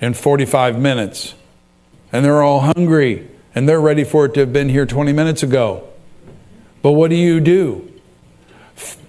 in 0.00 0.14
45 0.14 0.78
minutes, 0.78 1.34
and 2.12 2.24
they're 2.24 2.42
all 2.42 2.60
hungry 2.60 3.28
and 3.54 3.68
they're 3.68 3.80
ready 3.80 4.04
for 4.04 4.26
it 4.26 4.34
to 4.34 4.40
have 4.40 4.52
been 4.52 4.68
here 4.68 4.84
20 4.84 5.12
minutes 5.12 5.42
ago. 5.42 5.88
But 6.82 6.92
what 6.92 7.10
do 7.10 7.16
you 7.16 7.40
do? 7.40 7.90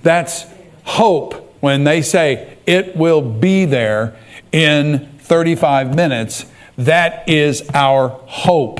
That's 0.03 0.45
hope 0.83 1.55
when 1.61 1.83
they 1.83 2.01
say 2.01 2.54
it 2.65 2.95
will 2.95 3.21
be 3.21 3.65
there 3.65 4.17
in 4.51 5.07
35 5.19 5.95
minutes, 5.95 6.45
that 6.77 7.27
is 7.27 7.67
our 7.73 8.09
hope. 8.09 8.79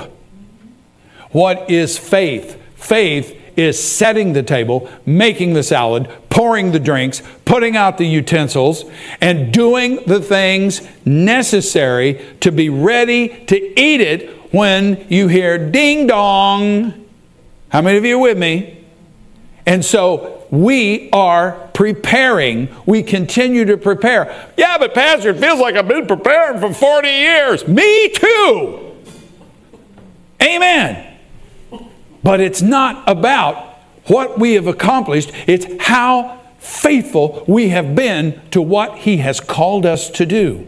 What 1.31 1.69
is 1.69 1.97
faith? 1.97 2.61
Faith 2.75 3.41
is 3.55 3.81
setting 3.81 4.33
the 4.33 4.43
table, 4.43 4.89
making 5.05 5.53
the 5.53 5.63
salad, 5.63 6.09
pouring 6.29 6.71
the 6.71 6.79
drinks, 6.79 7.21
putting 7.45 7.77
out 7.77 7.97
the 7.97 8.05
utensils, 8.05 8.86
and 9.21 9.53
doing 9.53 10.03
the 10.05 10.19
things 10.19 10.81
necessary 11.05 12.25
to 12.41 12.51
be 12.51 12.69
ready 12.69 13.45
to 13.45 13.79
eat 13.79 14.01
it 14.01 14.53
when 14.53 15.05
you 15.09 15.27
hear 15.27 15.57
ding 15.71 16.07
dong. 16.07 17.05
How 17.69 17.81
many 17.81 17.97
of 17.97 18.05
you 18.05 18.17
are 18.17 18.21
with 18.21 18.38
me? 18.38 18.83
And 19.65 19.83
so 19.83 20.44
we 20.51 21.09
are 21.11 21.69
preparing. 21.73 22.69
We 22.85 23.03
continue 23.03 23.65
to 23.65 23.77
prepare. 23.77 24.51
Yeah, 24.57 24.77
but 24.77 24.93
Pastor, 24.93 25.29
it 25.29 25.39
feels 25.39 25.59
like 25.59 25.75
I've 25.75 25.87
been 25.87 26.07
preparing 26.07 26.59
for 26.59 26.73
40 26.73 27.07
years. 27.07 27.67
Me 27.67 28.09
too. 28.09 28.95
Amen. 30.41 31.17
But 32.23 32.39
it's 32.39 32.61
not 32.61 33.03
about 33.07 33.75
what 34.05 34.39
we 34.39 34.53
have 34.53 34.67
accomplished, 34.67 35.31
it's 35.47 35.65
how 35.79 36.39
faithful 36.59 37.43
we 37.47 37.69
have 37.69 37.95
been 37.95 38.39
to 38.51 38.61
what 38.61 38.97
He 38.99 39.17
has 39.17 39.39
called 39.39 39.85
us 39.85 40.09
to 40.11 40.25
do. 40.25 40.67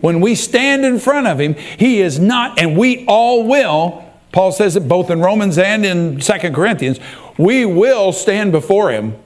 When 0.00 0.20
we 0.20 0.34
stand 0.34 0.84
in 0.84 0.98
front 0.98 1.26
of 1.26 1.40
Him, 1.40 1.54
He 1.54 2.00
is 2.00 2.18
not, 2.18 2.60
and 2.60 2.76
we 2.76 3.04
all 3.06 3.46
will. 3.46 4.04
Paul 4.32 4.50
says 4.50 4.76
it 4.76 4.88
both 4.88 5.10
in 5.10 5.20
Romans 5.20 5.58
and 5.58 5.84
in 5.84 6.20
Second 6.20 6.54
Corinthians 6.54 6.98
we 7.38 7.64
will 7.64 8.12
stand 8.12 8.52
before 8.52 8.90
him 8.90 9.16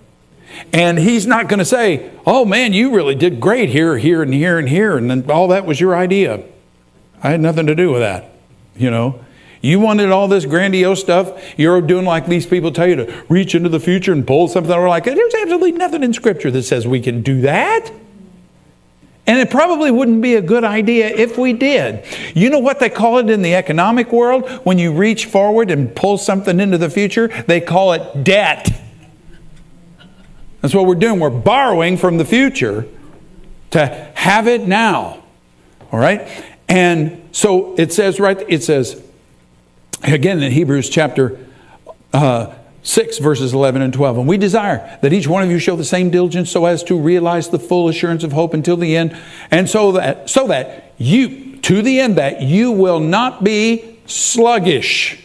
and 0.72 0.98
he's 0.98 1.26
not 1.26 1.48
going 1.48 1.58
to 1.58 1.64
say, 1.64 2.10
Oh 2.24 2.44
man, 2.44 2.72
you 2.72 2.94
really 2.94 3.14
did 3.14 3.40
great 3.40 3.70
here, 3.70 3.98
here, 3.98 4.22
and 4.22 4.32
here, 4.32 4.58
and 4.58 4.68
here, 4.68 4.96
and 4.96 5.10
then 5.10 5.30
all 5.30 5.48
that 5.48 5.66
was 5.66 5.80
your 5.80 5.96
idea. 5.96 6.42
I 7.22 7.30
had 7.30 7.40
nothing 7.40 7.66
to 7.66 7.74
do 7.74 7.90
with 7.90 8.00
that. 8.00 8.30
You 8.76 8.90
know, 8.90 9.24
you 9.60 9.80
wanted 9.80 10.10
all 10.10 10.28
this 10.28 10.44
grandiose 10.44 11.00
stuff. 11.00 11.58
You're 11.58 11.80
doing 11.80 12.04
like 12.04 12.26
these 12.26 12.46
people 12.46 12.72
tell 12.72 12.86
you 12.86 12.96
to 12.96 13.24
reach 13.28 13.54
into 13.54 13.68
the 13.68 13.80
future 13.80 14.12
and 14.12 14.26
pull 14.26 14.48
something. 14.48 14.70
We're 14.70 14.88
like, 14.88 15.04
there's 15.04 15.34
absolutely 15.34 15.72
nothing 15.72 16.02
in 16.02 16.12
Scripture 16.12 16.50
that 16.50 16.62
says 16.62 16.86
we 16.86 17.00
can 17.00 17.22
do 17.22 17.40
that. 17.42 17.90
And 19.26 19.40
it 19.40 19.50
probably 19.50 19.90
wouldn't 19.90 20.22
be 20.22 20.36
a 20.36 20.40
good 20.40 20.62
idea 20.62 21.08
if 21.08 21.36
we 21.36 21.52
did. 21.52 22.04
You 22.34 22.48
know 22.48 22.60
what 22.60 22.78
they 22.78 22.88
call 22.88 23.18
it 23.18 23.28
in 23.28 23.42
the 23.42 23.54
economic 23.54 24.12
world? 24.12 24.48
When 24.64 24.78
you 24.78 24.92
reach 24.92 25.26
forward 25.26 25.70
and 25.70 25.94
pull 25.94 26.16
something 26.16 26.60
into 26.60 26.78
the 26.78 26.90
future, 26.90 27.28
they 27.28 27.60
call 27.60 27.92
it 27.92 28.22
debt. 28.22 28.68
That's 30.60 30.74
what 30.74 30.86
we're 30.86 30.94
doing. 30.94 31.18
We're 31.18 31.30
borrowing 31.30 31.96
from 31.96 32.18
the 32.18 32.24
future 32.24 32.86
to 33.70 33.86
have 34.14 34.46
it 34.46 34.66
now. 34.66 35.22
All 35.92 35.98
right? 35.98 36.28
And 36.68 37.28
so 37.32 37.74
it 37.76 37.92
says 37.92 38.20
right, 38.20 38.44
it 38.48 38.62
says, 38.62 39.02
again 40.02 40.42
in 40.42 40.52
Hebrews 40.52 40.88
chapter 40.88 41.38
uh, 42.12 42.54
6, 42.86 43.18
verses 43.18 43.52
11 43.52 43.82
and 43.82 43.92
12. 43.92 44.18
And 44.18 44.28
we 44.28 44.38
desire 44.38 44.98
that 45.02 45.12
each 45.12 45.26
one 45.26 45.42
of 45.42 45.50
you 45.50 45.58
show 45.58 45.74
the 45.74 45.84
same 45.84 46.08
diligence 46.08 46.52
so 46.52 46.66
as 46.66 46.84
to 46.84 46.96
realize 46.96 47.48
the 47.48 47.58
full 47.58 47.88
assurance 47.88 48.22
of 48.22 48.30
hope 48.32 48.54
until 48.54 48.76
the 48.76 48.96
end, 48.96 49.16
and 49.50 49.68
so 49.68 49.90
that, 49.92 50.30
so 50.30 50.46
that 50.46 50.94
you, 50.96 51.56
to 51.58 51.82
the 51.82 51.98
end 51.98 52.16
that 52.16 52.42
you 52.42 52.70
will 52.70 53.00
not 53.00 53.42
be 53.42 53.98
sluggish, 54.06 55.20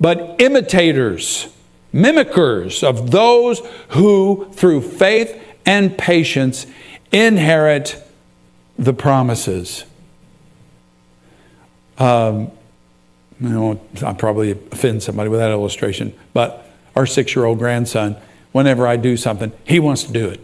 but 0.00 0.40
imitators, 0.40 1.54
mimickers 1.94 2.82
of 2.82 3.12
those 3.12 3.60
who, 3.90 4.50
through 4.52 4.80
faith 4.80 5.40
and 5.64 5.96
patience, 5.96 6.66
inherit 7.12 8.02
the 8.76 8.92
promises. 8.92 9.84
Um, 11.98 12.50
you 13.40 13.48
know, 13.48 13.80
I'll 14.04 14.14
probably 14.14 14.50
offend 14.50 15.04
somebody 15.04 15.28
with 15.30 15.38
that 15.38 15.52
illustration, 15.52 16.12
but 16.34 16.66
our 17.00 17.06
six 17.06 17.34
year 17.34 17.46
old 17.46 17.58
grandson, 17.58 18.14
whenever 18.52 18.86
I 18.86 18.96
do 18.96 19.16
something, 19.16 19.52
he 19.64 19.80
wants 19.80 20.04
to 20.04 20.12
do 20.12 20.28
it. 20.28 20.40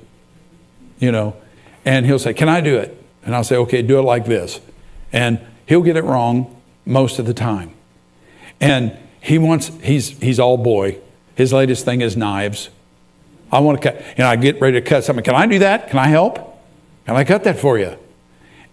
You 0.98 1.12
know, 1.12 1.36
and 1.84 2.07
he'll 2.07 2.18
say, 2.18 2.32
Can 2.32 2.48
I 2.48 2.62
do 2.62 2.78
it? 2.78 2.96
And 3.22 3.34
I'll 3.34 3.44
say, 3.44 3.57
Okay, 3.57 3.82
do 3.82 3.98
it 3.98 4.02
like 4.02 4.24
this. 4.24 4.59
And 5.12 5.38
he'll 5.66 5.82
get 5.82 5.98
it 5.98 6.04
wrong 6.04 6.61
most 6.86 7.18
of 7.18 7.26
the 7.26 7.34
time. 7.34 7.74
And 8.59 8.96
he 9.20 9.36
wants, 9.36 9.70
he's, 9.82 10.18
he's 10.18 10.40
all 10.40 10.57
boy. 10.57 10.98
His 11.34 11.52
latest 11.52 11.84
thing 11.84 12.00
is 12.00 12.16
knives. 12.16 12.70
I 13.52 13.61
want 13.61 13.82
to 13.82 13.92
cut, 13.92 14.02
and 14.16 14.26
I 14.26 14.36
get 14.36 14.59
ready 14.59 14.80
to 14.80 14.86
cut 14.86 15.04
something. 15.04 15.24
Can 15.24 15.34
I 15.34 15.46
do 15.46 15.59
that? 15.59 15.90
Can 15.90 15.98
I 15.98 16.09
help? 16.09 16.36
Can 17.04 17.16
I 17.16 17.24
cut 17.24 17.44
that 17.44 17.59
for 17.59 17.78
you? 17.78 17.98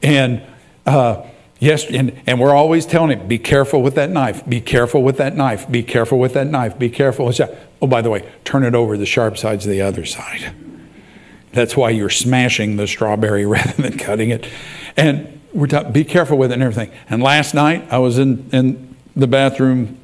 And 0.01 0.41
uh, 0.85 1.27
yes, 1.63 1.85
and, 1.85 2.19
and 2.27 2.39
we're 2.39 2.53
always 2.53 2.85
telling 2.85 3.17
him, 3.17 3.27
be 3.27 3.39
careful 3.39 3.81
with 3.81 3.95
that 3.95 4.09
knife, 4.09 4.47
be 4.47 4.61
careful 4.61 5.01
with 5.01 5.17
that 5.17 5.35
knife, 5.35 5.69
be 5.71 5.83
careful 5.83 6.19
with 6.19 6.33
that 6.33 6.47
knife, 6.47 6.77
be 6.77 6.89
careful. 6.89 7.31
Oh, 7.81 7.87
by 7.87 8.01
the 8.01 8.09
way, 8.09 8.29
turn 8.43 8.63
it 8.63 8.75
over, 8.75 8.97
the 8.97 9.05
sharp 9.05 9.37
side's 9.37 9.65
the 9.65 9.81
other 9.81 10.05
side. 10.05 10.53
That's 11.53 11.77
why 11.77 11.91
you're 11.91 12.09
smashing 12.09 12.75
the 12.75 12.87
strawberry 12.87 13.45
rather 13.47 13.81
than 13.81 13.97
cutting 13.97 14.29
it. 14.29 14.47
And 14.97 15.39
we're 15.53 15.67
talking, 15.67 15.91
be 15.91 16.03
careful 16.03 16.37
with 16.37 16.51
it 16.51 16.55
and 16.55 16.63
everything. 16.63 16.91
And 17.09 17.23
last 17.23 17.53
night 17.53 17.87
I 17.91 17.99
was 17.99 18.17
in, 18.17 18.49
in 18.51 18.95
the 19.15 19.27
bathroom 19.27 19.99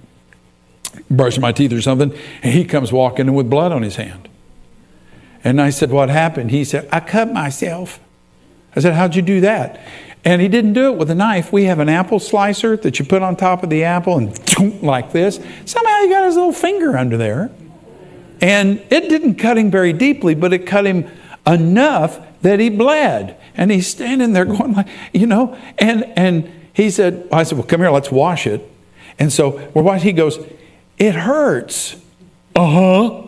brushing 1.10 1.42
my 1.42 1.52
teeth 1.52 1.74
or 1.74 1.82
something, 1.82 2.18
and 2.42 2.54
he 2.54 2.64
comes 2.66 2.92
walking 2.92 3.28
in 3.28 3.34
with 3.34 3.50
blood 3.50 3.72
on 3.72 3.82
his 3.82 3.96
hand. 3.96 4.30
And 5.44 5.62
I 5.62 5.70
said, 5.70 5.92
What 5.92 6.10
happened? 6.10 6.52
He 6.52 6.64
said, 6.64 6.88
I 6.92 7.00
cut 7.00 7.32
myself. 7.32 8.00
I 8.76 8.82
said, 8.82 8.94
How'd 8.94 9.16
you 9.16 9.22
do 9.22 9.42
that? 9.42 9.80
And 10.26 10.42
he 10.42 10.48
didn't 10.48 10.74
do 10.74 10.92
it 10.92 10.98
with 10.98 11.10
a 11.10 11.16
knife. 11.16 11.54
We 11.54 11.66
have 11.66 11.80
an 11.80 11.90
apple 11.90 12.20
slicer 12.20 12.76
that 12.78 13.00
you 13.00 13.06
put 13.06 13.22
on 13.22 13.36
top 13.36 13.64
of 13.64 13.70
the 13.70 13.84
apple 13.86 14.18
and 14.18 14.82
like 14.84 15.12
this. 15.12 15.40
Somehow 15.66 16.02
he 16.02 16.10
got 16.10 16.26
his 16.26 16.36
little 16.36 16.52
finger 16.52 16.98
under 16.98 17.18
there. 17.18 17.52
And 18.42 18.82
it 18.90 19.10
didn't 19.10 19.36
cut 19.36 19.58
him 19.58 19.72
very 19.72 19.94
deeply, 19.94 20.36
but 20.36 20.54
it 20.54 20.60
cut 20.60 20.86
him 20.86 21.10
enough 21.46 22.20
that 22.42 22.60
he 22.60 22.70
bled. 22.70 23.38
And 23.56 23.72
he's 23.72 23.88
standing 23.88 24.34
there 24.34 24.46
going 24.46 24.74
like, 24.74 24.88
you 25.14 25.26
know, 25.26 25.58
and 25.78 26.06
and 26.16 26.52
he 26.74 26.90
said, 26.90 27.28
I 27.32 27.44
said, 27.44 27.58
well, 27.58 27.68
come 27.68 27.82
here, 27.82 27.90
let's 27.90 28.12
wash 28.12 28.48
it. 28.48 28.70
And 29.18 29.34
so 29.34 29.70
we're 29.74 29.82
watching, 29.82 30.06
he 30.06 30.14
goes, 30.14 30.40
it 30.98 31.14
hurts. 31.14 31.98
Uh-huh. 32.56 33.28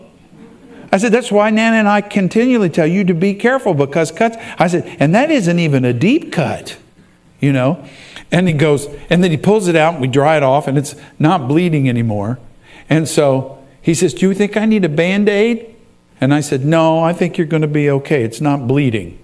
I 0.91 0.97
said, 0.97 1.11
that's 1.11 1.31
why 1.31 1.49
Nana 1.49 1.77
and 1.77 1.87
I 1.87 2.01
continually 2.01 2.69
tell 2.69 2.87
you 2.87 3.03
to 3.05 3.13
be 3.13 3.33
careful 3.33 3.73
because 3.73 4.11
cuts. 4.11 4.35
I 4.59 4.67
said, 4.67 4.97
and 4.99 5.15
that 5.15 5.31
isn't 5.31 5.57
even 5.57 5.85
a 5.85 5.93
deep 5.93 6.31
cut, 6.31 6.77
you 7.39 7.53
know? 7.53 7.85
And 8.31 8.47
he 8.47 8.53
goes, 8.53 8.87
and 9.09 9.23
then 9.23 9.31
he 9.31 9.37
pulls 9.37 9.67
it 9.67 9.75
out 9.75 9.93
and 9.93 10.01
we 10.01 10.07
dry 10.07 10.37
it 10.37 10.43
off 10.43 10.67
and 10.67 10.77
it's 10.77 10.95
not 11.17 11.47
bleeding 11.47 11.87
anymore. 11.87 12.39
And 12.89 13.07
so 13.07 13.63
he 13.81 13.93
says, 13.93 14.13
Do 14.13 14.27
you 14.27 14.33
think 14.33 14.57
I 14.57 14.65
need 14.65 14.85
a 14.85 14.89
band 14.89 15.29
aid? 15.29 15.75
And 16.19 16.33
I 16.33 16.41
said, 16.41 16.65
No, 16.65 16.99
I 16.99 17.13
think 17.13 17.37
you're 17.37 17.47
going 17.47 17.61
to 17.61 17.67
be 17.67 17.89
okay. 17.89 18.23
It's 18.23 18.41
not 18.41 18.67
bleeding. 18.67 19.17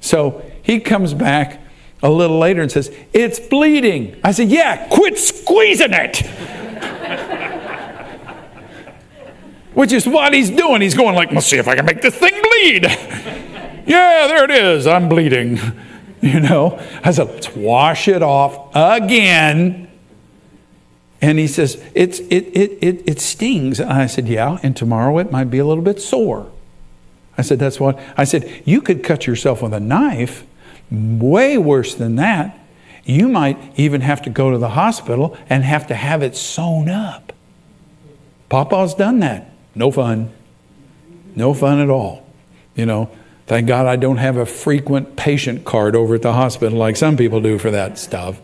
So 0.00 0.42
he 0.62 0.80
comes 0.80 1.14
back 1.14 1.60
a 2.02 2.10
little 2.10 2.38
later 2.38 2.60
and 2.60 2.72
says, 2.72 2.94
It's 3.12 3.38
bleeding. 3.38 4.18
I 4.24 4.32
said, 4.32 4.48
Yeah, 4.48 4.88
quit 4.88 5.18
squeezing 5.18 5.92
it. 5.92 6.22
which 9.74 9.92
is 9.92 10.06
what 10.06 10.32
he's 10.32 10.50
doing. 10.50 10.80
He's 10.80 10.94
going 10.94 11.14
like, 11.14 11.30
let's 11.32 11.46
see 11.46 11.58
if 11.58 11.68
I 11.68 11.76
can 11.76 11.84
make 11.84 12.00
this 12.00 12.16
thing 12.16 12.32
bleed. 12.32 12.82
yeah, 13.86 14.26
there 14.26 14.44
it 14.44 14.50
is. 14.50 14.86
I'm 14.86 15.08
bleeding. 15.08 15.58
You 16.24 16.40
know, 16.40 16.80
I 17.04 17.10
said, 17.10 17.28
let's 17.28 17.54
wash 17.54 18.08
it 18.08 18.22
off 18.22 18.74
again. 18.74 19.90
And 21.20 21.38
he 21.38 21.46
says, 21.46 21.82
it's, 21.94 22.20
it, 22.20 22.44
it, 22.56 22.78
it, 22.80 23.02
it 23.06 23.20
stings. 23.20 23.78
And 23.78 23.92
I 23.92 24.06
said, 24.06 24.26
yeah, 24.26 24.58
and 24.62 24.74
tomorrow 24.74 25.18
it 25.18 25.30
might 25.30 25.50
be 25.50 25.58
a 25.58 25.66
little 25.66 25.84
bit 25.84 26.00
sore. 26.00 26.50
I 27.36 27.42
said, 27.42 27.58
that's 27.58 27.78
what, 27.78 27.98
I 28.16 28.24
said, 28.24 28.62
you 28.64 28.80
could 28.80 29.02
cut 29.02 29.26
yourself 29.26 29.60
with 29.60 29.74
a 29.74 29.80
knife, 29.80 30.46
way 30.90 31.58
worse 31.58 31.94
than 31.94 32.16
that. 32.16 32.58
You 33.04 33.28
might 33.28 33.58
even 33.78 34.00
have 34.00 34.22
to 34.22 34.30
go 34.30 34.50
to 34.50 34.56
the 34.56 34.70
hospital 34.70 35.36
and 35.50 35.62
have 35.62 35.86
to 35.88 35.94
have 35.94 36.22
it 36.22 36.36
sewn 36.36 36.88
up. 36.88 37.34
Papa's 38.48 38.94
done 38.94 39.20
that. 39.20 39.50
No 39.74 39.90
fun. 39.90 40.32
No 41.34 41.54
fun 41.54 41.80
at 41.80 41.90
all. 41.90 42.26
You 42.74 42.86
know, 42.86 43.10
thank 43.46 43.66
God 43.66 43.86
I 43.86 43.96
don't 43.96 44.16
have 44.16 44.36
a 44.36 44.46
frequent 44.46 45.16
patient 45.16 45.64
card 45.64 45.96
over 45.96 46.14
at 46.14 46.22
the 46.22 46.32
hospital 46.32 46.78
like 46.78 46.96
some 46.96 47.16
people 47.16 47.40
do 47.40 47.58
for 47.58 47.70
that 47.70 47.98
stuff. 47.98 48.40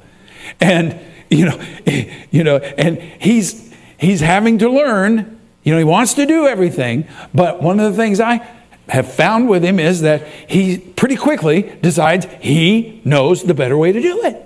And 0.60 0.98
you 1.28 1.46
know, 1.46 1.60
you 2.30 2.44
know, 2.44 2.56
and 2.58 2.98
he's 2.98 3.72
he's 3.98 4.20
having 4.20 4.58
to 4.58 4.68
learn. 4.68 5.38
You 5.62 5.72
know, 5.72 5.78
he 5.78 5.84
wants 5.84 6.14
to 6.14 6.26
do 6.26 6.46
everything, 6.46 7.06
but 7.34 7.62
one 7.62 7.80
of 7.80 7.90
the 7.92 7.96
things 7.96 8.18
I 8.18 8.46
have 8.88 9.12
found 9.12 9.48
with 9.48 9.62
him 9.62 9.78
is 9.78 10.00
that 10.00 10.26
he 10.48 10.78
pretty 10.78 11.16
quickly 11.16 11.62
decides 11.82 12.26
he 12.40 13.02
knows 13.04 13.42
the 13.44 13.54
better 13.54 13.76
way 13.76 13.92
to 13.92 14.00
do 14.00 14.24
it. 14.24 14.44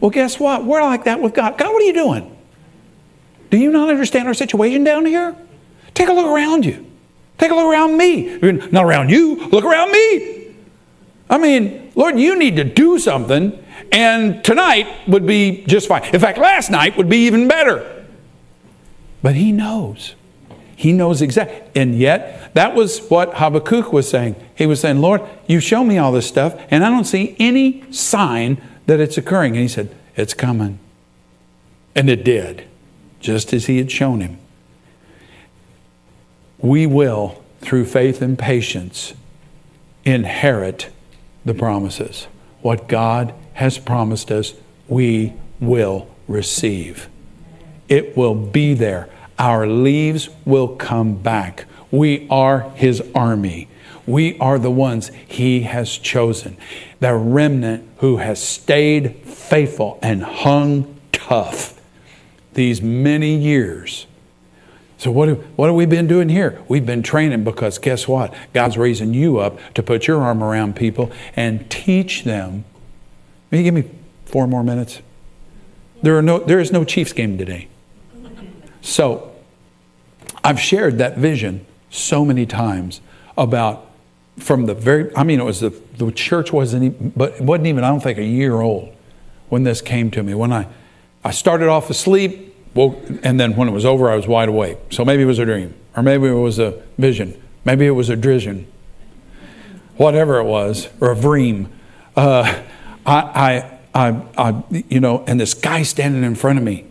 Well, 0.00 0.10
guess 0.10 0.38
what? 0.38 0.64
We're 0.64 0.82
like 0.82 1.04
that 1.04 1.20
with 1.20 1.34
God. 1.34 1.56
God, 1.56 1.72
what 1.72 1.82
are 1.82 1.86
you 1.86 1.94
doing? 1.94 2.36
Do 3.50 3.56
you 3.56 3.70
not 3.70 3.88
understand 3.88 4.28
our 4.28 4.34
situation 4.34 4.84
down 4.84 5.06
here? 5.06 5.36
Take 5.94 6.08
a 6.08 6.12
look 6.12 6.26
around 6.26 6.64
you. 6.64 6.84
Take 7.38 7.50
a 7.50 7.54
look 7.54 7.66
around 7.66 7.96
me. 7.96 8.38
Not 8.70 8.84
around 8.84 9.10
you, 9.10 9.36
look 9.48 9.64
around 9.64 9.92
me. 9.92 10.54
I 11.30 11.38
mean, 11.38 11.92
Lord, 11.94 12.18
you 12.18 12.38
need 12.38 12.56
to 12.56 12.64
do 12.64 12.98
something, 12.98 13.58
and 13.90 14.44
tonight 14.44 14.86
would 15.08 15.26
be 15.26 15.64
just 15.66 15.88
fine. 15.88 16.04
In 16.14 16.20
fact, 16.20 16.38
last 16.38 16.70
night 16.70 16.96
would 16.96 17.08
be 17.08 17.26
even 17.26 17.48
better. 17.48 18.04
But 19.22 19.34
He 19.34 19.52
knows. 19.52 20.14
He 20.76 20.92
knows 20.92 21.22
exactly. 21.22 21.62
And 21.80 21.96
yet, 21.96 22.52
that 22.54 22.74
was 22.74 23.00
what 23.08 23.34
Habakkuk 23.34 23.92
was 23.92 24.08
saying. 24.08 24.36
He 24.54 24.66
was 24.66 24.80
saying, 24.80 25.00
Lord, 25.00 25.22
you 25.46 25.60
show 25.60 25.82
me 25.82 25.98
all 25.98 26.12
this 26.12 26.26
stuff, 26.26 26.60
and 26.70 26.84
I 26.84 26.90
don't 26.90 27.04
see 27.04 27.36
any 27.38 27.90
sign 27.92 28.60
that 28.86 29.00
it's 29.00 29.16
occurring. 29.16 29.54
And 29.54 29.62
he 29.62 29.68
said, 29.68 29.94
It's 30.16 30.34
coming. 30.34 30.78
And 31.94 32.10
it 32.10 32.24
did, 32.24 32.64
just 33.20 33.52
as 33.52 33.66
he 33.66 33.78
had 33.78 33.90
shown 33.90 34.20
him 34.20 34.38
we 36.64 36.86
will, 36.86 37.44
through 37.60 37.84
faith 37.84 38.22
and 38.22 38.38
patience, 38.38 39.12
inherit 40.02 40.88
the 41.44 41.52
promises. 41.52 42.26
What 42.62 42.88
God 42.88 43.34
has 43.52 43.76
promised 43.76 44.32
us, 44.32 44.54
we 44.88 45.34
will 45.60 46.08
receive. 46.26 47.10
It 47.86 48.16
will 48.16 48.34
be 48.34 48.72
there. 48.72 49.10
Our 49.38 49.66
leaves 49.66 50.30
will 50.46 50.68
come 50.68 51.16
back. 51.16 51.66
We 51.90 52.26
are 52.30 52.70
His 52.70 53.02
army. 53.14 53.68
We 54.06 54.38
are 54.38 54.58
the 54.58 54.70
ones 54.70 55.10
He 55.28 55.64
has 55.64 55.98
chosen. 55.98 56.56
The 56.98 57.14
remnant 57.14 57.86
who 57.98 58.16
has 58.16 58.42
stayed 58.42 59.16
faithful 59.16 59.98
and 60.00 60.22
hung 60.22 60.98
tough 61.12 61.78
these 62.54 62.80
many 62.80 63.36
years 63.36 64.06
so, 65.04 65.10
what, 65.10 65.28
what 65.56 65.66
have 65.66 65.74
we 65.74 65.84
been 65.84 66.06
doing 66.06 66.30
here? 66.30 66.62
We've 66.66 66.86
been 66.86 67.02
training 67.02 67.44
because 67.44 67.76
guess 67.76 68.08
what? 68.08 68.32
God's 68.54 68.78
raising 68.78 69.12
you 69.12 69.36
up 69.36 69.58
to 69.74 69.82
put 69.82 70.06
your 70.06 70.22
arm 70.22 70.42
around 70.42 70.76
people 70.76 71.12
and 71.36 71.70
teach 71.70 72.24
them. 72.24 72.64
Will 73.50 73.58
you 73.58 73.64
give 73.64 73.74
me 73.74 73.84
four 74.24 74.46
more 74.46 74.64
minutes? 74.64 75.02
There, 76.00 76.16
are 76.16 76.22
no, 76.22 76.38
there 76.38 76.58
is 76.58 76.72
no 76.72 76.84
Chiefs 76.84 77.12
game 77.12 77.36
today. 77.36 77.68
So, 78.80 79.30
I've 80.42 80.58
shared 80.58 80.96
that 80.96 81.18
vision 81.18 81.66
so 81.90 82.24
many 82.24 82.46
times 82.46 83.02
about 83.36 83.90
from 84.38 84.64
the 84.64 84.72
very, 84.72 85.14
I 85.14 85.22
mean, 85.22 85.38
it 85.38 85.44
was 85.44 85.60
the, 85.60 85.68
the 85.98 86.12
church 86.12 86.50
wasn't, 86.50 87.14
but 87.14 87.34
it 87.34 87.42
wasn't 87.42 87.66
even, 87.66 87.84
I 87.84 87.90
don't 87.90 88.02
think, 88.02 88.16
a 88.16 88.24
year 88.24 88.58
old 88.58 88.96
when 89.50 89.64
this 89.64 89.82
came 89.82 90.10
to 90.12 90.22
me. 90.22 90.32
When 90.32 90.50
I, 90.50 90.66
I 91.22 91.30
started 91.30 91.68
off 91.68 91.90
asleep, 91.90 92.53
woke, 92.74 92.98
and 93.22 93.38
then 93.38 93.56
when 93.56 93.68
it 93.68 93.72
was 93.72 93.84
over, 93.84 94.10
I 94.10 94.16
was 94.16 94.26
wide 94.26 94.48
awake. 94.48 94.78
So 94.90 95.04
maybe 95.04 95.22
it 95.22 95.26
was 95.26 95.38
a 95.38 95.44
dream, 95.44 95.74
or 95.96 96.02
maybe 96.02 96.26
it 96.26 96.32
was 96.32 96.58
a 96.58 96.82
vision, 96.98 97.40
maybe 97.64 97.86
it 97.86 97.92
was 97.92 98.10
a 98.10 98.16
drision, 98.16 98.66
whatever 99.96 100.38
it 100.38 100.44
was, 100.44 100.88
or 101.00 101.12
a 101.12 101.16
dream. 101.16 101.72
Uh, 102.16 102.62
I, 103.06 103.70
I, 103.94 104.08
I, 104.08 104.22
I, 104.36 104.64
you 104.88 105.00
know, 105.00 105.24
and 105.26 105.40
this 105.40 105.54
guy 105.54 105.82
standing 105.82 106.24
in 106.24 106.34
front 106.34 106.58
of 106.58 106.64
me, 106.64 106.86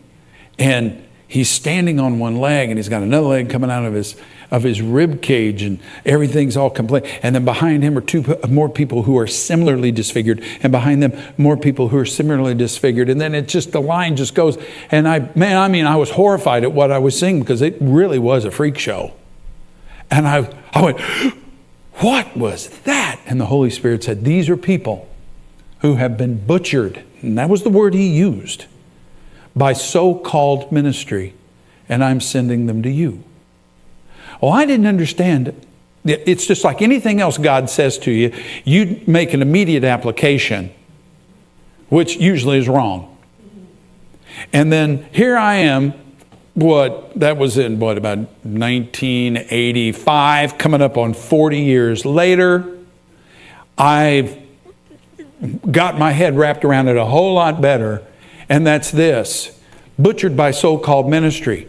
and 0.57 1.03
he's 1.27 1.49
standing 1.49 1.99
on 1.99 2.19
one 2.19 2.37
leg, 2.37 2.69
and 2.69 2.77
he's 2.77 2.89
got 2.89 3.03
another 3.03 3.27
leg 3.27 3.49
coming 3.49 3.69
out 3.69 3.85
of 3.85 3.93
his 3.93 4.15
of 4.53 4.61
his 4.61 4.83
rib 4.83 5.19
cage, 5.23 5.63
and 5.63 5.79
everything's 6.05 6.55
all 6.55 6.69
complete. 6.69 7.03
And 7.23 7.33
then 7.33 7.43
behind 7.43 7.81
him 7.81 7.97
are 7.97 8.01
two 8.01 8.37
more 8.47 8.69
people 8.69 9.01
who 9.01 9.17
are 9.17 9.25
similarly 9.25 9.91
disfigured, 9.91 10.43
and 10.61 10.71
behind 10.71 11.01
them 11.01 11.19
more 11.37 11.57
people 11.57 11.89
who 11.89 11.97
are 11.97 12.05
similarly 12.05 12.53
disfigured. 12.53 13.09
And 13.09 13.19
then 13.19 13.33
it 13.33 13.47
just 13.47 13.71
the 13.71 13.81
line 13.81 14.15
just 14.15 14.35
goes. 14.35 14.59
And 14.91 15.07
I, 15.07 15.31
man, 15.33 15.57
I 15.57 15.67
mean, 15.67 15.87
I 15.87 15.95
was 15.95 16.11
horrified 16.11 16.63
at 16.63 16.71
what 16.71 16.91
I 16.91 16.99
was 16.99 17.19
seeing 17.19 17.39
because 17.39 17.63
it 17.63 17.75
really 17.81 18.19
was 18.19 18.45
a 18.45 18.51
freak 18.51 18.77
show. 18.77 19.13
And 20.11 20.27
I, 20.27 20.55
I 20.71 20.83
went, 20.83 21.01
what 21.95 22.37
was 22.37 22.69
that? 22.81 23.19
And 23.25 23.41
the 23.41 23.47
Holy 23.47 23.71
Spirit 23.71 24.03
said, 24.03 24.23
These 24.23 24.49
are 24.49 24.57
people 24.57 25.09
who 25.79 25.95
have 25.95 26.15
been 26.15 26.45
butchered. 26.45 27.03
And 27.23 27.39
that 27.39 27.49
was 27.49 27.63
the 27.63 27.69
word 27.69 27.95
he 27.95 28.07
used 28.07 28.65
by 29.55 29.73
so 29.73 30.13
called 30.13 30.71
ministry. 30.71 31.33
And 31.89 32.03
I'm 32.03 32.21
sending 32.21 32.67
them 32.67 32.83
to 32.83 32.91
you. 32.91 33.23
Oh, 34.43 34.49
I 34.49 34.65
didn't 34.65 34.87
understand. 34.87 35.47
it. 35.47 35.55
It's 36.03 36.45
just 36.45 36.65
like 36.65 36.81
anything 36.81 37.21
else 37.21 37.37
God 37.37 37.69
says 37.69 37.97
to 37.99 38.11
you, 38.11 38.33
you 38.65 39.01
make 39.07 39.33
an 39.33 39.41
immediate 39.41 39.85
application, 39.85 40.69
which 41.87 42.17
usually 42.17 42.57
is 42.57 42.67
wrong. 42.67 43.17
And 44.51 44.69
then 44.69 45.07
here 45.13 45.37
I 45.37 45.55
am 45.55 45.93
what 46.55 47.17
that 47.17 47.37
was 47.37 47.57
in 47.57 47.79
what 47.79 47.97
about 47.97 48.17
1985 48.17 50.57
coming 50.57 50.81
up 50.81 50.97
on 50.97 51.13
40 51.15 51.59
years 51.59 52.05
later 52.05 52.77
i've 53.75 54.37
got 55.71 55.97
my 55.97 56.11
head 56.11 56.37
wrapped 56.37 56.63
around 56.63 56.89
it 56.89 56.95
a 56.95 57.05
whole 57.05 57.33
lot 57.33 57.59
better 57.59 58.03
and 58.49 58.67
that's 58.67 58.91
this 58.91 59.59
butchered 59.97 60.37
by 60.37 60.51
so-called 60.51 61.09
ministry 61.09 61.67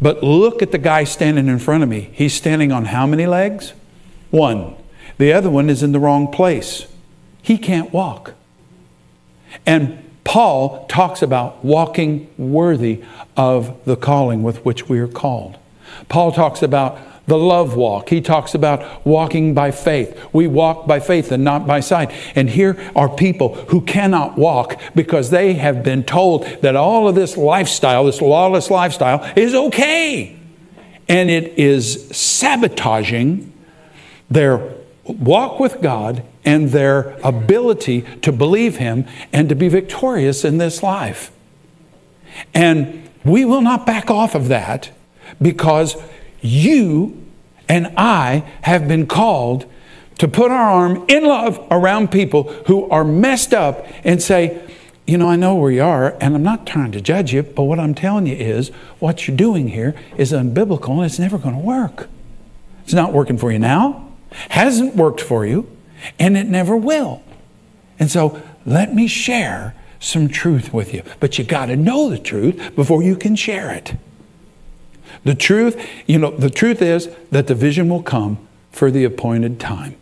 but 0.00 0.22
look 0.22 0.62
at 0.62 0.72
the 0.72 0.78
guy 0.78 1.04
standing 1.04 1.48
in 1.48 1.58
front 1.58 1.82
of 1.82 1.88
me. 1.88 2.10
He's 2.12 2.34
standing 2.34 2.72
on 2.72 2.86
how 2.86 3.06
many 3.06 3.26
legs? 3.26 3.72
One. 4.30 4.76
The 5.18 5.32
other 5.32 5.50
one 5.50 5.68
is 5.68 5.82
in 5.82 5.92
the 5.92 5.98
wrong 5.98 6.30
place. 6.30 6.86
He 7.42 7.58
can't 7.58 7.92
walk. 7.92 8.34
And 9.66 10.04
Paul 10.24 10.86
talks 10.86 11.22
about 11.22 11.64
walking 11.64 12.30
worthy 12.36 13.02
of 13.36 13.84
the 13.84 13.96
calling 13.96 14.42
with 14.42 14.64
which 14.64 14.88
we 14.88 14.98
are 14.98 15.08
called. 15.08 15.58
Paul 16.08 16.32
talks 16.32 16.62
about 16.62 16.98
the 17.28 17.38
love 17.38 17.76
walk. 17.76 18.08
He 18.08 18.22
talks 18.22 18.54
about 18.54 19.06
walking 19.06 19.52
by 19.52 19.70
faith. 19.70 20.18
We 20.32 20.46
walk 20.46 20.86
by 20.86 20.98
faith 20.98 21.30
and 21.30 21.44
not 21.44 21.66
by 21.66 21.80
sight. 21.80 22.10
And 22.34 22.48
here 22.48 22.90
are 22.96 23.08
people 23.08 23.54
who 23.66 23.82
cannot 23.82 24.38
walk 24.38 24.80
because 24.94 25.28
they 25.28 25.52
have 25.54 25.82
been 25.84 26.04
told 26.04 26.46
that 26.62 26.74
all 26.74 27.06
of 27.06 27.14
this 27.14 27.36
lifestyle, 27.36 28.06
this 28.06 28.22
lawless 28.22 28.70
lifestyle, 28.70 29.30
is 29.36 29.54
okay. 29.54 30.38
And 31.06 31.30
it 31.30 31.58
is 31.58 32.08
sabotaging 32.16 33.52
their 34.30 34.74
walk 35.04 35.60
with 35.60 35.82
God 35.82 36.22
and 36.46 36.70
their 36.70 37.18
ability 37.22 38.02
to 38.22 38.32
believe 38.32 38.78
Him 38.78 39.04
and 39.34 39.50
to 39.50 39.54
be 39.54 39.68
victorious 39.68 40.46
in 40.46 40.56
this 40.56 40.82
life. 40.82 41.30
And 42.54 43.06
we 43.22 43.44
will 43.44 43.60
not 43.60 43.84
back 43.84 44.10
off 44.10 44.34
of 44.34 44.48
that 44.48 44.90
because 45.40 45.96
you 46.40 47.24
and 47.68 47.92
I 47.96 48.50
have 48.62 48.88
been 48.88 49.06
called 49.06 49.66
to 50.18 50.28
put 50.28 50.50
our 50.50 50.70
arm 50.70 51.04
in 51.08 51.24
love 51.24 51.64
around 51.70 52.10
people 52.10 52.44
who 52.66 52.88
are 52.90 53.04
messed 53.04 53.54
up 53.54 53.86
and 54.04 54.20
say, 54.20 54.60
you 55.06 55.16
know, 55.16 55.28
I 55.28 55.36
know 55.36 55.54
where 55.54 55.70
you 55.70 55.82
are, 55.82 56.16
and 56.20 56.34
I'm 56.34 56.42
not 56.42 56.66
trying 56.66 56.92
to 56.92 57.00
judge 57.00 57.32
you, 57.32 57.42
but 57.42 57.62
what 57.62 57.78
I'm 57.78 57.94
telling 57.94 58.26
you 58.26 58.34
is 58.34 58.68
what 58.98 59.26
you're 59.26 59.36
doing 59.36 59.68
here 59.68 59.94
is 60.16 60.32
unbiblical 60.32 60.96
and 60.96 61.04
it's 61.04 61.18
never 61.18 61.38
going 61.38 61.54
to 61.54 61.60
work. 61.60 62.08
It's 62.84 62.92
not 62.92 63.12
working 63.12 63.38
for 63.38 63.50
you 63.52 63.58
now 63.58 64.08
hasn't 64.30 64.96
worked 64.96 65.20
for 65.20 65.46
you, 65.46 65.68
and 66.18 66.36
it 66.36 66.46
never 66.46 66.76
will. 66.76 67.22
And 67.98 68.10
so 68.10 68.40
let 68.64 68.94
me 68.94 69.06
share 69.06 69.74
some 70.00 70.28
truth 70.28 70.72
with 70.72 70.94
you. 70.94 71.02
But 71.20 71.38
you 71.38 71.44
got 71.44 71.66
to 71.66 71.76
know 71.76 72.08
the 72.08 72.18
truth 72.18 72.74
before 72.76 73.02
you 73.02 73.16
can 73.16 73.34
share 73.34 73.70
it. 73.70 73.94
The 75.28 75.34
truth, 75.34 75.86
you 76.06 76.18
know, 76.18 76.30
the 76.30 76.48
truth 76.48 76.80
is 76.80 77.10
that 77.32 77.48
the 77.48 77.54
vision 77.54 77.90
will 77.90 78.02
come 78.02 78.38
for 78.72 78.90
the 78.90 79.04
appointed 79.04 79.60
time. 79.60 79.94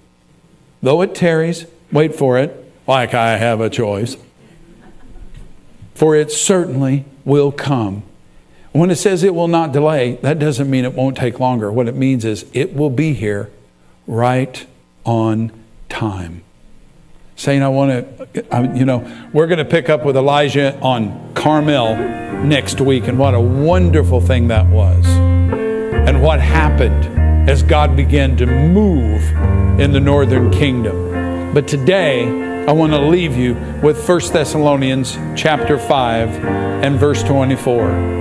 Though 0.80 1.02
it 1.02 1.16
tarries, 1.16 1.66
wait 1.90 2.14
for 2.14 2.38
it, 2.38 2.72
like 2.86 3.12
I 3.12 3.36
have 3.36 3.60
a 3.60 3.68
choice. 3.68 4.16
For 5.96 6.14
it 6.14 6.30
certainly 6.30 7.06
will 7.24 7.50
come. 7.50 8.04
When 8.70 8.88
it 8.88 8.98
says 8.98 9.24
it 9.24 9.34
will 9.34 9.48
not 9.48 9.72
delay, 9.72 10.14
that 10.22 10.38
doesn't 10.38 10.70
mean 10.70 10.84
it 10.84 10.94
won't 10.94 11.16
take 11.16 11.40
longer. 11.40 11.72
What 11.72 11.88
it 11.88 11.96
means 11.96 12.24
is 12.24 12.46
it 12.52 12.76
will 12.76 12.88
be 12.88 13.12
here 13.12 13.50
right 14.06 14.64
on 15.04 15.50
time. 15.88 16.44
Saying, 17.36 17.62
I 17.62 17.68
want 17.68 17.90
to, 17.90 18.72
you 18.74 18.84
know, 18.84 19.28
we're 19.32 19.46
going 19.46 19.58
to 19.58 19.64
pick 19.64 19.88
up 19.88 20.04
with 20.04 20.16
Elijah 20.16 20.78
on 20.80 21.34
Carmel 21.34 21.94
next 22.44 22.80
week, 22.80 23.08
and 23.08 23.18
what 23.18 23.34
a 23.34 23.40
wonderful 23.40 24.20
thing 24.20 24.48
that 24.48 24.66
was. 24.66 25.06
And 25.06 26.22
what 26.22 26.40
happened 26.40 27.48
as 27.48 27.62
God 27.62 27.94
began 27.94 28.36
to 28.38 28.46
move 28.46 29.22
in 29.78 29.92
the 29.92 30.00
northern 30.00 30.50
kingdom. 30.50 31.52
But 31.52 31.68
today, 31.68 32.26
I 32.66 32.72
want 32.72 32.92
to 32.92 33.00
leave 33.00 33.36
you 33.36 33.54
with 33.82 34.08
1 34.08 34.32
Thessalonians 34.32 35.16
chapter 35.36 35.78
5 35.78 36.44
and 36.84 36.98
verse 36.98 37.22
24 37.22 38.16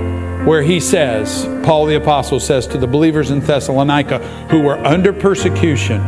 where 0.46 0.62
he 0.62 0.78
says, 0.78 1.44
Paul 1.64 1.86
the 1.86 1.96
Apostle 1.96 2.38
says 2.38 2.68
to 2.68 2.78
the 2.78 2.86
believers 2.86 3.32
in 3.32 3.40
Thessalonica 3.40 4.18
who 4.48 4.60
were 4.60 4.78
under 4.78 5.12
persecution, 5.12 6.00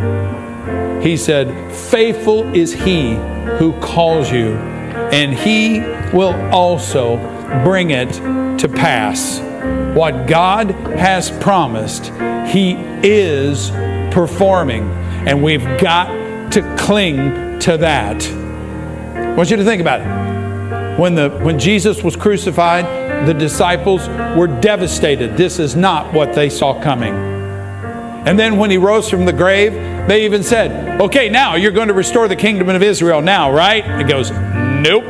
he 1.03 1.17
said, 1.17 1.73
Faithful 1.73 2.55
is 2.55 2.73
he 2.73 3.15
who 3.59 3.73
calls 3.81 4.31
you, 4.31 4.55
and 5.13 5.33
he 5.33 5.81
will 6.13 6.35
also 6.53 7.17
bring 7.65 7.91
it 7.91 8.13
to 8.59 8.69
pass. 8.69 9.41
What 9.97 10.27
God 10.27 10.71
has 10.99 11.31
promised, 11.31 12.07
he 12.53 12.73
is 13.03 13.71
performing, 14.13 14.91
and 15.27 15.43
we've 15.43 15.65
got 15.79 16.53
to 16.53 16.77
cling 16.77 17.59
to 17.61 17.77
that. 17.77 18.27
I 18.29 19.35
want 19.35 19.51
you 19.51 19.57
to 19.57 19.65
think 19.65 19.81
about 19.81 20.01
it. 20.01 20.99
When, 20.99 21.15
the, 21.15 21.31
when 21.31 21.59
Jesus 21.59 22.03
was 22.03 22.17
crucified, 22.17 23.27
the 23.27 23.35
disciples 23.35 24.09
were 24.37 24.49
devastated. 24.49 25.37
This 25.37 25.59
is 25.61 25.77
not 25.77 26.13
what 26.13 26.35
they 26.35 26.51
saw 26.51 26.81
coming. 26.83 27.38
And 28.29 28.39
then 28.39 28.59
when 28.59 28.71
he 28.71 28.77
rose 28.77 29.09
from 29.09 29.25
the 29.25 29.33
grave, 29.33 29.73
they 30.07 30.27
even 30.27 30.43
said, 30.43 31.01
Okay, 31.01 31.31
now 31.31 31.55
you're 31.55 31.73
going 31.73 31.89
to 31.89 31.95
restore 31.95 32.29
the 32.29 32.37
kingdom 32.37 32.69
of 32.69 32.83
Israel 32.83 33.23
now, 33.23 33.51
right? 33.51 33.83
He 33.97 34.05
goes, 34.05 34.31
Nope. 34.31 35.05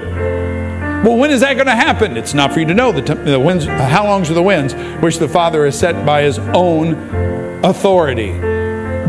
Well, 1.04 1.16
when 1.16 1.32
is 1.32 1.40
that 1.40 1.54
going 1.54 1.66
to 1.66 1.74
happen? 1.74 2.16
It's 2.16 2.32
not 2.32 2.52
for 2.52 2.60
you 2.60 2.66
to 2.66 2.74
know. 2.74 2.92
The, 2.92 3.16
the 3.16 3.40
winds, 3.40 3.64
how 3.64 4.04
long's 4.04 4.30
are 4.30 4.34
the 4.34 4.42
winds 4.42 4.72
which 5.02 5.18
the 5.18 5.28
Father 5.28 5.64
has 5.64 5.76
set 5.76 6.06
by 6.06 6.22
his 6.22 6.38
own 6.38 6.94
authority? 7.64 8.30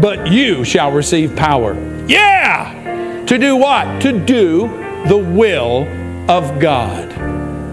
But 0.01 0.31
you 0.31 0.63
shall 0.63 0.91
receive 0.91 1.35
power. 1.35 1.75
Yeah! 2.07 3.25
To 3.27 3.37
do 3.37 3.57
what? 3.57 4.01
To 4.01 4.11
do 4.11 4.69
the 5.07 5.17
will 5.19 5.87
of 6.27 6.59
God 6.59 7.18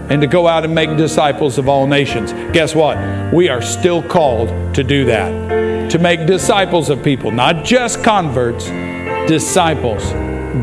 and 0.09 0.21
to 0.21 0.27
go 0.27 0.47
out 0.47 0.63
and 0.63 0.73
make 0.73 0.95
disciples 0.97 1.57
of 1.57 1.67
all 1.67 1.87
nations. 1.87 2.31
Guess 2.53 2.75
what? 2.75 2.97
We 3.33 3.49
are 3.49 3.61
still 3.61 4.01
called 4.01 4.75
to 4.75 4.83
do 4.83 5.05
that. 5.05 5.91
To 5.91 5.99
make 5.99 6.25
disciples 6.25 6.89
of 6.89 7.03
people, 7.03 7.31
not 7.31 7.63
just 7.63 8.03
converts, 8.03 8.65
disciples, 9.27 10.03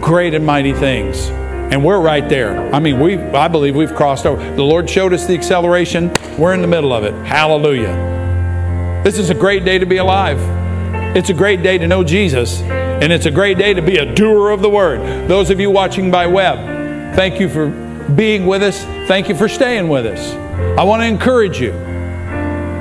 great 0.02 0.34
and 0.34 0.44
mighty 0.44 0.72
things. 0.72 1.28
And 1.28 1.84
we're 1.84 2.00
right 2.00 2.28
there. 2.28 2.72
I 2.74 2.78
mean, 2.78 3.00
we 3.00 3.18
I 3.18 3.48
believe 3.48 3.74
we've 3.74 3.94
crossed 3.94 4.26
over. 4.26 4.42
The 4.54 4.62
Lord 4.62 4.88
showed 4.88 5.12
us 5.12 5.26
the 5.26 5.34
acceleration. 5.34 6.12
We're 6.38 6.52
in 6.54 6.60
the 6.60 6.68
middle 6.68 6.92
of 6.92 7.04
it. 7.04 7.14
Hallelujah. 7.26 9.02
This 9.02 9.18
is 9.18 9.30
a 9.30 9.34
great 9.34 9.64
day 9.64 9.78
to 9.78 9.86
be 9.86 9.96
alive. 9.96 10.38
It's 11.16 11.30
a 11.30 11.34
great 11.34 11.62
day 11.62 11.78
to 11.78 11.86
know 11.86 12.04
Jesus. 12.04 12.60
And 12.60 13.12
it's 13.12 13.26
a 13.26 13.30
great 13.30 13.58
day 13.58 13.74
to 13.74 13.82
be 13.82 13.96
a 13.98 14.14
doer 14.14 14.50
of 14.50 14.62
the 14.62 14.70
word. 14.70 15.28
Those 15.28 15.50
of 15.50 15.58
you 15.58 15.70
watching 15.70 16.10
by 16.10 16.26
web, 16.26 17.14
thank 17.14 17.40
you 17.40 17.48
for 17.48 17.68
being 18.14 18.46
with 18.46 18.62
us. 18.62 18.84
Thank 19.08 19.28
you 19.28 19.34
for 19.34 19.48
staying 19.48 19.88
with 19.88 20.06
us. 20.06 20.34
I 20.78 20.84
want 20.84 21.02
to 21.02 21.06
encourage 21.06 21.60
you. 21.60 21.72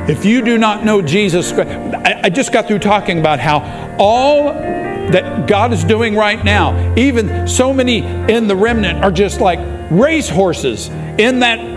If 0.07 0.25
you 0.25 0.41
do 0.41 0.57
not 0.57 0.83
know 0.83 1.01
Jesus, 1.01 1.51
Christ, 1.51 1.69
I 1.69 2.29
just 2.29 2.51
got 2.51 2.67
through 2.67 2.79
talking 2.79 3.19
about 3.19 3.39
how 3.39 3.59
all 3.97 4.45
that 4.51 5.47
God 5.47 5.73
is 5.73 5.83
doing 5.83 6.15
right 6.15 6.43
now, 6.43 6.93
even 6.95 7.47
so 7.47 7.73
many 7.73 7.99
in 7.99 8.47
the 8.47 8.55
remnant 8.55 9.03
are 9.03 9.11
just 9.11 9.39
like 9.39 9.59
racehorses 9.89 10.89
in 10.89 11.39
that 11.39 11.73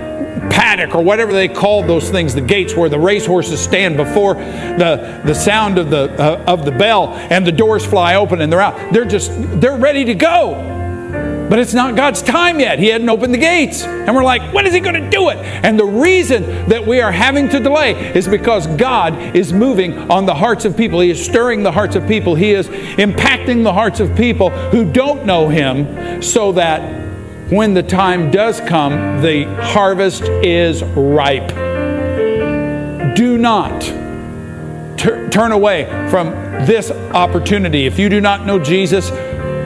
paddock 0.51 0.95
or 0.95 1.03
whatever 1.03 1.33
they 1.33 1.49
call 1.49 1.83
those 1.83 2.11
things, 2.11 2.35
the 2.35 2.41
gates 2.41 2.75
where 2.75 2.89
the 2.89 2.99
racehorses 2.99 3.61
stand 3.61 3.97
before 3.97 4.35
the, 4.35 5.23
the 5.25 5.35
sound 5.35 5.79
of 5.79 5.91
the, 5.91 6.11
uh, 6.21 6.45
of 6.47 6.65
the 6.65 6.73
bell 6.73 7.15
and 7.15 7.47
the 7.47 7.53
doors 7.53 7.85
fly 7.85 8.17
open 8.17 8.41
and 8.41 8.53
they're 8.53 8.61
out. 8.61 8.93
They're 8.93 9.05
just, 9.05 9.31
they're 9.61 9.79
ready 9.79 10.05
to 10.05 10.15
go. 10.15 10.76
But 11.49 11.61
it's 11.61 11.75
not 11.75 11.95
God's 11.95 12.23
time 12.23 12.59
yet. 12.59 12.81
He 12.81 12.89
hadn't 12.89 13.09
opened 13.09 13.33
the 13.33 13.39
gates. 13.39 13.85
And 13.85 14.15
we're 14.15 14.25
like, 14.25 14.53
when 14.53 14.67
is 14.67 14.75
He 14.75 14.81
going 14.81 15.01
to 15.01 15.11
do 15.11 15.29
it? 15.29 15.39
And 15.39 15.79
the 15.79 15.85
reason 15.85 16.69
that 16.69 16.85
we 16.85 17.01
are 17.01 17.13
having 17.13 17.49
to 17.51 17.61
delay 17.61 17.93
is 18.17 18.27
because 18.27 18.67
God 18.67 19.37
is 19.37 19.53
moving 19.53 20.11
on 20.11 20.27
the 20.27 20.35
hearts 20.35 20.65
of 20.65 20.77
people. 20.77 21.01
He 21.01 21.11
is 21.11 21.25
stirring 21.25 21.63
the 21.63 21.71
hearts 21.71 21.95
of 21.95 22.07
people. 22.09 22.35
He 22.35 22.53
is 22.53 22.67
impacting 22.69 23.63
the 23.63 23.73
hearts 23.73 24.01
of 24.01 24.17
people 24.17 24.51
who 24.71 24.91
don't 24.91 25.25
know 25.25 25.49
Him 25.49 26.21
so 26.21 26.51
that 26.53 26.81
when 27.51 27.75
the 27.75 27.83
time 27.83 28.33
does 28.33 28.61
come, 28.61 29.23
the 29.23 29.45
harvest 29.67 30.23
is 30.25 30.83
ripe. 30.83 31.49
Do 33.15 33.39
not 33.39 33.83
turn 35.31 35.53
away 35.53 35.85
from 36.11 36.31
this 36.67 36.91
opportunity. 36.91 37.87
If 37.87 38.01
you 38.01 38.09
do 38.09 38.21
not 38.21 38.45
know 38.45 38.59
Jesus, 38.59 39.11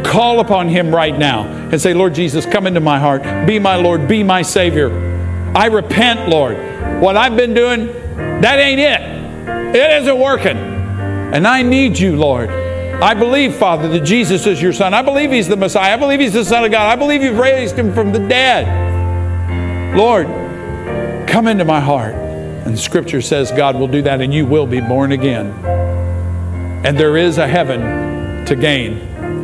call 0.07 0.41
upon 0.41 0.69
Him 0.69 0.95
right 0.95 1.17
now 1.17 1.60
and 1.73 1.81
say, 1.81 1.95
Lord 1.95 2.15
Jesus, 2.15 2.45
come 2.47 2.67
into 2.67 2.81
my 2.81 2.99
heart. 2.99 3.23
Be 3.47 3.59
my 3.59 3.77
Lord. 3.77 4.09
Be 4.09 4.23
my 4.23 4.43
Savior. 4.43 4.91
I 5.55 5.67
repent, 5.67 6.29
Lord. 6.29 6.57
What 7.01 7.17
I've 7.17 7.37
been 7.37 7.55
doing, 7.55 7.87
that 8.41 8.59
ain't 8.59 8.81
it. 8.81 9.77
It 9.77 10.03
isn't 10.03 10.19
working. 10.19 10.57
And 10.57 11.47
I 11.47 11.63
need 11.63 11.99
you, 11.99 12.17
Lord. 12.17 12.51
I 12.51 13.15
believe, 13.15 13.55
Father, 13.55 13.89
that 13.89 14.05
Jesus 14.05 14.47
is 14.47 14.61
your 14.61 14.73
Son. 14.73 14.93
I 14.95 15.03
believe 15.03 15.31
He's 15.31 15.49
the 15.49 15.57
Messiah. 15.57 15.95
I 15.95 15.97
believe 15.97 16.21
He's 16.21 16.33
the 16.33 16.45
Son 16.45 16.65
of 16.65 16.71
God. 16.71 16.93
I 16.93 16.97
believe 16.97 17.23
You've 17.23 17.39
raised 17.39 17.77
Him 17.77 17.95
from 17.95 18.13
the 18.13 18.19
dead. 18.19 19.97
Lord, 19.97 20.27
come 21.29 21.47
into 21.47 21.65
my 21.65 21.81
heart. 21.81 22.15
And 22.15 22.79
scripture 22.79 23.23
says 23.23 23.51
God 23.53 23.77
will 23.77 23.89
do 23.89 24.03
that 24.03 24.21
and 24.21 24.35
you 24.35 24.45
will 24.45 24.67
be 24.67 24.81
born 24.81 25.13
again. 25.13 25.47
And 26.85 26.99
there 26.99 27.17
is 27.17 27.39
a 27.39 27.49
heaven 27.49 28.45
to 28.47 28.55
gain 28.55 28.99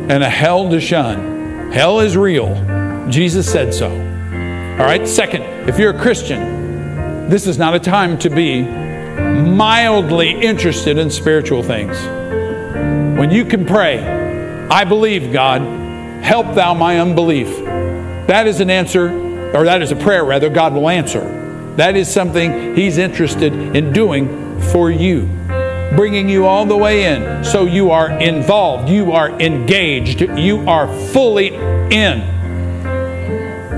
and 0.09 0.23
a 0.23 0.29
hell 0.29 0.69
to 0.69 0.79
shun. 0.79 1.36
Hell 1.71 1.99
is 1.99 2.15
real. 2.15 2.55
Jesus 3.09 3.51
said 3.51 3.73
so. 3.73 3.89
All 3.89 4.85
right, 4.85 5.07
second, 5.07 5.43
if 5.69 5.77
you're 5.77 5.95
a 5.95 5.99
Christian, 5.99 7.29
this 7.29 7.45
is 7.47 7.57
not 7.57 7.75
a 7.75 7.79
time 7.79 8.17
to 8.19 8.29
be 8.29 8.61
mildly 8.61 10.31
interested 10.31 10.97
in 10.97 11.09
spiritual 11.09 11.63
things. 11.63 11.97
When 13.19 13.31
you 13.31 13.43
can 13.45 13.65
pray, 13.65 13.99
I 14.69 14.83
believe, 14.83 15.33
God, 15.33 15.61
help 16.23 16.55
thou 16.55 16.73
my 16.73 16.99
unbelief. 16.99 17.47
That 18.27 18.47
is 18.47 18.59
an 18.59 18.69
answer, 18.69 19.09
or 19.55 19.65
that 19.65 19.81
is 19.81 19.91
a 19.91 19.95
prayer, 19.95 20.23
rather, 20.23 20.49
God 20.49 20.73
will 20.73 20.89
answer. 20.89 21.21
That 21.75 21.95
is 21.95 22.11
something 22.11 22.75
He's 22.75 22.97
interested 22.97 23.53
in 23.53 23.93
doing 23.93 24.61
for 24.71 24.91
you, 24.91 25.29
bringing 25.95 26.27
you 26.27 26.45
all 26.45 26.65
the 26.65 26.77
way 26.77 27.05
in. 27.05 27.43
So 27.43 27.65
you 27.65 27.91
are 27.91 28.11
involved, 28.19 28.89
you 28.89 29.11
are 29.11 29.29
engaged, 29.39 30.21
you 30.21 30.67
are 30.67 30.87
fully 31.09 31.55
in. 31.55 32.35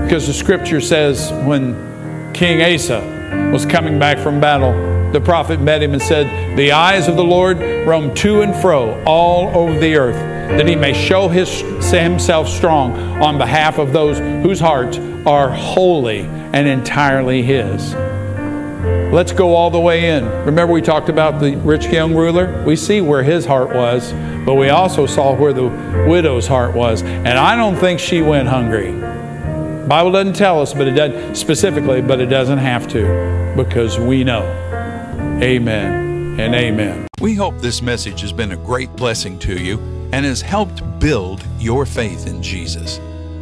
Because 0.04 0.26
the 0.26 0.32
scripture 0.32 0.80
says 0.80 1.30
when 1.44 2.32
King 2.32 2.62
Asa 2.62 3.50
was 3.52 3.64
coming 3.64 3.98
back 3.98 4.18
from 4.18 4.40
battle, 4.40 4.72
the 5.12 5.20
prophet 5.20 5.60
met 5.60 5.82
him 5.82 5.92
and 5.92 6.02
said, 6.02 6.56
The 6.56 6.72
eyes 6.72 7.08
of 7.08 7.16
the 7.16 7.24
Lord 7.24 7.58
roam 7.58 8.14
to 8.16 8.42
and 8.42 8.54
fro 8.56 9.02
all 9.04 9.56
over 9.56 9.78
the 9.78 9.96
earth, 9.96 10.16
that 10.16 10.66
he 10.66 10.76
may 10.76 10.92
show 10.92 11.28
his, 11.28 11.60
himself 11.90 12.48
strong 12.48 12.92
on 13.22 13.38
behalf 13.38 13.78
of 13.78 13.92
those 13.92 14.18
whose 14.18 14.60
hearts 14.60 14.98
are 15.26 15.50
wholly 15.50 16.20
and 16.20 16.66
entirely 16.66 17.42
his. 17.42 17.94
Let's 19.12 19.32
go 19.32 19.56
all 19.56 19.70
the 19.70 19.80
way 19.80 20.10
in. 20.10 20.24
Remember, 20.44 20.72
we 20.72 20.80
talked 20.80 21.08
about 21.08 21.40
the 21.40 21.56
rich 21.56 21.86
young 21.86 22.14
ruler? 22.14 22.62
We 22.64 22.76
see 22.76 23.00
where 23.00 23.24
his 23.24 23.44
heart 23.44 23.74
was, 23.74 24.12
but 24.46 24.54
we 24.54 24.68
also 24.68 25.04
saw 25.04 25.34
where 25.34 25.52
the 25.52 25.68
widow's 26.08 26.46
heart 26.46 26.76
was. 26.76 27.02
And 27.02 27.28
I 27.28 27.56
don't 27.56 27.74
think 27.74 27.98
she 27.98 28.22
went 28.22 28.46
hungry. 28.46 28.92
Bible 29.88 30.12
doesn't 30.12 30.36
tell 30.36 30.62
us, 30.62 30.72
but 30.72 30.86
it 30.86 30.92
does 30.92 31.36
specifically, 31.36 32.00
but 32.00 32.20
it 32.20 32.26
doesn't 32.26 32.58
have 32.58 32.86
to 32.88 33.52
because 33.56 33.98
we 33.98 34.22
know. 34.22 34.42
Amen 35.42 36.38
and 36.38 36.54
amen. 36.54 37.08
We 37.20 37.34
hope 37.34 37.58
this 37.58 37.82
message 37.82 38.20
has 38.20 38.32
been 38.32 38.52
a 38.52 38.56
great 38.56 38.94
blessing 38.94 39.40
to 39.40 39.60
you 39.60 39.78
and 40.12 40.24
has 40.24 40.40
helped 40.40 41.00
build 41.00 41.44
your 41.58 41.84
faith 41.84 42.28
in 42.28 42.40
Jesus. 42.40 43.00